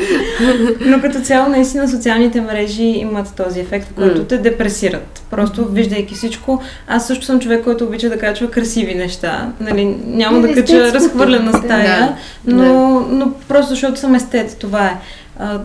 Но 0.86 1.02
като 1.02 1.22
цяло, 1.22 1.50
наистина, 1.50 1.90
социалните 1.90 2.42
мрежи 2.42 2.84
имат 2.84 3.36
този 3.36 3.60
ефект, 3.60 3.94
който 3.96 4.22
mm. 4.22 4.28
те 4.28 4.38
депресират. 4.38 5.24
Просто 5.30 5.66
виждайки 5.66 6.16
всичко. 6.16 6.62
Аз 6.88 7.08
също 7.08 7.26
съм 7.26 7.40
човек, 7.40 7.64
който 7.64 7.84
обича 7.84 8.10
да 8.10 8.18
качва 8.18 8.52
красиви 8.52 8.96
неща. 8.96 9.52
Нали, 9.60 9.86
няма 10.06 10.40
не, 10.40 10.48
да 10.48 10.54
кача 10.54 10.94
разхвърлена 10.94 11.58
стая, 11.58 12.18
да. 12.46 12.56
но, 12.56 13.00
но 13.00 13.32
просто 13.48 13.70
защото 13.70 14.00
съм 14.00 14.16
естет. 14.16 14.58
Това 14.60 14.88
е. 14.88 14.98
А, 15.40 15.60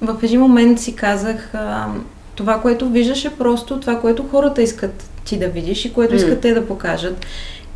в 0.00 0.16
един 0.22 0.40
момент 0.40 0.80
си 0.80 0.96
казах, 0.96 1.54
а, 1.54 1.86
това, 2.40 2.60
което 2.60 2.88
виждаш 2.88 3.24
е 3.24 3.30
просто 3.30 3.80
това, 3.80 4.00
което 4.00 4.28
хората 4.30 4.62
искат 4.62 5.10
ти 5.24 5.38
да 5.38 5.48
видиш 5.48 5.84
и 5.84 5.92
което 5.92 6.14
искат 6.14 6.40
те 6.40 6.54
да 6.54 6.66
покажат. 6.66 7.26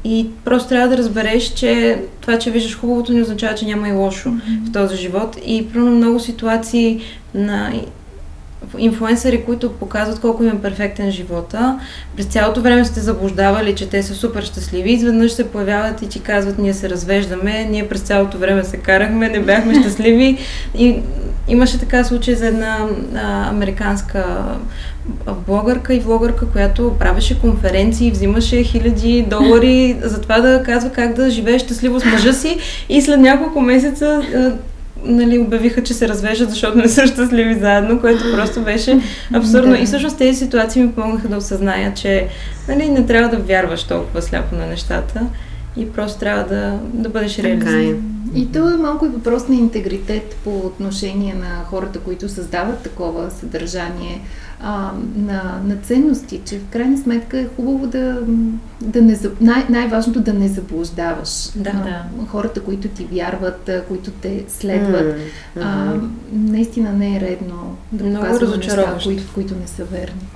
И 0.04 0.26
просто 0.44 0.68
трябва 0.68 0.88
да 0.88 0.96
разбереш, 0.96 1.54
че 1.54 1.98
това, 2.20 2.38
че 2.38 2.50
виждаш 2.50 2.78
хубавото, 2.78 3.12
не 3.12 3.22
означава, 3.22 3.54
че 3.54 3.66
няма 3.66 3.88
и 3.88 3.92
лошо 3.92 4.28
mm-hmm. 4.28 4.68
в 4.68 4.72
този 4.72 4.96
живот. 4.96 5.36
И 5.46 5.68
примерно 5.68 5.96
много 5.96 6.20
ситуации 6.20 7.00
на 7.34 7.72
инфуенсъри, 8.78 9.44
които 9.44 9.72
показват 9.72 10.20
колко 10.20 10.44
им 10.44 10.50
е 10.50 10.62
перфектен 10.62 11.10
живота. 11.10 11.80
През 12.16 12.26
цялото 12.26 12.62
време 12.62 12.84
сте 12.84 13.00
заблуждавали, 13.00 13.74
че 13.74 13.88
те 13.88 14.02
са 14.02 14.14
супер 14.14 14.42
щастливи. 14.42 14.92
Изведнъж 14.92 15.32
се 15.32 15.50
появяват 15.50 16.02
и 16.02 16.08
ти 16.08 16.20
казват, 16.20 16.58
ние 16.58 16.74
се 16.74 16.90
развеждаме, 16.90 17.64
ние 17.64 17.88
през 17.88 18.00
цялото 18.00 18.38
време 18.38 18.64
се 18.64 18.76
карахме, 18.76 19.28
не 19.28 19.40
бяхме 19.40 19.74
щастливи. 19.80 20.38
И 20.78 21.00
имаше 21.48 21.78
така 21.78 22.04
случай 22.04 22.34
за 22.34 22.46
една 22.46 22.78
а, 23.14 23.48
американска 23.48 24.44
блогърка 25.46 25.94
и 25.94 26.00
влогърка, 26.00 26.46
която 26.46 26.96
правеше 26.98 27.40
конференции, 27.40 28.10
взимаше 28.10 28.62
хиляди 28.62 29.26
долари 29.30 29.96
за 30.02 30.20
това 30.20 30.40
да 30.40 30.62
казва 30.62 30.90
как 30.90 31.14
да 31.14 31.30
живее 31.30 31.58
щастливо 31.58 32.00
с 32.00 32.04
мъжа 32.04 32.32
си 32.32 32.58
и 32.88 33.02
след 33.02 33.20
няколко 33.20 33.60
месеца 33.60 34.22
нали, 35.04 35.38
обявиха, 35.38 35.82
че 35.82 35.94
се 35.94 36.08
развеждат, 36.08 36.50
защото 36.50 36.78
не 36.78 36.88
са 36.88 37.06
щастливи 37.06 37.54
заедно, 37.54 38.00
което 38.00 38.32
просто 38.36 38.60
беше 38.60 39.00
абсурдно. 39.34 39.72
Да. 39.72 39.78
И 39.78 39.86
всъщност 39.86 40.18
тези 40.18 40.38
ситуации 40.38 40.82
ми 40.82 40.92
помогнаха 40.92 41.28
да 41.28 41.36
осъзная, 41.36 41.94
че 41.94 42.28
нали, 42.68 42.88
не 42.88 43.06
трябва 43.06 43.36
да 43.36 43.42
вярваш 43.42 43.84
толкова 43.84 44.22
сляпо 44.22 44.56
на 44.56 44.66
нещата 44.66 45.20
и 45.76 45.92
просто 45.92 46.18
трябва 46.20 46.44
да, 46.44 46.78
да 46.92 47.08
бъдеш 47.08 47.38
реалист. 47.38 47.68
Е. 47.68 47.96
И 48.34 48.52
то 48.52 48.70
е 48.70 48.76
малко 48.76 49.06
и 49.06 49.08
въпрос 49.08 49.48
на 49.48 49.54
интегритет 49.54 50.36
по 50.44 50.58
отношение 50.58 51.34
на 51.34 51.64
хората, 51.64 51.98
които 51.98 52.28
създават 52.28 52.82
такова 52.82 53.30
съдържание 53.30 54.20
а, 54.60 54.90
на, 55.16 55.60
на 55.64 55.76
ценности, 55.76 56.40
че 56.44 56.58
в 56.58 56.68
крайна 56.70 56.98
сметка 56.98 57.38
е 57.38 57.46
хубаво 57.56 57.86
да, 57.86 58.22
да 58.80 59.02
не, 59.02 59.18
най- 59.40 59.66
най-важното 59.68 60.20
да 60.20 60.32
не 60.32 60.48
заблуждаваш 60.48 61.48
да, 61.56 61.70
а, 61.70 61.82
да. 61.82 62.26
хората, 62.26 62.60
които 62.60 62.88
ти 62.88 63.04
вярват, 63.04 63.70
които 63.88 64.10
те 64.10 64.44
следват. 64.48 65.16
Mm-hmm. 65.16 65.60
А, 65.60 65.94
наистина 66.32 66.92
не 66.92 67.16
е 67.16 67.20
редно 67.20 67.76
да 67.92 68.04
Много 68.04 68.24
показваме 68.24 68.56
неща, 68.56 68.98
които, 69.04 69.22
които 69.34 69.54
не 69.54 69.66
са 69.66 69.84
верни. 69.84 70.28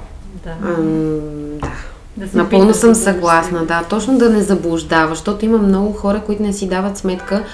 Да. 0.45 0.57
Ам, 0.62 1.59
да. 1.61 1.98
Да 2.19 2.27
Напълно 2.35 2.75
съм 2.75 2.95
съгласна, 2.95 3.64
да. 3.64 3.83
Точно 3.91 4.19
да 4.19 4.31
не 4.31 4.43
заблуждава, 4.43 5.09
защото 5.09 5.45
има 5.45 5.59
много 5.59 5.93
хора, 5.93 6.23
които 6.27 6.43
не 6.43 6.53
си 6.53 6.69
дават 6.69 6.97
сметка 6.97 7.45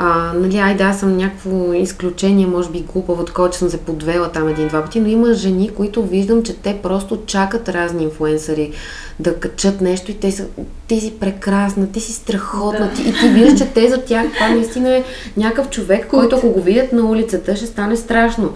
а, 0.00 0.32
нали, 0.34 0.58
айде, 0.58 0.84
аз 0.84 1.00
съм 1.00 1.16
някакво 1.16 1.72
изключение, 1.72 2.46
може 2.46 2.70
би 2.70 2.80
глупаво, 2.92 3.24
такова, 3.24 3.50
че 3.50 3.58
съм 3.58 3.68
се 3.68 3.78
подвела 3.78 4.32
там 4.32 4.48
един-два 4.48 4.82
пъти, 4.82 5.00
но 5.00 5.08
има 5.08 5.34
жени, 5.34 5.68
които 5.68 6.06
виждам, 6.06 6.42
че 6.42 6.56
те 6.56 6.78
просто 6.82 7.18
чакат 7.26 7.68
разни 7.68 8.04
инфуенсъри 8.04 8.72
да 9.20 9.34
качат 9.34 9.80
нещо 9.80 10.10
и 10.10 10.14
те 10.14 10.32
са, 10.32 10.44
ти 10.88 11.00
си 11.00 11.14
прекрасна, 11.20 11.92
ти 11.92 12.00
си 12.00 12.12
страхотна, 12.12 12.86
да. 12.86 12.92
ти, 12.92 13.02
и 13.02 13.12
ти 13.12 13.28
виждаш, 13.28 13.58
че 13.58 13.66
те 13.66 13.88
за 13.88 14.04
тях 14.04 14.26
това 14.34 14.48
наистина 14.48 14.96
е 14.96 15.04
някакъв 15.36 15.70
човек, 15.70 16.06
който 16.06 16.36
ако 16.36 16.50
го 16.50 16.62
видят 16.62 16.92
на 16.92 17.02
улицата, 17.02 17.56
ще 17.56 17.66
стане 17.66 17.96
страшно. 17.96 18.52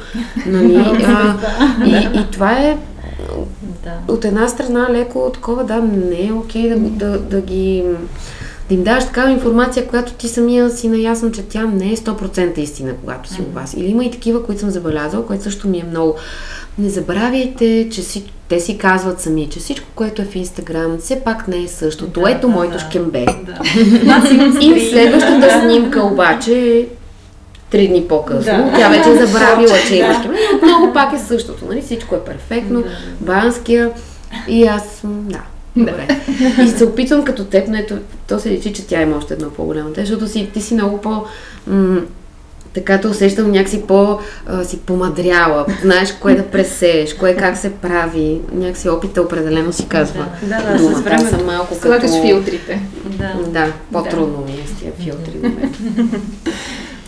Нали? 0.46 0.76
А, 1.06 1.36
и, 1.86 2.20
и 2.20 2.30
това 2.30 2.52
е 2.52 2.78
да. 3.84 4.12
от 4.12 4.24
една 4.24 4.48
страна 4.48 4.88
леко 4.90 5.30
такова, 5.34 5.64
да, 5.64 5.76
не 5.80 6.26
е 6.26 6.32
окей 6.32 6.68
да, 6.68 6.76
да, 6.76 7.18
да 7.18 7.40
ги 7.40 7.84
да 8.68 8.74
им 8.74 8.84
даваш 8.84 9.04
такава 9.04 9.30
информация, 9.30 9.86
която 9.86 10.12
ти 10.12 10.28
самия 10.28 10.70
си 10.70 10.88
наясно, 10.88 11.32
че 11.32 11.42
тя 11.42 11.62
не 11.62 11.92
е 11.92 11.96
100% 11.96 12.58
истина, 12.58 12.92
когато 13.00 13.28
си 13.28 13.42
у 13.50 13.54
вас. 13.54 13.74
Или 13.74 13.86
има 13.86 14.04
и 14.04 14.10
такива, 14.10 14.42
които 14.42 14.60
съм 14.60 14.70
забелязала, 14.70 15.26
което 15.26 15.42
също 15.42 15.68
ми 15.68 15.78
е 15.78 15.84
много. 15.90 16.14
Не 16.78 16.88
забравяйте, 16.88 17.88
че 17.92 18.02
си, 18.02 18.24
те 18.48 18.60
си 18.60 18.78
казват 18.78 19.20
сами, 19.20 19.48
че 19.50 19.58
всичко, 19.58 19.86
което 19.94 20.22
е 20.22 20.24
в 20.24 20.36
Инстаграм, 20.36 20.98
все 20.98 21.20
пак 21.20 21.48
не 21.48 21.62
е 21.62 21.68
същото. 21.68 22.20
Да, 22.20 22.30
Ето 22.30 22.46
да, 22.46 22.52
моето 22.52 22.72
да. 22.72 22.78
шкембе. 22.78 23.24
Да. 23.24 23.60
и 24.60 24.90
следващата 24.90 25.60
снимка 25.60 26.02
обаче 26.02 26.86
три 27.70 27.88
дни 27.88 28.04
по-късно. 28.08 28.42
Да. 28.42 28.72
Тя 28.78 28.88
вече 28.88 29.10
е 29.10 29.26
забравила, 29.26 29.76
че 29.88 29.96
има 29.96 30.14
шкембе. 30.14 30.38
Отново 30.82 30.94
пак 30.94 31.12
е 31.12 31.18
същото. 31.18 31.66
Нали? 31.66 31.82
Всичко 31.82 32.14
е 32.14 32.24
перфектно. 32.24 32.82
Да. 32.82 32.88
Банския. 33.20 33.90
И 34.48 34.64
аз, 34.64 35.00
да, 35.04 35.42
Добре. 35.76 36.08
И 36.64 36.68
се 36.68 36.84
опитвам 36.84 37.24
като 37.24 37.44
теб, 37.44 37.68
но 37.68 37.76
ето, 37.76 37.98
то 38.28 38.38
се 38.38 38.50
личи, 38.50 38.72
че 38.72 38.86
тя 38.86 39.02
има 39.02 39.16
още 39.16 39.34
едно 39.34 39.50
по-голямо. 39.50 39.90
Защото 39.96 40.28
си, 40.28 40.50
ти 40.54 40.60
си 40.60 40.74
много 40.74 41.00
по... 41.00 41.24
М- 41.66 42.00
така 42.74 43.00
те 43.00 43.08
усещам 43.08 43.50
някакси 43.50 43.82
по... 43.82 44.18
А, 44.46 44.64
си 44.64 44.78
помадряла. 44.78 45.66
Знаеш 45.82 46.12
кое 46.12 46.34
да 46.34 46.46
пресееш, 46.46 47.14
кое 47.14 47.36
как 47.36 47.56
се 47.56 47.72
прави. 47.72 48.40
Някакси 48.52 48.88
опита 48.88 49.22
определено 49.22 49.72
си 49.72 49.86
казва. 49.88 50.26
Да, 50.42 50.62
да, 50.62 50.72
да 50.72 50.96
с 50.96 51.00
време 51.00 51.30
съм 51.30 51.46
малко 51.46 51.74
Слагаш 51.74 52.10
като... 52.10 52.22
филтрите. 52.22 52.82
Да, 53.04 53.32
да 53.46 53.72
по-трудно 53.92 54.44
да. 54.46 54.52
ми 54.52 54.58
е 54.58 54.66
с 54.66 54.80
тия 54.80 54.92
филтри 54.92 55.38
мен. 55.42 55.74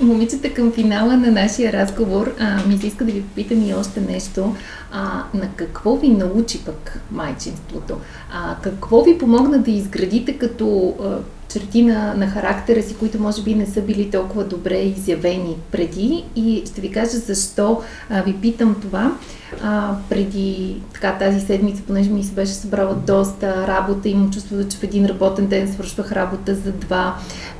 Момичета, 0.00 0.54
към 0.54 0.72
финала 0.72 1.16
на 1.16 1.30
нашия 1.30 1.72
разговор 1.72 2.34
а, 2.40 2.66
ми 2.66 2.78
се 2.78 2.86
иска 2.86 3.04
да 3.04 3.12
ви 3.12 3.22
попитам 3.22 3.68
и 3.68 3.74
още 3.74 4.00
нещо. 4.00 4.54
А, 4.92 5.22
на 5.34 5.48
какво 5.56 5.96
ви 5.96 6.08
научи 6.08 6.64
пък 6.64 7.00
майчинството? 7.10 7.96
А, 8.32 8.56
какво 8.62 9.02
ви 9.02 9.18
помогна 9.18 9.58
да 9.58 9.70
изградите 9.70 10.38
като 10.38 10.94
а, 11.02 11.18
черти 11.48 11.82
на, 11.82 12.14
на 12.14 12.26
характера 12.26 12.82
си, 12.82 12.96
които 12.96 13.20
може 13.20 13.42
би 13.42 13.54
не 13.54 13.66
са 13.66 13.82
били 13.82 14.10
толкова 14.10 14.44
добре 14.44 14.78
изявени 14.78 15.56
преди? 15.72 16.24
И 16.36 16.62
ще 16.66 16.80
ви 16.80 16.90
кажа 16.90 17.18
защо 17.18 17.82
а, 18.10 18.22
ви 18.22 18.34
питам 18.34 18.76
това. 18.82 19.16
А, 19.62 19.96
преди 20.08 20.76
така, 20.94 21.18
тази 21.18 21.40
седмица, 21.40 21.82
понеже 21.86 22.10
ми 22.10 22.24
се 22.24 22.32
беше 22.32 22.52
събрала 22.52 22.94
доста 22.94 23.66
работа, 23.66 24.08
имам 24.08 24.30
чувство, 24.30 24.68
че 24.68 24.76
в 24.76 24.82
един 24.82 25.06
работен 25.06 25.46
ден 25.46 25.72
свършвах 25.72 26.12
работа 26.12 26.54
за 26.54 26.72
два. 26.72 27.16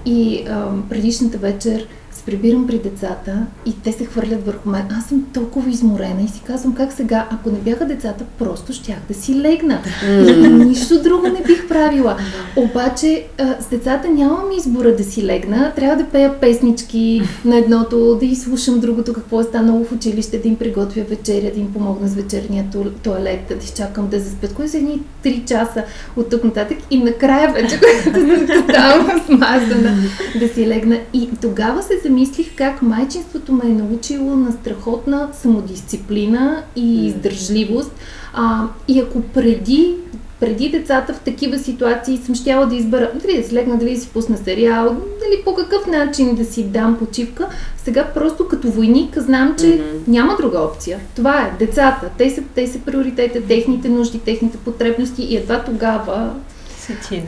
И 0.06 0.44
а, 0.48 0.68
предишната 0.88 1.38
вечер 1.38 1.86
прибирам 2.26 2.66
при 2.66 2.78
децата 2.78 3.46
и 3.66 3.72
те 3.82 3.92
се 3.92 4.04
хвърлят 4.04 4.46
върху 4.46 4.68
мен. 4.68 4.82
Аз 4.98 5.04
съм 5.04 5.26
толкова 5.34 5.70
изморена 5.70 6.22
и 6.24 6.28
си 6.28 6.42
казвам 6.46 6.74
как 6.74 6.92
сега, 6.92 7.28
ако 7.30 7.50
не 7.50 7.58
бяха 7.58 7.86
децата, 7.86 8.24
просто 8.38 8.72
щях 8.72 8.98
да 9.08 9.14
си 9.14 9.40
легна. 9.40 9.82
Mm. 10.04 10.64
Нищо 10.64 11.02
друго 11.02 11.28
не 11.28 11.42
бих 11.46 11.68
правила. 11.68 12.16
Обаче 12.56 13.24
а, 13.38 13.62
с 13.62 13.68
децата 13.68 14.08
нямам 14.08 14.52
избора 14.58 14.96
да 14.96 15.04
си 15.04 15.26
легна. 15.26 15.72
Трябва 15.76 16.04
да 16.04 16.10
пея 16.10 16.40
песнички 16.40 17.22
на 17.44 17.56
едното, 17.56 18.16
да 18.20 18.26
изслушам 18.26 18.80
другото, 18.80 19.12
какво 19.12 19.40
е 19.40 19.44
станало 19.44 19.84
в 19.84 19.92
училище, 19.92 20.38
да 20.38 20.48
им 20.48 20.56
приготвя 20.56 21.02
вечеря, 21.02 21.50
да 21.54 21.60
им 21.60 21.72
помогна 21.72 22.08
с 22.08 22.14
вечерния 22.14 22.64
туалет, 23.02 23.40
да 23.48 23.54
изчакам 23.54 24.08
да 24.08 24.20
заспят. 24.20 24.54
Кое 24.54 24.68
са 24.68 24.76
едни 24.76 25.00
3 25.24 25.44
часа 25.44 25.84
от 26.16 26.30
тук 26.30 26.44
нататък 26.44 26.78
и 26.90 26.98
накрая 26.98 27.52
вече, 27.52 27.80
когато 28.04 28.20
съм 28.20 28.46
тотално 28.46 29.24
смазана, 29.26 29.96
да 30.40 30.48
си 30.48 30.66
легна. 30.66 30.98
И 31.12 31.30
тогава 31.40 31.82
се 31.82 31.94
мислих 32.14 32.56
как 32.56 32.82
майчинството 32.82 33.52
ме 33.52 33.64
е 33.64 33.74
научило 33.74 34.36
на 34.36 34.52
страхотна 34.52 35.28
самодисциплина 35.32 36.62
и 36.76 37.06
издържливост. 37.06 37.92
А, 38.34 38.68
и 38.88 39.00
ако 39.00 39.20
преди 39.20 39.94
преди 40.40 40.68
децата 40.68 41.14
в 41.14 41.20
такива 41.20 41.58
ситуации 41.58 42.16
съм 42.16 42.34
щяла 42.34 42.66
да 42.66 42.74
избера 42.74 43.10
дали 43.22 43.42
да 43.42 43.48
слегна, 43.48 43.76
дали 43.76 43.94
да 43.94 44.00
си 44.00 44.08
пусна 44.08 44.36
сериал, 44.36 44.84
дали 44.94 45.42
по 45.44 45.54
какъв 45.54 45.86
начин 45.86 46.34
да 46.34 46.44
си 46.44 46.64
дам 46.64 46.96
почивка. 46.98 47.48
Сега 47.84 48.04
просто 48.14 48.48
като 48.48 48.68
войник 48.70 49.18
знам, 49.18 49.54
че 49.58 49.66
mm-hmm. 49.66 50.08
няма 50.08 50.36
друга 50.40 50.58
опция. 50.58 50.98
Това 51.16 51.40
е 51.40 51.64
децата. 51.64 52.10
Те 52.18 52.30
са, 52.30 52.42
те 52.54 52.66
са 52.66 52.78
приоритета, 52.78 53.42
техните 53.42 53.88
нужди, 53.88 54.18
техните 54.18 54.58
потребности 54.58 55.22
и 55.22 55.36
едва 55.36 55.62
тогава 55.62 56.30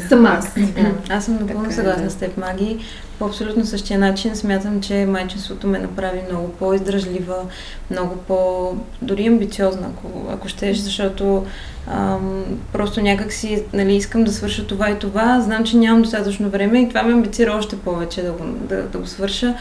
Сама 0.09 0.29
аз. 0.29 0.57
Аз 1.11 1.25
съм 1.25 1.35
напълно 1.35 1.73
съгласна 1.73 2.11
с 2.11 2.15
теб, 2.15 2.37
Маги. 2.37 2.79
По 3.19 3.25
абсолютно 3.25 3.67
същия 3.67 3.99
начин 3.99 4.37
смятам, 4.37 4.81
че 4.81 5.07
майчинството 5.07 5.67
ме 5.67 5.79
направи 5.79 6.21
много 6.31 6.49
по-издръжлива, 6.49 7.37
много 7.91 8.17
по... 8.17 8.73
дори 9.03 9.27
амбициозна, 9.27 9.87
ако, 9.87 10.09
ако 10.31 10.49
щеш, 10.49 10.77
защото 10.77 11.47
ам, 11.87 12.45
просто 12.73 13.01
някак 13.01 13.33
си, 13.33 13.63
нали, 13.73 13.97
искам 13.97 14.25
да 14.25 14.33
свърша 14.33 14.67
това 14.67 14.91
и 14.91 14.99
това, 14.99 15.41
знам, 15.41 15.65
че 15.65 15.77
нямам 15.77 16.03
достатъчно 16.03 16.51
време 16.51 16.79
и 16.81 16.89
това 16.89 17.03
ме 17.03 17.13
амбицира 17.13 17.53
още 17.53 17.77
повече 17.77 18.23
да 18.23 18.33
го, 18.33 18.45
да, 18.45 18.83
да 18.83 18.99
го 18.99 19.07
свърша. 19.07 19.55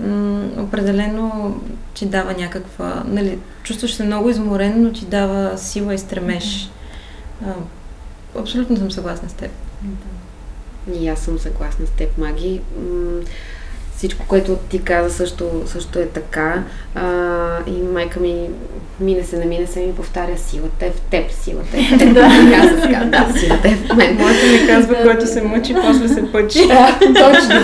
М- 0.00 0.48
определено 0.58 1.56
ти 1.94 2.06
дава 2.06 2.34
някаква, 2.38 3.02
нали, 3.06 3.38
чувстваш 3.62 3.94
се 3.94 4.04
много 4.04 4.30
изморен, 4.30 4.82
но 4.82 4.92
ти 4.92 5.04
дава 5.04 5.58
сила 5.58 5.94
и 5.94 5.98
стремеж. 5.98 6.70
А, 7.46 7.52
абсолютно 8.36 8.76
съм 8.76 8.90
съгласна 8.90 9.28
с 9.28 9.32
теб. 9.32 9.50
И 10.94 11.08
аз 11.08 11.20
съм 11.20 11.38
съгласна 11.38 11.86
с 11.86 11.90
теб, 11.90 12.18
Маги. 12.18 12.60
Всичко, 13.98 14.24
което 14.28 14.56
ти 14.68 14.82
каза 14.82 15.10
също, 15.10 15.62
също 15.66 15.98
е 15.98 16.06
така. 16.06 16.62
А, 16.94 17.02
и 17.66 17.82
майка 17.82 18.20
ми 18.20 18.48
мине 19.00 19.24
се, 19.24 19.36
не 19.38 19.44
мине 19.44 19.66
се, 19.66 19.80
ми 19.80 19.94
повтаря 19.94 20.38
силата 20.38 20.86
е 20.86 20.90
в 20.90 21.00
теб, 21.00 21.30
силата 21.30 21.76
е 21.78 21.82
в 21.82 21.98
теб. 21.98 21.98
да, 22.14 22.20
каза 22.52 22.82
така, 22.82 23.04
да, 23.04 23.38
силата 23.38 23.68
е 23.68 23.74
в 23.74 23.96
мен. 23.96 24.16
Моята 24.16 24.46
ми 24.46 24.66
казва, 24.66 24.96
който 25.02 25.26
се 25.26 25.42
мъчи, 25.42 25.74
после 25.74 26.08
се 26.08 26.32
пъчи. 26.32 26.68
точно, 27.00 27.54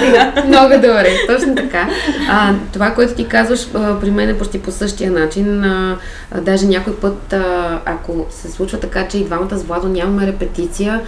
много 0.47 0.75
добре, 0.75 1.11
точно 1.29 1.55
така. 1.55 1.89
А, 2.29 2.55
това, 2.73 2.91
което 2.91 3.15
ти 3.15 3.29
казваш, 3.29 3.69
при 3.73 4.11
мен 4.11 4.29
е 4.29 4.39
почти 4.39 4.63
по 4.63 4.71
същия 4.71 5.11
начин. 5.11 5.65
А, 5.65 5.99
даже 6.41 6.67
някой 6.67 6.97
път, 6.97 7.33
а, 7.33 7.81
ако 7.85 8.27
се 8.31 8.51
случва 8.51 8.81
така, 8.81 9.09
че 9.09 9.19
и 9.19 9.25
двамата 9.25 9.59
с 9.59 9.63
Владо 9.63 9.89
нямаме 9.89 10.27
репетиция, 10.27 11.01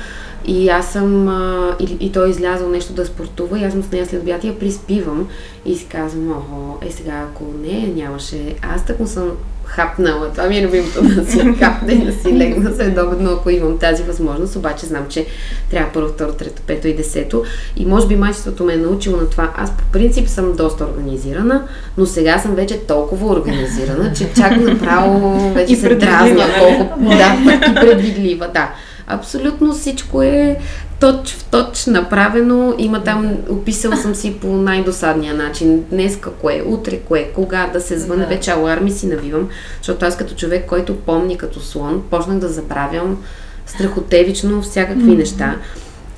и 0.46 0.68
аз 0.68 0.92
съм, 0.92 1.28
а, 1.28 1.76
и, 1.80 1.96
и 2.00 2.12
той 2.12 2.26
е 2.26 2.30
излязъл 2.30 2.68
нещо 2.68 2.92
да 2.92 3.06
спортува 3.06 3.58
и 3.58 3.64
аз 3.64 3.72
съм 3.72 3.82
с 3.82 3.92
нея 3.92 4.06
след 4.06 4.22
обяд 4.22 4.44
и 4.44 4.48
я 4.48 4.58
приспивам 4.58 5.28
и 5.64 5.76
си 5.76 5.86
казвам, 5.86 6.30
охо, 6.30 6.78
е 6.86 6.90
сега 6.90 7.24
ако 7.30 7.44
не, 7.62 7.92
нямаше, 7.96 8.54
аз 8.62 8.84
така 8.84 9.06
съм 9.06 9.32
хапнала, 9.66 10.30
това 10.30 10.46
ми 10.46 10.58
е 10.58 10.66
любимото 10.66 11.02
да 11.02 11.30
си 11.30 11.38
хапне 11.58 11.92
и 11.92 12.04
да 12.04 12.12
си 12.12 12.38
легна 12.38 12.74
следобедно, 12.74 13.30
ако 13.30 13.50
имам 13.50 13.78
тази 13.78 14.02
възможност, 14.02 14.56
обаче 14.56 14.86
знам, 14.86 15.06
че 15.08 15.26
трябва 15.70 15.92
първо, 15.92 16.08
второ, 16.08 16.32
трето, 16.32 16.62
пето 16.66 16.88
и 16.88 16.94
десето 16.94 17.44
и 17.76 17.86
може 17.86 18.06
би 18.06 18.16
майчеството 18.16 18.64
ме 18.64 18.72
е 18.72 18.76
научило 18.76 19.16
на 19.16 19.30
това. 19.30 19.52
Аз 19.56 19.76
по 19.76 19.84
принцип 19.92 20.28
съм 20.28 20.52
доста 20.56 20.84
организирана, 20.84 21.62
но 21.98 22.06
сега 22.06 22.38
съм 22.38 22.54
вече 22.54 22.78
толкова 22.78 23.26
организирана, 23.26 24.12
че 24.12 24.32
чак 24.36 24.60
направо 24.60 25.52
вече 25.54 25.76
се 25.76 25.94
дразна 25.94 26.46
колко, 26.58 27.00
да, 27.00 27.36
и 27.70 27.74
предвидлива, 27.74 28.48
да. 28.54 28.70
Абсолютно 29.06 29.72
всичко 29.72 30.22
е 30.22 30.58
точ 31.00 31.34
в 31.34 31.44
точ 31.44 31.86
направено. 31.86 32.74
Има 32.78 33.04
там, 33.04 33.36
описала 33.48 33.96
съм 33.96 34.14
си 34.14 34.38
по 34.40 34.46
най-досадния 34.46 35.34
начин. 35.34 35.84
Днес 35.90 36.18
кое, 36.40 36.62
утре 36.66 36.98
кое, 36.98 37.30
кога 37.34 37.70
да 37.72 37.80
се 37.80 37.98
звъне, 37.98 38.22
да. 38.22 38.28
вече 38.28 38.50
аларми 38.50 38.90
си 38.90 39.06
навивам, 39.06 39.48
защото 39.78 40.04
аз 40.04 40.16
като 40.16 40.34
човек, 40.34 40.66
който 40.66 40.96
помни 40.96 41.38
като 41.38 41.60
слон, 41.60 42.02
почнах 42.10 42.38
да 42.38 42.48
забравям 42.48 43.22
страхотевично 43.66 44.62
всякакви 44.62 45.10
mm-hmm. 45.10 45.18
неща. 45.18 45.56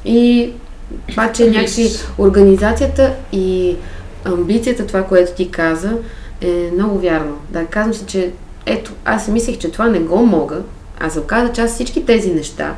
И 0.04 0.50
това, 1.10 1.32
че 1.32 1.50
някакси 1.50 2.04
организацията 2.18 3.14
и 3.32 3.76
амбицията, 4.24 4.86
това, 4.86 5.02
което 5.02 5.32
ти 5.32 5.50
каза, 5.50 5.92
е 6.40 6.70
много 6.74 6.98
вярно. 6.98 7.38
Да, 7.50 7.64
казвам 7.64 7.94
си, 7.94 8.04
че 8.06 8.30
ето, 8.66 8.92
аз 9.04 9.24
си 9.24 9.30
мислех, 9.30 9.58
че 9.58 9.70
това 9.70 9.86
не 9.86 10.00
го 10.00 10.26
мога, 10.26 10.62
а 11.00 11.10
се 11.10 11.20
оказа, 11.20 11.52
че 11.52 11.60
аз 11.60 11.74
всички 11.74 12.06
тези 12.06 12.32
неща, 12.32 12.74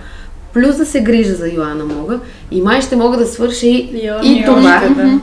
плюс 0.53 0.77
да 0.77 0.87
се 0.87 1.01
грижа 1.01 1.35
за 1.35 1.49
Йоана 1.49 1.85
мога, 1.85 2.21
и 2.51 2.63
май 2.63 2.81
ще 2.81 2.97
мога 2.97 3.17
да 3.17 3.27
свърши 3.27 3.69
и, 3.69 4.11
и 4.23 4.45
това. 4.47 4.83
Да. 4.97 5.21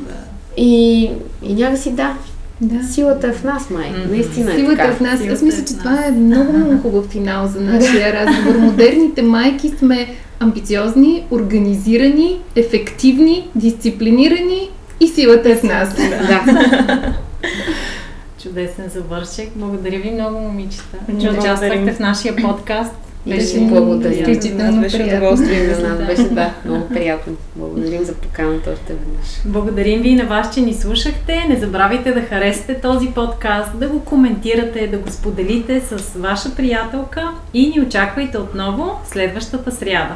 И, 0.58 1.10
и 1.43 1.54
някакси 1.54 1.91
да, 1.91 2.14
да. 2.62 2.88
Силата 2.88 3.28
е 3.28 3.32
в 3.32 3.43
нас, 3.43 3.70
май. 3.70 3.91
Mm-hmm. 3.91 4.12
Наистина 4.12 4.54
е 4.54 4.56
Силата 4.56 4.78
така. 4.78 4.88
е 4.88 4.95
в 4.95 5.00
нас. 5.00 5.20
Аз 5.32 5.41
мисля, 5.41 5.66
че 5.66 5.74
е 5.74 5.78
това 5.78 6.06
е 6.06 6.12
много, 6.12 6.54
много 6.54 6.82
хубав 6.82 7.06
финал 7.08 7.48
за 7.48 7.62
нашия 7.62 8.14
разговор. 8.14 8.58
Модерните 8.60 9.22
майки 9.22 9.70
сме 9.70 10.08
амбициозни, 10.39 11.24
организирани, 11.32 12.39
ефективни, 12.56 13.48
дисциплинирани 13.56 14.70
И 15.00 15.08
силата 15.08 15.50
е 15.50 15.56
с 15.56 15.64
нас. 15.64 15.95
Да. 16.28 16.43
Чудесен 18.48 18.89
завършек. 18.89 19.50
Благодаря 19.56 20.00
ви 20.00 20.12
много, 20.12 20.39
момичета, 20.39 20.98
че 21.22 21.30
участвахте 21.30 21.93
в 21.93 22.00
нашия 22.00 22.36
подкаст. 22.36 22.93
Беше 23.28 23.60
благодаря. 23.60 24.14
изключително 24.14 24.82
беше 24.82 25.04
удоволствие. 25.04 25.74
За 25.74 25.88
нас 25.88 26.08
беше 26.08 26.30
да, 26.30 26.54
много 26.66 26.88
приятно. 26.89 27.34
Благодарим 27.56 28.04
за 28.04 28.14
поканата 28.14 28.70
още 28.72 28.93
веднъж. 28.93 29.41
Благодарим 29.45 30.02
ви 30.02 30.10
и 30.10 30.16
на 30.16 30.26
вас, 30.26 30.54
че 30.54 30.62
ни 30.62 30.74
слушахте. 30.74 31.45
Не 31.50 31.56
забравяйте 31.56 32.12
да 32.12 32.22
харесате 32.22 32.82
този 32.82 33.08
подкаст, 33.08 33.80
да 33.80 33.88
го 33.88 34.00
коментирате, 34.00 34.88
да 34.88 34.98
го 34.98 35.12
споделите 35.12 35.82
с 35.82 36.20
ваша 36.20 36.56
приятелка 36.56 37.32
и 37.54 37.70
ни 37.70 37.82
очаквайте 37.82 38.38
отново 38.38 39.00
следващата 39.06 39.72
сряда. 39.72 40.16